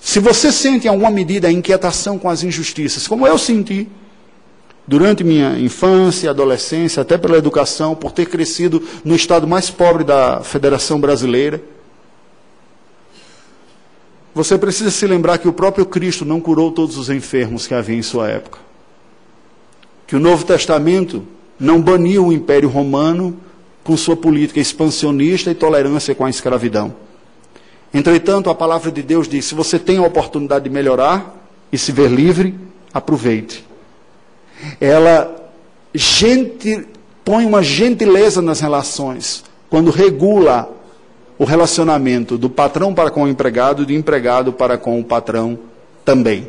Se 0.00 0.20
você 0.20 0.52
sente 0.52 0.86
em 0.86 0.90
alguma 0.90 1.10
medida 1.10 1.48
a 1.48 1.52
inquietação 1.52 2.18
com 2.18 2.28
as 2.28 2.42
injustiças, 2.42 3.08
como 3.08 3.26
eu 3.26 3.38
senti, 3.38 3.88
durante 4.86 5.24
minha 5.24 5.58
infância 5.58 6.26
e 6.26 6.28
adolescência, 6.28 7.00
até 7.00 7.16
pela 7.16 7.38
educação, 7.38 7.94
por 7.94 8.12
ter 8.12 8.26
crescido 8.26 8.82
no 9.02 9.16
estado 9.16 9.46
mais 9.46 9.70
pobre 9.70 10.04
da 10.04 10.42
Federação 10.42 11.00
Brasileira, 11.00 11.62
você 14.34 14.58
precisa 14.58 14.90
se 14.90 15.06
lembrar 15.06 15.38
que 15.38 15.48
o 15.48 15.52
próprio 15.52 15.86
Cristo 15.86 16.24
não 16.24 16.40
curou 16.40 16.70
todos 16.70 16.98
os 16.98 17.08
enfermos 17.08 17.66
que 17.66 17.72
havia 17.72 17.96
em 17.96 18.02
sua 18.02 18.28
época. 18.28 18.58
Que 20.06 20.16
o 20.16 20.20
Novo 20.20 20.44
Testamento 20.44 21.22
não 21.58 21.80
baniu 21.80 22.26
o 22.26 22.32
Império 22.32 22.68
Romano 22.68 23.36
com 23.82 23.96
sua 23.96 24.16
política 24.16 24.60
expansionista 24.60 25.50
e 25.50 25.54
tolerância 25.54 26.14
com 26.14 26.24
a 26.24 26.30
escravidão. 26.30 26.94
Entretanto, 27.92 28.50
a 28.50 28.54
palavra 28.54 28.90
de 28.90 29.02
Deus 29.02 29.28
diz: 29.28 29.44
se 29.44 29.54
você 29.54 29.78
tem 29.78 29.98
a 29.98 30.02
oportunidade 30.02 30.64
de 30.64 30.70
melhorar 30.70 31.34
e 31.70 31.78
se 31.78 31.92
ver 31.92 32.10
livre, 32.10 32.54
aproveite. 32.92 33.64
Ela 34.80 35.44
gente, 35.94 36.86
põe 37.24 37.46
uma 37.46 37.62
gentileza 37.62 38.42
nas 38.42 38.60
relações 38.60 39.44
quando 39.70 39.90
regula 39.90 40.68
o 41.38 41.44
relacionamento 41.44 42.36
do 42.36 42.50
patrão 42.50 42.94
para 42.94 43.10
com 43.10 43.24
o 43.24 43.28
empregado 43.28 43.82
e 43.82 43.86
do 43.86 43.92
empregado 43.92 44.52
para 44.52 44.76
com 44.76 44.98
o 44.98 45.04
patrão 45.04 45.58
também. 46.04 46.48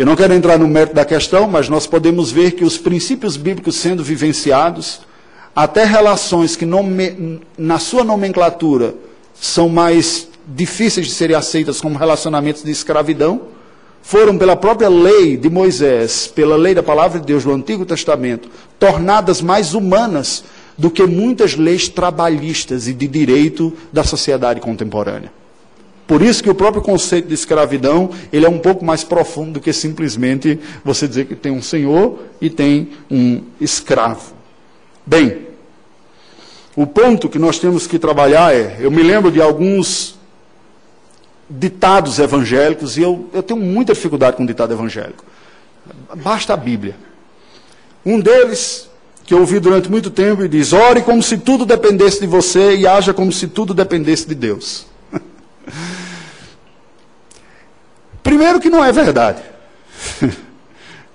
Eu 0.00 0.06
não 0.06 0.16
quero 0.16 0.32
entrar 0.32 0.58
no 0.58 0.66
mérito 0.66 0.94
da 0.94 1.04
questão, 1.04 1.46
mas 1.46 1.68
nós 1.68 1.86
podemos 1.86 2.32
ver 2.32 2.52
que 2.52 2.64
os 2.64 2.78
princípios 2.78 3.36
bíblicos 3.36 3.76
sendo 3.76 4.02
vivenciados, 4.02 5.02
até 5.54 5.84
relações 5.84 6.56
que 6.56 6.64
nome, 6.64 7.38
na 7.58 7.78
sua 7.78 8.02
nomenclatura 8.02 8.94
são 9.34 9.68
mais 9.68 10.26
difíceis 10.46 11.06
de 11.06 11.12
serem 11.12 11.36
aceitas 11.36 11.82
como 11.82 11.98
relacionamentos 11.98 12.62
de 12.62 12.70
escravidão, 12.70 13.42
foram 14.00 14.38
pela 14.38 14.56
própria 14.56 14.88
lei 14.88 15.36
de 15.36 15.50
Moisés, 15.50 16.26
pela 16.26 16.56
lei 16.56 16.74
da 16.74 16.82
palavra 16.82 17.20
de 17.20 17.26
Deus 17.26 17.44
do 17.44 17.52
Antigo 17.52 17.84
Testamento, 17.84 18.48
tornadas 18.78 19.42
mais 19.42 19.74
humanas 19.74 20.44
do 20.78 20.90
que 20.90 21.04
muitas 21.04 21.56
leis 21.56 21.90
trabalhistas 21.90 22.88
e 22.88 22.94
de 22.94 23.06
direito 23.06 23.70
da 23.92 24.02
sociedade 24.02 24.60
contemporânea. 24.60 25.39
Por 26.10 26.22
isso 26.22 26.42
que 26.42 26.50
o 26.50 26.54
próprio 26.56 26.82
conceito 26.82 27.28
de 27.28 27.34
escravidão, 27.34 28.10
ele 28.32 28.44
é 28.44 28.48
um 28.48 28.58
pouco 28.58 28.84
mais 28.84 29.04
profundo 29.04 29.52
do 29.52 29.60
que 29.60 29.72
simplesmente 29.72 30.58
você 30.84 31.06
dizer 31.06 31.26
que 31.26 31.36
tem 31.36 31.52
um 31.52 31.62
senhor 31.62 32.18
e 32.40 32.50
tem 32.50 32.90
um 33.08 33.44
escravo. 33.60 34.32
Bem, 35.06 35.46
o 36.74 36.84
ponto 36.84 37.28
que 37.28 37.38
nós 37.38 37.60
temos 37.60 37.86
que 37.86 37.96
trabalhar 37.96 38.52
é, 38.52 38.78
eu 38.80 38.90
me 38.90 39.04
lembro 39.04 39.30
de 39.30 39.40
alguns 39.40 40.18
ditados 41.48 42.18
evangélicos, 42.18 42.98
e 42.98 43.02
eu, 43.02 43.30
eu 43.32 43.40
tenho 43.40 43.60
muita 43.60 43.94
dificuldade 43.94 44.36
com 44.36 44.44
ditado 44.44 44.74
evangélico. 44.74 45.24
Basta 46.16 46.54
a 46.54 46.56
Bíblia. 46.56 46.96
Um 48.04 48.18
deles, 48.18 48.90
que 49.24 49.32
eu 49.32 49.38
ouvi 49.38 49.60
durante 49.60 49.88
muito 49.88 50.10
tempo, 50.10 50.48
diz: 50.48 50.72
ore 50.72 51.02
como 51.02 51.22
se 51.22 51.38
tudo 51.38 51.64
dependesse 51.64 52.20
de 52.20 52.26
você 52.26 52.74
e 52.74 52.84
haja 52.84 53.14
como 53.14 53.30
se 53.30 53.46
tudo 53.46 53.72
dependesse 53.72 54.26
de 54.26 54.34
Deus. 54.34 54.86
Primeiro 58.40 58.58
que 58.58 58.70
não 58.70 58.82
é 58.82 58.90
verdade. 58.90 59.42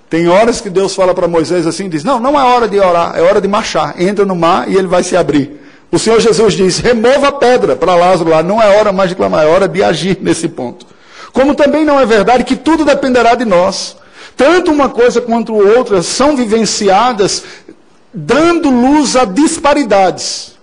Tem 0.08 0.28
horas 0.28 0.60
que 0.60 0.70
Deus 0.70 0.94
fala 0.94 1.12
para 1.12 1.26
Moisés 1.26 1.66
assim, 1.66 1.88
diz: 1.88 2.04
"Não, 2.04 2.20
não 2.20 2.38
é 2.38 2.44
hora 2.44 2.68
de 2.68 2.78
orar, 2.78 3.18
é 3.18 3.20
hora 3.20 3.40
de 3.40 3.48
marchar. 3.48 4.00
Entra 4.00 4.24
no 4.24 4.36
mar 4.36 4.70
e 4.70 4.76
ele 4.76 4.86
vai 4.86 5.02
se 5.02 5.16
abrir." 5.16 5.60
O 5.90 5.98
Senhor 5.98 6.20
Jesus 6.20 6.54
diz: 6.54 6.78
"Remova 6.78 7.26
a 7.26 7.32
pedra 7.32 7.74
para 7.74 7.96
Lázaro 7.96 8.30
lá, 8.30 8.44
não 8.44 8.62
é 8.62 8.78
hora 8.78 8.92
mais 8.92 9.10
de 9.10 9.16
clamar, 9.16 9.44
é 9.44 9.48
hora 9.48 9.66
de 9.66 9.82
agir 9.82 10.18
nesse 10.20 10.46
ponto." 10.46 10.86
Como 11.32 11.56
também 11.56 11.84
não 11.84 11.98
é 11.98 12.06
verdade 12.06 12.44
que 12.44 12.54
tudo 12.54 12.84
dependerá 12.84 13.34
de 13.34 13.44
nós. 13.44 13.96
Tanto 14.36 14.70
uma 14.70 14.88
coisa 14.88 15.20
quanto 15.20 15.52
outra 15.52 16.04
são 16.04 16.36
vivenciadas 16.36 17.42
dando 18.14 18.70
luz 18.70 19.16
a 19.16 19.24
disparidades. 19.24 20.54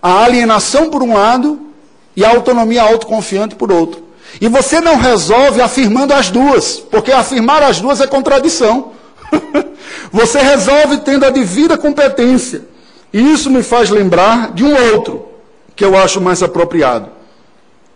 A 0.00 0.22
alienação 0.22 0.88
por 0.88 1.02
um 1.02 1.14
lado 1.14 1.58
e 2.14 2.24
a 2.24 2.30
autonomia 2.30 2.84
autoconfiante 2.84 3.56
por 3.56 3.72
outro. 3.72 4.06
E 4.40 4.48
você 4.48 4.80
não 4.80 4.96
resolve 4.96 5.60
afirmando 5.60 6.14
as 6.14 6.30
duas, 6.30 6.78
porque 6.78 7.10
afirmar 7.10 7.62
as 7.62 7.80
duas 7.80 8.00
é 8.00 8.06
contradição. 8.06 8.92
você 10.12 10.40
resolve 10.40 10.98
tendo 10.98 11.26
a 11.26 11.30
devida 11.30 11.76
competência. 11.76 12.62
E 13.12 13.20
isso 13.32 13.50
me 13.50 13.62
faz 13.62 13.90
lembrar 13.90 14.52
de 14.52 14.64
um 14.64 14.92
outro, 14.92 15.28
que 15.74 15.84
eu 15.84 15.96
acho 15.96 16.20
mais 16.20 16.42
apropriado, 16.42 17.10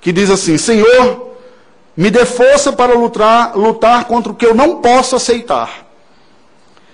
que 0.01 0.11
diz 0.11 0.31
assim: 0.31 0.59
Senhor, 0.59 1.37
me 1.97 2.11
dê 2.11 2.25
força 2.25 2.73
para 2.73 2.95
lutar, 2.95 3.57
lutar 3.57 4.05
contra 4.07 4.33
o 4.33 4.35
que 4.35 4.47
eu 4.47 4.55
não 4.55 4.77
posso 4.77 5.15
aceitar, 5.15 5.87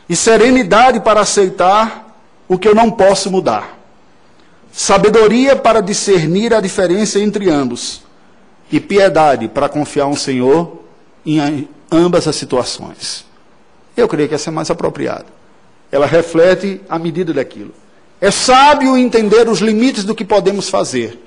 e 0.09 0.17
serenidade 0.17 1.01
para 1.01 1.21
aceitar 1.21 2.19
o 2.49 2.59
que 2.59 2.67
eu 2.67 2.75
não 2.75 2.91
posso 2.91 3.31
mudar, 3.31 3.79
sabedoria 4.73 5.55
para 5.55 5.81
discernir 5.81 6.53
a 6.53 6.61
diferença 6.61 7.21
entre 7.21 7.49
ambos 7.49 8.08
e 8.71 8.81
piedade 8.81 9.49
para 9.49 9.69
confiar 9.69 10.07
um 10.07 10.17
Senhor 10.17 10.81
em 11.25 11.69
ambas 11.91 12.27
as 12.29 12.37
situações. 12.37 13.25
Eu 13.97 14.07
creio 14.09 14.29
que 14.29 14.35
essa 14.35 14.51
é 14.51 14.53
mais 14.53 14.71
apropriada. 14.71 15.27
Ela 15.91 16.07
reflete 16.07 16.81
a 16.89 16.99
medida 16.99 17.33
daquilo. 17.33 17.73
É 18.21 18.31
sábio 18.31 18.97
entender 18.97 19.49
os 19.49 19.61
limites 19.61 20.05
do 20.05 20.15
que 20.15 20.25
podemos 20.25 20.69
fazer 20.69 21.19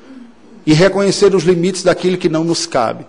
e 0.66 0.74
reconhecer 0.74 1.34
os 1.34 1.44
limites 1.44 1.84
daquilo 1.84 2.18
que 2.18 2.30
não 2.30 2.44
nos 2.44 2.66
cabe. 2.66 3.06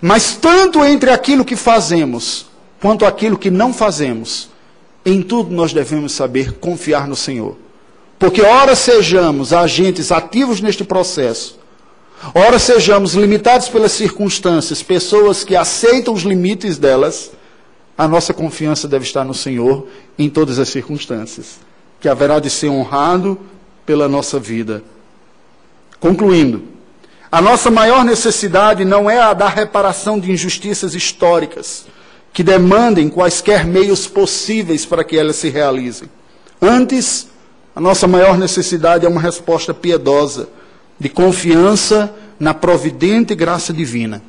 Mas 0.00 0.34
tanto 0.34 0.84
entre 0.84 1.10
aquilo 1.10 1.44
que 1.44 1.56
fazemos 1.56 2.46
quanto 2.80 3.06
aquilo 3.06 3.38
que 3.38 3.50
não 3.50 3.72
fazemos, 3.72 4.50
em 5.06 5.22
tudo 5.22 5.54
nós 5.54 5.72
devemos 5.72 6.12
saber 6.12 6.52
confiar 6.52 7.06
no 7.06 7.16
Senhor. 7.16 7.56
Porque 8.18 8.42
ora 8.42 8.74
sejamos 8.74 9.52
agentes 9.52 10.10
ativos 10.10 10.60
neste 10.60 10.84
processo, 10.84 11.58
Ora, 12.32 12.58
sejamos 12.58 13.14
limitados 13.14 13.68
pelas 13.68 13.92
circunstâncias, 13.92 14.82
pessoas 14.82 15.44
que 15.44 15.54
aceitam 15.54 16.14
os 16.14 16.22
limites 16.22 16.78
delas, 16.78 17.32
a 17.98 18.08
nossa 18.08 18.32
confiança 18.32 18.88
deve 18.88 19.04
estar 19.04 19.24
no 19.24 19.34
Senhor 19.34 19.86
em 20.18 20.30
todas 20.30 20.58
as 20.58 20.68
circunstâncias, 20.68 21.58
que 22.00 22.08
haverá 22.08 22.38
de 22.38 22.48
ser 22.48 22.68
honrado 22.68 23.38
pela 23.84 24.08
nossa 24.08 24.38
vida. 24.38 24.82
Concluindo, 26.00 26.62
a 27.30 27.42
nossa 27.42 27.70
maior 27.70 28.04
necessidade 28.04 28.84
não 28.84 29.10
é 29.10 29.18
a 29.20 29.34
da 29.34 29.48
reparação 29.48 30.18
de 30.18 30.30
injustiças 30.32 30.94
históricas, 30.94 31.86
que 32.32 32.42
demandem 32.42 33.08
quaisquer 33.08 33.66
meios 33.66 34.06
possíveis 34.06 34.86
para 34.86 35.04
que 35.04 35.18
elas 35.18 35.36
se 35.36 35.50
realizem. 35.50 36.08
Antes, 36.60 37.28
a 37.76 37.80
nossa 37.80 38.06
maior 38.06 38.38
necessidade 38.38 39.04
é 39.04 39.08
uma 39.08 39.20
resposta 39.20 39.74
piedosa 39.74 40.48
de 40.98 41.08
confiança 41.08 42.14
na 42.38 42.54
providente 42.54 43.34
graça 43.34 43.72
divina, 43.72 44.22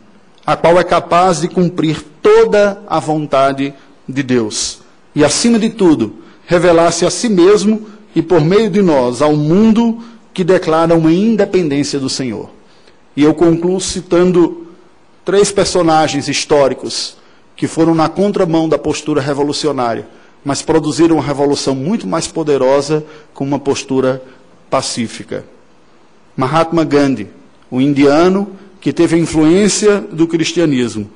a 0.45 0.55
qual 0.55 0.79
é 0.79 0.83
capaz 0.83 1.41
de 1.41 1.47
cumprir 1.47 2.03
toda 2.21 2.81
a 2.87 2.99
vontade 2.99 3.73
de 4.07 4.23
Deus. 4.23 4.79
E, 5.15 5.23
acima 5.23 5.57
de 5.57 5.69
tudo, 5.69 6.15
revelar-se 6.45 7.05
a 7.05 7.09
si 7.09 7.29
mesmo 7.29 7.87
e, 8.15 8.21
por 8.21 8.41
meio 8.41 8.69
de 8.69 8.81
nós, 8.81 9.21
ao 9.21 9.35
mundo 9.35 9.99
que 10.33 10.43
declara 10.43 10.95
uma 10.95 11.11
independência 11.11 11.99
do 11.99 12.09
Senhor. 12.09 12.49
E 13.15 13.23
eu 13.23 13.33
concluo 13.33 13.79
citando 13.79 14.67
três 15.23 15.51
personagens 15.51 16.27
históricos 16.27 17.17
que 17.55 17.67
foram 17.67 17.95
na 17.95 18.09
contramão 18.09 18.67
da 18.67 18.77
postura 18.77 19.21
revolucionária, 19.21 20.07
mas 20.43 20.61
produziram 20.61 21.15
uma 21.15 21.23
revolução 21.23 21.73
muito 21.73 22.05
mais 22.05 22.27
poderosa 22.27 23.03
com 23.33 23.43
uma 23.43 23.57
postura 23.57 24.21
pacífica. 24.69 25.45
Mahatma 26.35 26.83
Gandhi, 26.83 27.27
o 27.71 27.79
indiano 27.79 28.49
que 28.81 28.91
teve 28.93 29.15
a 29.15 29.19
influência 29.19 29.99
do 29.99 30.27
cristianismo 30.27 31.09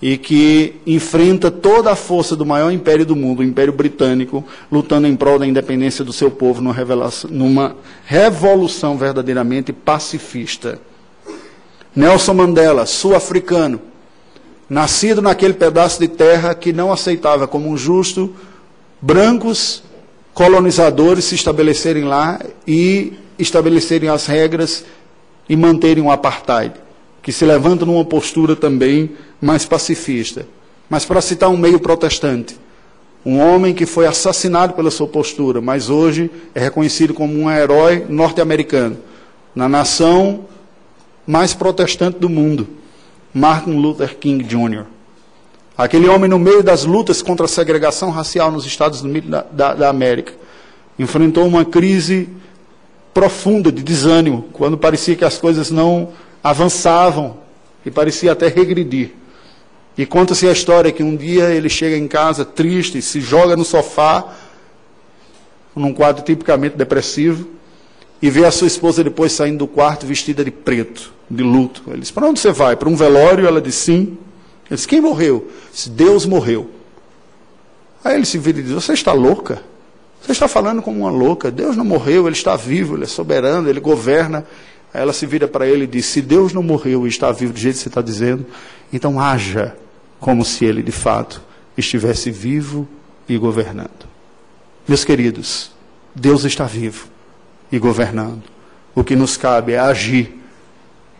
e 0.00 0.16
que 0.16 0.76
enfrenta 0.86 1.50
toda 1.50 1.90
a 1.90 1.96
força 1.96 2.36
do 2.36 2.46
maior 2.46 2.70
império 2.70 3.04
do 3.04 3.16
mundo, 3.16 3.40
o 3.40 3.44
Império 3.44 3.72
Britânico, 3.72 4.44
lutando 4.70 5.08
em 5.08 5.16
prol 5.16 5.38
da 5.38 5.46
independência 5.46 6.04
do 6.04 6.12
seu 6.12 6.30
povo 6.30 6.62
numa, 6.62 7.76
revolução 8.04 8.96
verdadeiramente 8.96 9.72
pacifista. 9.72 10.78
Nelson 11.96 12.34
Mandela, 12.34 12.86
sul-africano, 12.86 13.80
nascido 14.70 15.20
naquele 15.20 15.54
pedaço 15.54 15.98
de 15.98 16.06
terra 16.06 16.54
que 16.54 16.72
não 16.72 16.92
aceitava 16.92 17.48
como 17.48 17.68
um 17.68 17.76
justo 17.76 18.32
brancos 19.00 19.82
colonizadores 20.32 21.24
se 21.24 21.34
estabelecerem 21.34 22.04
lá 22.04 22.38
e 22.66 23.14
estabelecerem 23.38 24.08
as 24.08 24.26
regras 24.26 24.84
e 25.48 25.56
manterem 25.56 26.02
o 26.02 26.10
apartheid, 26.10 26.74
que 27.22 27.32
se 27.32 27.44
levanta 27.44 27.86
numa 27.86 28.04
postura 28.04 28.54
também 28.56 29.10
mais 29.40 29.64
pacifista. 29.64 30.46
Mas 30.88 31.04
para 31.04 31.20
citar 31.20 31.48
um 31.48 31.56
meio 31.56 31.78
protestante, 31.78 32.56
um 33.24 33.38
homem 33.38 33.74
que 33.74 33.84
foi 33.84 34.06
assassinado 34.06 34.74
pela 34.74 34.90
sua 34.90 35.06
postura, 35.06 35.60
mas 35.60 35.90
hoje 35.90 36.30
é 36.54 36.60
reconhecido 36.60 37.12
como 37.12 37.34
um 37.34 37.50
herói 37.50 38.06
norte-americano, 38.08 38.96
na 39.54 39.68
nação 39.68 40.44
mais 41.26 41.52
protestante 41.52 42.18
do 42.18 42.28
mundo, 42.28 42.66
Martin 43.34 43.72
Luther 43.72 44.16
King 44.16 44.44
Jr. 44.44 44.84
Aquele 45.76 46.08
homem, 46.08 46.28
no 46.28 46.38
meio 46.38 46.62
das 46.62 46.84
lutas 46.84 47.22
contra 47.22 47.46
a 47.46 47.48
segregação 47.48 48.10
racial 48.10 48.50
nos 48.50 48.66
Estados 48.66 49.02
Unidos 49.02 49.30
da, 49.30 49.42
da, 49.42 49.74
da 49.74 49.88
América, 49.88 50.32
enfrentou 50.98 51.46
uma 51.46 51.64
crise 51.64 52.28
profunda 53.18 53.72
de 53.72 53.82
desânimo, 53.82 54.44
quando 54.52 54.78
parecia 54.78 55.16
que 55.16 55.24
as 55.24 55.38
coisas 55.38 55.72
não 55.72 56.10
avançavam 56.40 57.38
e 57.84 57.90
parecia 57.90 58.30
até 58.30 58.46
regredir. 58.46 59.10
E 59.96 60.06
conta-se 60.06 60.46
a 60.46 60.52
história 60.52 60.92
que 60.92 61.02
um 61.02 61.16
dia 61.16 61.50
ele 61.50 61.68
chega 61.68 61.96
em 61.96 62.06
casa 62.06 62.44
triste, 62.44 63.02
se 63.02 63.20
joga 63.20 63.56
no 63.56 63.64
sofá, 63.64 64.24
num 65.74 65.92
quadro 65.92 66.22
tipicamente 66.22 66.76
depressivo, 66.76 67.48
e 68.22 68.30
vê 68.30 68.44
a 68.44 68.52
sua 68.52 68.68
esposa 68.68 69.02
depois 69.02 69.32
saindo 69.32 69.58
do 69.58 69.66
quarto 69.66 70.06
vestida 70.06 70.44
de 70.44 70.52
preto, 70.52 71.12
de 71.28 71.42
luto. 71.42 71.82
Ele 71.88 71.98
diz: 71.98 72.12
Para 72.12 72.28
onde 72.28 72.38
você 72.38 72.52
vai? 72.52 72.76
Para 72.76 72.88
um 72.88 72.94
velório? 72.94 73.48
Ela 73.48 73.60
diz: 73.60 73.74
Sim. 73.74 74.16
Ele 74.70 74.76
diz: 74.76 74.86
Quem 74.86 75.00
morreu? 75.00 75.48
Ele 75.48 75.72
diz, 75.72 75.88
Deus 75.88 76.24
morreu. 76.24 76.70
Aí 78.04 78.14
ele 78.14 78.26
se 78.26 78.38
vira 78.38 78.60
e 78.60 78.62
diz: 78.62 78.70
Você 78.70 78.92
está 78.92 79.12
louca? 79.12 79.60
Você 80.22 80.32
está 80.32 80.48
falando 80.48 80.82
como 80.82 81.00
uma 81.00 81.10
louca. 81.10 81.50
Deus 81.50 81.76
não 81.76 81.84
morreu, 81.84 82.26
ele 82.26 82.36
está 82.36 82.56
vivo, 82.56 82.96
ele 82.96 83.04
é 83.04 83.06
soberano, 83.06 83.68
ele 83.68 83.80
governa. 83.80 84.44
Aí 84.92 85.00
ela 85.00 85.12
se 85.12 85.26
vira 85.26 85.46
para 85.46 85.66
ele 85.66 85.84
e 85.84 85.86
diz: 85.86 86.06
Se 86.06 86.20
Deus 86.20 86.52
não 86.52 86.62
morreu 86.62 87.06
e 87.06 87.08
está 87.08 87.30
vivo 87.32 87.52
do 87.52 87.58
jeito 87.58 87.76
que 87.76 87.82
você 87.82 87.88
está 87.88 88.02
dizendo, 88.02 88.46
então 88.92 89.20
haja 89.20 89.76
como 90.20 90.44
se 90.44 90.64
ele 90.64 90.82
de 90.82 90.92
fato 90.92 91.42
estivesse 91.76 92.30
vivo 92.30 92.88
e 93.28 93.38
governando. 93.38 94.08
Meus 94.86 95.04
queridos, 95.04 95.70
Deus 96.14 96.44
está 96.44 96.64
vivo 96.64 97.08
e 97.70 97.78
governando. 97.78 98.42
O 98.94 99.04
que 99.04 99.14
nos 99.14 99.36
cabe 99.36 99.72
é 99.72 99.78
agir 99.78 100.34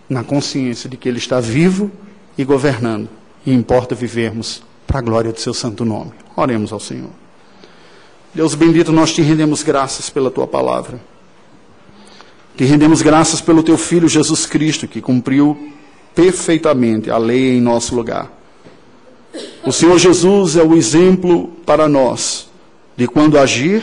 na 0.09 0.24
consciência 0.24 0.88
de 0.88 0.96
que 0.96 1.09
Ele 1.09 1.18
está 1.18 1.38
vivo 1.38 1.90
e 2.36 2.44
governando. 2.44 3.09
E 3.46 3.53
importa 3.53 3.94
vivermos 3.94 4.62
para 4.86 4.99
a 4.99 5.03
glória 5.03 5.32
do 5.32 5.40
Seu 5.40 5.55
santo 5.55 5.84
nome. 5.84 6.12
Oremos 6.34 6.72
ao 6.72 6.80
Senhor. 6.80 7.11
Deus 8.34 8.54
bendito, 8.54 8.92
nós 8.92 9.12
te 9.12 9.22
rendemos 9.22 9.62
graças 9.62 10.10
pela 10.10 10.30
tua 10.30 10.46
palavra. 10.46 11.00
Te 12.56 12.64
rendemos 12.64 13.00
graças 13.00 13.40
pelo 13.40 13.62
teu 13.62 13.78
Filho 13.78 14.08
Jesus 14.08 14.44
Cristo, 14.44 14.86
que 14.86 15.00
cumpriu 15.00 15.72
perfeitamente 16.14 17.10
a 17.10 17.16
lei 17.16 17.56
em 17.56 17.60
nosso 17.60 17.94
lugar. 17.94 18.30
O 19.64 19.72
Senhor 19.72 19.98
Jesus 19.98 20.56
é 20.56 20.62
o 20.62 20.76
exemplo 20.76 21.48
para 21.64 21.88
nós 21.88 22.48
de 22.96 23.06
quando 23.06 23.38
agir 23.38 23.82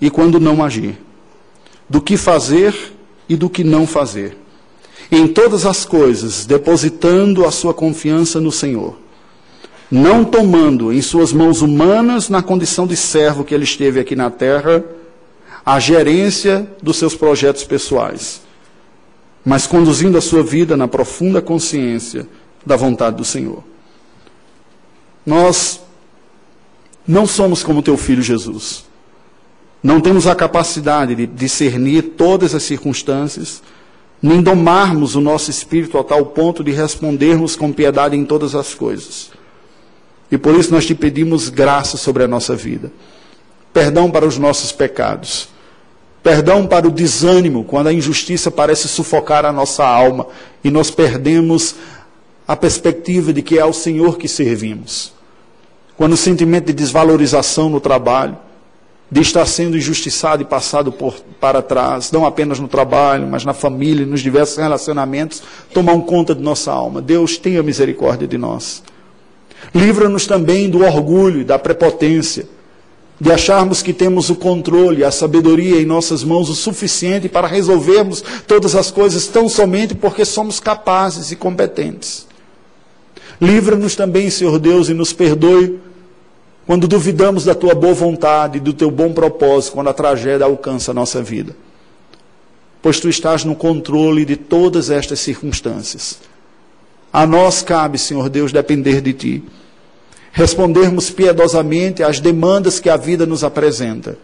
e 0.00 0.10
quando 0.10 0.40
não 0.40 0.62
agir, 0.62 0.98
do 1.88 2.00
que 2.00 2.16
fazer 2.16 2.74
e 3.28 3.36
do 3.36 3.48
que 3.48 3.62
não 3.62 3.86
fazer. 3.86 4.36
Em 5.10 5.26
todas 5.26 5.64
as 5.64 5.84
coisas, 5.84 6.44
depositando 6.44 7.46
a 7.46 7.50
sua 7.50 7.72
confiança 7.72 8.40
no 8.40 8.52
Senhor 8.52 8.99
não 9.90 10.24
tomando 10.24 10.92
em 10.92 11.02
suas 11.02 11.32
mãos 11.32 11.62
humanas, 11.62 12.28
na 12.28 12.42
condição 12.42 12.86
de 12.86 12.96
servo 12.96 13.44
que 13.44 13.52
ele 13.52 13.64
esteve 13.64 13.98
aqui 13.98 14.14
na 14.14 14.30
terra, 14.30 14.84
a 15.66 15.80
gerência 15.80 16.70
dos 16.82 16.96
seus 16.96 17.14
projetos 17.14 17.64
pessoais, 17.64 18.42
mas 19.44 19.66
conduzindo 19.66 20.16
a 20.16 20.20
sua 20.20 20.42
vida 20.42 20.76
na 20.76 20.86
profunda 20.86 21.42
consciência 21.42 22.26
da 22.64 22.76
vontade 22.76 23.16
do 23.16 23.24
Senhor. 23.24 23.64
Nós 25.26 25.80
não 27.06 27.26
somos 27.26 27.62
como 27.62 27.82
teu 27.82 27.96
filho 27.96 28.22
Jesus. 28.22 28.84
Não 29.82 30.00
temos 30.00 30.26
a 30.26 30.34
capacidade 30.34 31.14
de 31.14 31.26
discernir 31.26 32.02
todas 32.02 32.54
as 32.54 32.62
circunstâncias, 32.62 33.62
nem 34.22 34.42
domarmos 34.42 35.14
o 35.14 35.20
nosso 35.20 35.50
espírito 35.50 35.98
a 35.98 36.04
tal 36.04 36.26
ponto 36.26 36.62
de 36.62 36.70
respondermos 36.70 37.56
com 37.56 37.72
piedade 37.72 38.14
em 38.16 38.24
todas 38.24 38.54
as 38.54 38.74
coisas. 38.74 39.30
E 40.30 40.38
por 40.38 40.54
isso 40.54 40.70
nós 40.72 40.86
te 40.86 40.94
pedimos 40.94 41.48
graça 41.48 41.96
sobre 41.96 42.22
a 42.22 42.28
nossa 42.28 42.54
vida. 42.54 42.92
Perdão 43.72 44.10
para 44.10 44.26
os 44.26 44.38
nossos 44.38 44.72
pecados. 44.72 45.48
Perdão 46.22 46.66
para 46.66 46.86
o 46.86 46.90
desânimo, 46.90 47.64
quando 47.64 47.86
a 47.86 47.92
injustiça 47.92 48.50
parece 48.50 48.86
sufocar 48.88 49.44
a 49.44 49.52
nossa 49.52 49.86
alma 49.86 50.26
e 50.62 50.70
nós 50.70 50.90
perdemos 50.90 51.74
a 52.46 52.54
perspectiva 52.54 53.32
de 53.32 53.42
que 53.42 53.58
é 53.58 53.62
ao 53.62 53.72
Senhor 53.72 54.18
que 54.18 54.28
servimos. 54.28 55.12
Quando 55.96 56.12
o 56.12 56.16
sentimento 56.16 56.66
de 56.66 56.72
desvalorização 56.72 57.70
no 57.70 57.80
trabalho, 57.80 58.36
de 59.10 59.20
estar 59.20 59.44
sendo 59.46 59.76
injustiçado 59.76 60.42
e 60.42 60.44
passado 60.44 60.92
por, 60.92 61.16
para 61.40 61.60
trás, 61.60 62.12
não 62.12 62.24
apenas 62.24 62.60
no 62.60 62.68
trabalho, 62.68 63.26
mas 63.26 63.44
na 63.44 63.52
família, 63.52 64.06
nos 64.06 64.20
diversos 64.20 64.58
relacionamentos, 64.58 65.42
tomam 65.74 66.00
conta 66.00 66.34
de 66.34 66.42
nossa 66.42 66.70
alma. 66.70 67.02
Deus 67.02 67.36
tenha 67.36 67.62
misericórdia 67.62 68.28
de 68.28 68.38
nós. 68.38 68.82
Livra-nos 69.74 70.26
também 70.26 70.68
do 70.68 70.84
orgulho, 70.84 71.44
da 71.44 71.58
prepotência, 71.58 72.46
de 73.20 73.30
acharmos 73.30 73.82
que 73.82 73.92
temos 73.92 74.30
o 74.30 74.34
controle, 74.34 75.04
a 75.04 75.10
sabedoria 75.10 75.80
em 75.80 75.84
nossas 75.84 76.24
mãos 76.24 76.48
o 76.48 76.54
suficiente 76.54 77.28
para 77.28 77.46
resolvermos 77.46 78.24
todas 78.46 78.74
as 78.74 78.90
coisas 78.90 79.26
tão 79.26 79.48
somente 79.48 79.94
porque 79.94 80.24
somos 80.24 80.58
capazes 80.58 81.30
e 81.30 81.36
competentes. 81.36 82.26
Livra-nos 83.40 83.94
também, 83.94 84.30
Senhor 84.30 84.58
Deus, 84.58 84.88
e 84.88 84.94
nos 84.94 85.12
perdoe 85.12 85.78
quando 86.66 86.86
duvidamos 86.86 87.44
da 87.44 87.54
tua 87.54 87.74
boa 87.74 87.94
vontade, 87.94 88.60
do 88.60 88.72
teu 88.72 88.90
bom 88.90 89.12
propósito, 89.12 89.72
quando 89.72 89.88
a 89.88 89.94
tragédia 89.94 90.46
alcança 90.46 90.90
a 90.90 90.94
nossa 90.94 91.22
vida. 91.22 91.54
Pois 92.80 93.00
tu 93.00 93.08
estás 93.08 93.44
no 93.44 93.54
controle 93.54 94.24
de 94.24 94.36
todas 94.36 94.88
estas 94.88 95.20
circunstâncias. 95.20 96.18
A 97.12 97.26
nós 97.26 97.62
cabe, 97.62 97.98
Senhor 97.98 98.28
Deus, 98.28 98.52
depender 98.52 99.00
de 99.00 99.12
Ti. 99.12 99.44
Respondermos 100.32 101.10
piedosamente 101.10 102.02
às 102.02 102.20
demandas 102.20 102.78
que 102.78 102.88
a 102.88 102.96
vida 102.96 103.26
nos 103.26 103.42
apresenta. 103.42 104.16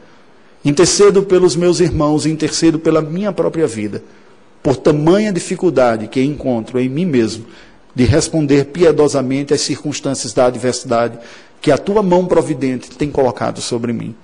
Intercedo 0.64 1.22
pelos 1.22 1.56
meus 1.56 1.80
irmãos, 1.80 2.26
intercedo 2.26 2.78
pela 2.78 3.02
minha 3.02 3.32
própria 3.32 3.66
vida, 3.66 4.02
por 4.62 4.76
tamanha 4.76 5.32
dificuldade 5.32 6.06
que 6.06 6.22
encontro 6.22 6.78
em 6.78 6.88
mim 6.88 7.04
mesmo 7.04 7.46
de 7.94 8.04
responder 8.04 8.66
piedosamente 8.66 9.54
às 9.54 9.62
circunstâncias 9.62 10.32
da 10.32 10.46
adversidade 10.46 11.18
que 11.60 11.70
a 11.70 11.78
tua 11.78 12.02
mão 12.02 12.26
providente 12.26 12.90
tem 12.90 13.10
colocado 13.10 13.60
sobre 13.60 13.92
mim. 13.92 14.14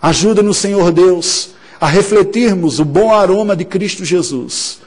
Ajuda-nos, 0.00 0.58
Senhor 0.58 0.92
Deus, 0.92 1.50
a 1.80 1.86
refletirmos 1.86 2.78
o 2.78 2.84
bom 2.84 3.12
aroma 3.12 3.56
de 3.56 3.64
Cristo 3.64 4.04
Jesus 4.04 4.83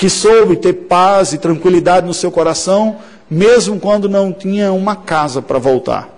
que 0.00 0.08
soube 0.08 0.56
ter 0.56 0.72
paz 0.72 1.34
e 1.34 1.38
tranquilidade 1.38 2.06
no 2.06 2.14
seu 2.14 2.30
coração, 2.30 2.96
mesmo 3.30 3.78
quando 3.78 4.08
não 4.08 4.32
tinha 4.32 4.72
uma 4.72 4.96
casa 4.96 5.42
para 5.42 5.58
voltar. 5.58 6.08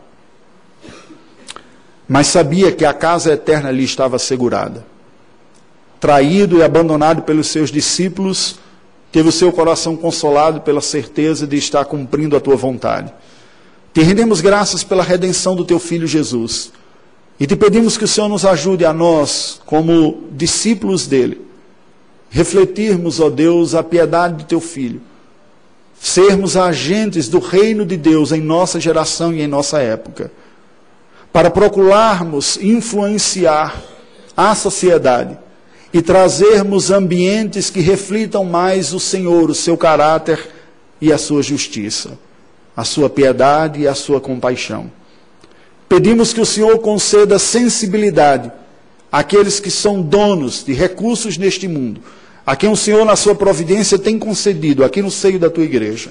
Mas 2.07 2.28
sabia 2.28 2.70
que 2.70 2.85
a 2.85 2.95
casa 2.95 3.33
eterna 3.33 3.72
lhe 3.72 3.83
estava 3.83 4.14
assegurada. 4.14 4.87
Traído 5.99 6.59
e 6.59 6.62
abandonado 6.62 7.22
pelos 7.22 7.49
seus 7.49 7.72
discípulos, 7.72 8.55
teve 9.11 9.30
o 9.30 9.33
seu 9.33 9.51
coração 9.51 9.97
consolado 9.97 10.61
pela 10.61 10.80
certeza 10.80 11.45
de 11.45 11.57
estar 11.57 11.85
cumprindo 11.85 12.37
a 12.37 12.41
tua 12.41 12.55
vontade. 12.55 13.12
Te 13.93 14.01
rendemos 14.01 14.41
graças 14.41 14.85
pela 14.85 15.03
redenção 15.03 15.57
do 15.57 15.64
teu 15.64 15.80
filho 15.80 16.07
Jesus. 16.07 16.70
E 17.41 17.49
te 17.49 17.57
pedimos 17.57 17.99
que 17.99 18.05
o 18.05 18.09
Senhor 18.09 18.28
nos 18.28 18.45
ajude 18.45 18.85
a 18.85 18.93
nós, 18.93 19.61
como 19.66 20.28
discípulos 20.30 21.09
dele, 21.09 21.51
refletirmos, 22.33 23.20
ó 23.20 23.28
Deus, 23.28 23.74
a 23.74 23.83
piedade 23.83 24.39
de 24.39 24.45
teu 24.47 24.59
filho, 24.59 25.03
sermos 26.01 26.57
agentes 26.57 27.28
do 27.28 27.39
reino 27.39 27.85
de 27.85 27.97
Deus 27.97 28.33
em 28.33 28.41
nossa 28.41 28.80
geração 28.80 29.35
e 29.35 29.43
em 29.43 29.47
nossa 29.47 29.80
época, 29.80 30.33
para 31.30 31.51
procurarmos 31.51 32.57
influenciar 32.57 33.80
a 34.35 34.55
sociedade 34.55 35.37
e 35.93 36.01
trazermos 36.01 36.91
ambientes 36.91 37.68
que 37.68 37.80
reflitam 37.80 38.47
mais 38.47 38.95
o 38.95 38.99
Senhor, 38.99 39.51
o 39.51 39.55
seu 39.55 39.76
caráter 39.76 40.49
e 41.03 41.12
a 41.12 41.18
sua 41.18 41.43
justiça, 41.43 42.18
a 42.74 42.83
sua 42.83 43.11
piedade 43.11 43.83
e 43.83 43.87
a 43.87 43.95
sua 43.95 44.22
compaixão. 44.22 44.91
Pedimos 45.87 46.33
que 46.33 46.41
o 46.41 46.47
Senhor 46.47 46.78
conceda 46.78 47.39
sensibilidade 47.39 48.51
àqueles 49.11 49.61
que 49.61 49.70
são 49.70 50.01
donos 50.01 50.64
de 50.64 50.72
recursos 50.72 51.37
neste 51.37 51.68
mundo 51.68 52.01
a 52.45 52.57
quem 52.57 52.70
o 52.70 52.76
Senhor, 52.76 53.05
na 53.05 53.16
sua 53.16 53.34
providência, 53.34 53.99
tem 53.99 54.18
concedido 54.18 54.84
aqui 54.84 55.01
no 55.01 55.11
seio 55.11 55.38
da 55.38 55.49
tua 55.49 55.64
igreja, 55.64 56.11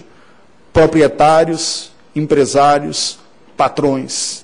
proprietários, 0.71 1.91
empresários, 2.15 3.19
patrões, 3.57 4.43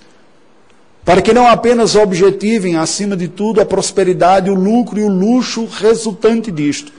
para 1.05 1.21
que 1.21 1.33
não 1.33 1.47
apenas 1.47 1.95
objetivem, 1.95 2.75
acima 2.75 3.15
de 3.15 3.29
tudo, 3.29 3.61
a 3.61 3.65
prosperidade, 3.65 4.49
o 4.49 4.55
lucro 4.55 4.99
e 4.99 5.03
o 5.03 5.09
luxo 5.09 5.65
resultante 5.65 6.51
disto, 6.51 6.91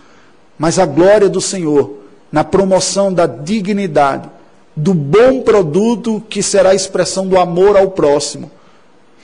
mas 0.59 0.79
a 0.79 0.87
glória 0.87 1.29
do 1.29 1.41
Senhor 1.41 1.99
na 2.31 2.45
promoção 2.45 3.13
da 3.13 3.27
dignidade, 3.27 4.29
do 4.77 4.95
bom 4.95 5.41
produto 5.41 6.23
que 6.29 6.43
será 6.43 6.71
a 6.71 6.75
expressão 6.75 7.27
do 7.27 7.39
amor 7.39 7.77
ao 7.77 7.91
próximo 7.91 8.51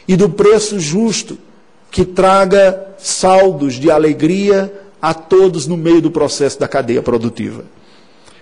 e 0.07 0.17
do 0.17 0.29
preço 0.29 0.81
justo 0.81 1.39
que 1.91 2.05
traga 2.05 2.95
saldos 2.99 3.75
de 3.75 3.91
alegria, 3.91 4.73
a 5.05 5.13
todos 5.13 5.67
no 5.67 5.77
meio 5.77 6.01
do 6.01 6.11
processo 6.11 6.59
da 6.59 6.67
cadeia 6.67 7.03
produtiva. 7.03 7.67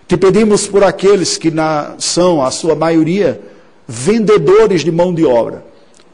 Te 0.06 0.16
pedimos 0.16 0.64
por 0.68 0.84
aqueles 0.84 1.36
que 1.36 1.50
na, 1.50 1.94
são, 1.98 2.40
a 2.40 2.52
sua 2.52 2.76
maioria, 2.76 3.40
vendedores 3.88 4.82
de 4.82 4.92
mão 4.92 5.12
de 5.12 5.24
obra, 5.24 5.64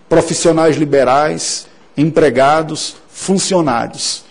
profissionais 0.08 0.76
liberais, 0.76 1.66
empregados, 1.94 2.96
funcionários, 3.10 4.24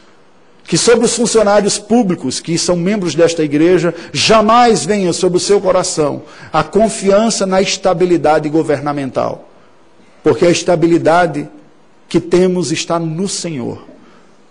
Que 0.65 0.77
sobre 0.77 1.05
os 1.05 1.15
funcionários 1.15 1.79
públicos 1.79 2.41
que 2.41 2.57
são 2.57 2.75
membros 2.75 3.15
desta 3.15 3.41
igreja, 3.41 3.93
jamais 4.11 4.83
venha 4.83 5.13
sobre 5.13 5.37
o 5.37 5.39
seu 5.39 5.61
coração 5.61 6.23
a 6.51 6.61
confiança 6.61 7.45
na 7.45 7.61
estabilidade 7.61 8.49
governamental. 8.49 9.47
Porque 10.21 10.45
a 10.45 10.49
estabilidade 10.49 11.47
que 12.09 12.19
temos 12.19 12.73
está 12.73 12.99
no 12.99 13.29
Senhor. 13.29 13.96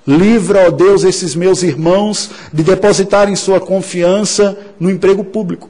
Livra, 0.06 0.68
ó 0.68 0.70
Deus, 0.70 1.02
esses 1.02 1.34
meus 1.34 1.62
irmãos 1.64 2.30
de 2.52 2.62
depositarem 2.62 3.34
sua 3.34 3.58
confiança 3.58 4.56
no 4.78 4.88
emprego 4.88 5.24
público, 5.24 5.68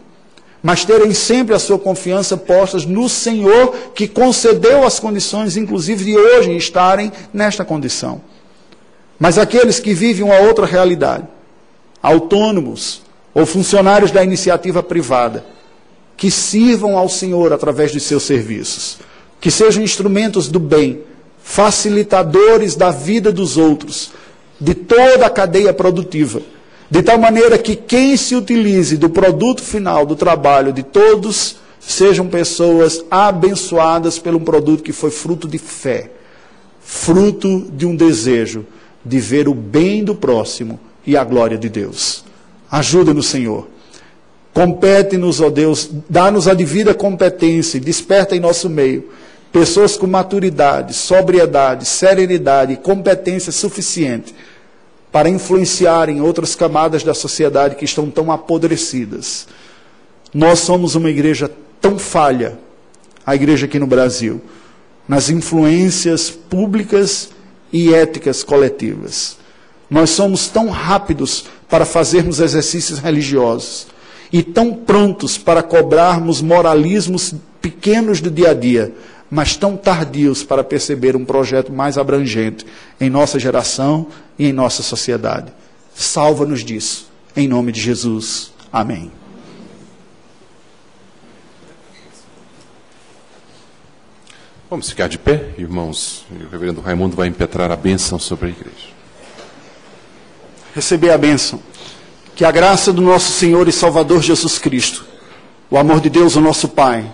mas 0.62 0.84
terem 0.84 1.14
sempre 1.14 1.54
a 1.54 1.58
sua 1.58 1.78
confiança 1.78 2.36
postas 2.36 2.84
no 2.84 3.08
Senhor 3.08 3.74
que 3.94 4.06
concedeu 4.06 4.84
as 4.84 5.00
condições, 5.00 5.56
inclusive 5.56 6.04
de 6.04 6.18
hoje 6.18 6.54
estarem 6.54 7.10
nesta 7.32 7.64
condição. 7.64 8.20
Mas 9.18 9.38
aqueles 9.38 9.80
que 9.80 9.94
vivem 9.94 10.24
uma 10.24 10.38
outra 10.40 10.66
realidade, 10.66 11.24
autônomos 12.02 13.02
ou 13.32 13.46
funcionários 13.46 14.10
da 14.10 14.22
iniciativa 14.22 14.82
privada, 14.82 15.46
que 16.14 16.30
sirvam 16.30 16.98
ao 16.98 17.08
Senhor 17.08 17.54
através 17.54 17.90
de 17.90 18.00
seus 18.00 18.24
serviços, 18.24 18.98
que 19.40 19.50
sejam 19.50 19.82
instrumentos 19.82 20.48
do 20.48 20.58
bem, 20.58 21.00
facilitadores 21.42 22.74
da 22.74 22.90
vida 22.90 23.30
dos 23.30 23.56
outros, 23.56 24.10
de 24.60 24.74
toda 24.74 25.26
a 25.26 25.30
cadeia 25.30 25.72
produtiva, 25.72 26.40
de 26.90 27.02
tal 27.02 27.18
maneira 27.18 27.58
que 27.58 27.76
quem 27.76 28.16
se 28.16 28.34
utilize 28.34 28.96
do 28.96 29.10
produto 29.10 29.62
final 29.62 30.06
do 30.06 30.16
trabalho 30.16 30.72
de 30.72 30.82
todos 30.82 31.56
sejam 31.80 32.26
pessoas 32.26 33.04
abençoadas 33.10 34.18
pelo 34.18 34.40
produto 34.40 34.82
que 34.82 34.92
foi 34.92 35.10
fruto 35.10 35.46
de 35.46 35.58
fé, 35.58 36.10
fruto 36.80 37.66
de 37.72 37.86
um 37.86 37.94
desejo 37.94 38.64
de 39.04 39.20
ver 39.20 39.48
o 39.48 39.54
bem 39.54 40.02
do 40.02 40.14
próximo 40.14 40.80
e 41.06 41.16
a 41.16 41.22
glória 41.22 41.56
de 41.56 41.68
Deus. 41.68 42.24
Ajuda-nos, 42.70 43.26
Senhor. 43.26 43.68
Compete-nos, 44.52 45.40
ó 45.40 45.50
Deus, 45.50 45.90
dá-nos 46.08 46.48
a 46.48 46.54
devida 46.54 46.94
competência, 46.94 47.78
desperta 47.78 48.34
em 48.34 48.40
nosso 48.40 48.68
meio 48.70 49.08
pessoas 49.52 49.96
com 49.96 50.06
maturidade, 50.06 50.94
sobriedade, 50.94 51.86
serenidade 51.86 52.72
e 52.74 52.76
competência 52.76 53.52
suficiente 53.52 54.34
para 55.10 55.28
influenciarem 55.28 56.20
outras 56.20 56.54
camadas 56.54 57.02
da 57.02 57.14
sociedade 57.14 57.76
que 57.76 57.84
estão 57.84 58.10
tão 58.10 58.30
apodrecidas. 58.30 59.46
Nós 60.34 60.58
somos 60.58 60.94
uma 60.94 61.08
igreja 61.08 61.50
tão 61.80 61.98
falha, 61.98 62.58
a 63.24 63.34
igreja 63.34 63.66
aqui 63.66 63.78
no 63.78 63.86
Brasil, 63.86 64.42
nas 65.08 65.30
influências 65.30 66.28
públicas 66.30 67.30
e 67.72 67.94
éticas 67.94 68.42
coletivas. 68.42 69.38
Nós 69.88 70.10
somos 70.10 70.48
tão 70.48 70.68
rápidos 70.68 71.46
para 71.68 71.84
fazermos 71.84 72.40
exercícios 72.40 72.98
religiosos 72.98 73.86
e 74.32 74.42
tão 74.42 74.74
prontos 74.74 75.38
para 75.38 75.62
cobrarmos 75.62 76.42
moralismos 76.42 77.34
pequenos 77.60 78.20
do 78.20 78.30
dia 78.30 78.50
a 78.50 78.54
dia, 78.54 78.92
mas 79.30 79.56
tão 79.56 79.76
tardios 79.76 80.42
para 80.42 80.62
perceber 80.62 81.16
um 81.16 81.24
projeto 81.24 81.72
mais 81.72 81.98
abrangente 81.98 82.64
em 83.00 83.10
nossa 83.10 83.38
geração 83.38 84.06
e 84.38 84.46
em 84.46 84.52
nossa 84.52 84.82
sociedade. 84.82 85.52
Salva-nos 85.94 86.64
disso, 86.64 87.10
em 87.36 87.48
nome 87.48 87.72
de 87.72 87.80
Jesus. 87.80 88.52
Amém. 88.72 89.10
Vamos 94.68 94.90
ficar 94.90 95.08
de 95.08 95.16
pé, 95.16 95.54
irmãos. 95.56 96.24
E 96.30 96.42
o 96.42 96.48
reverendo 96.48 96.80
Raimundo 96.80 97.14
vai 97.14 97.28
impetrar 97.28 97.70
a 97.70 97.76
bênção 97.76 98.18
sobre 98.18 98.48
a 98.48 98.50
igreja. 98.50 98.88
Receber 100.74 101.10
a 101.10 101.18
bênção. 101.18 101.60
Que 102.34 102.44
a 102.44 102.50
graça 102.50 102.92
do 102.92 103.00
nosso 103.00 103.30
Senhor 103.30 103.68
e 103.68 103.72
Salvador 103.72 104.20
Jesus 104.20 104.58
Cristo, 104.58 105.06
o 105.70 105.78
amor 105.78 106.00
de 106.00 106.10
Deus, 106.10 106.36
o 106.36 106.40
nosso 106.40 106.68
Pai, 106.68 107.10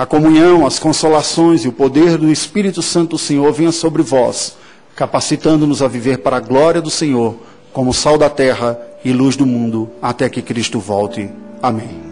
a 0.00 0.06
comunhão, 0.06 0.66
as 0.66 0.78
consolações 0.78 1.62
e 1.62 1.68
o 1.68 1.72
poder 1.72 2.16
do 2.16 2.32
Espírito 2.32 2.80
Santo 2.80 3.10
do 3.10 3.18
Senhor 3.18 3.52
venha 3.52 3.70
sobre 3.70 4.02
vós, 4.02 4.56
capacitando-nos 4.96 5.82
a 5.82 5.88
viver 5.88 6.20
para 6.20 6.38
a 6.38 6.40
glória 6.40 6.80
do 6.80 6.88
Senhor, 6.88 7.36
como 7.70 7.92
sal 7.92 8.16
da 8.16 8.30
terra 8.30 8.80
e 9.04 9.12
luz 9.12 9.36
do 9.36 9.44
mundo, 9.44 9.90
até 10.00 10.26
que 10.30 10.40
Cristo 10.40 10.80
volte. 10.80 11.28
Amém. 11.62 12.09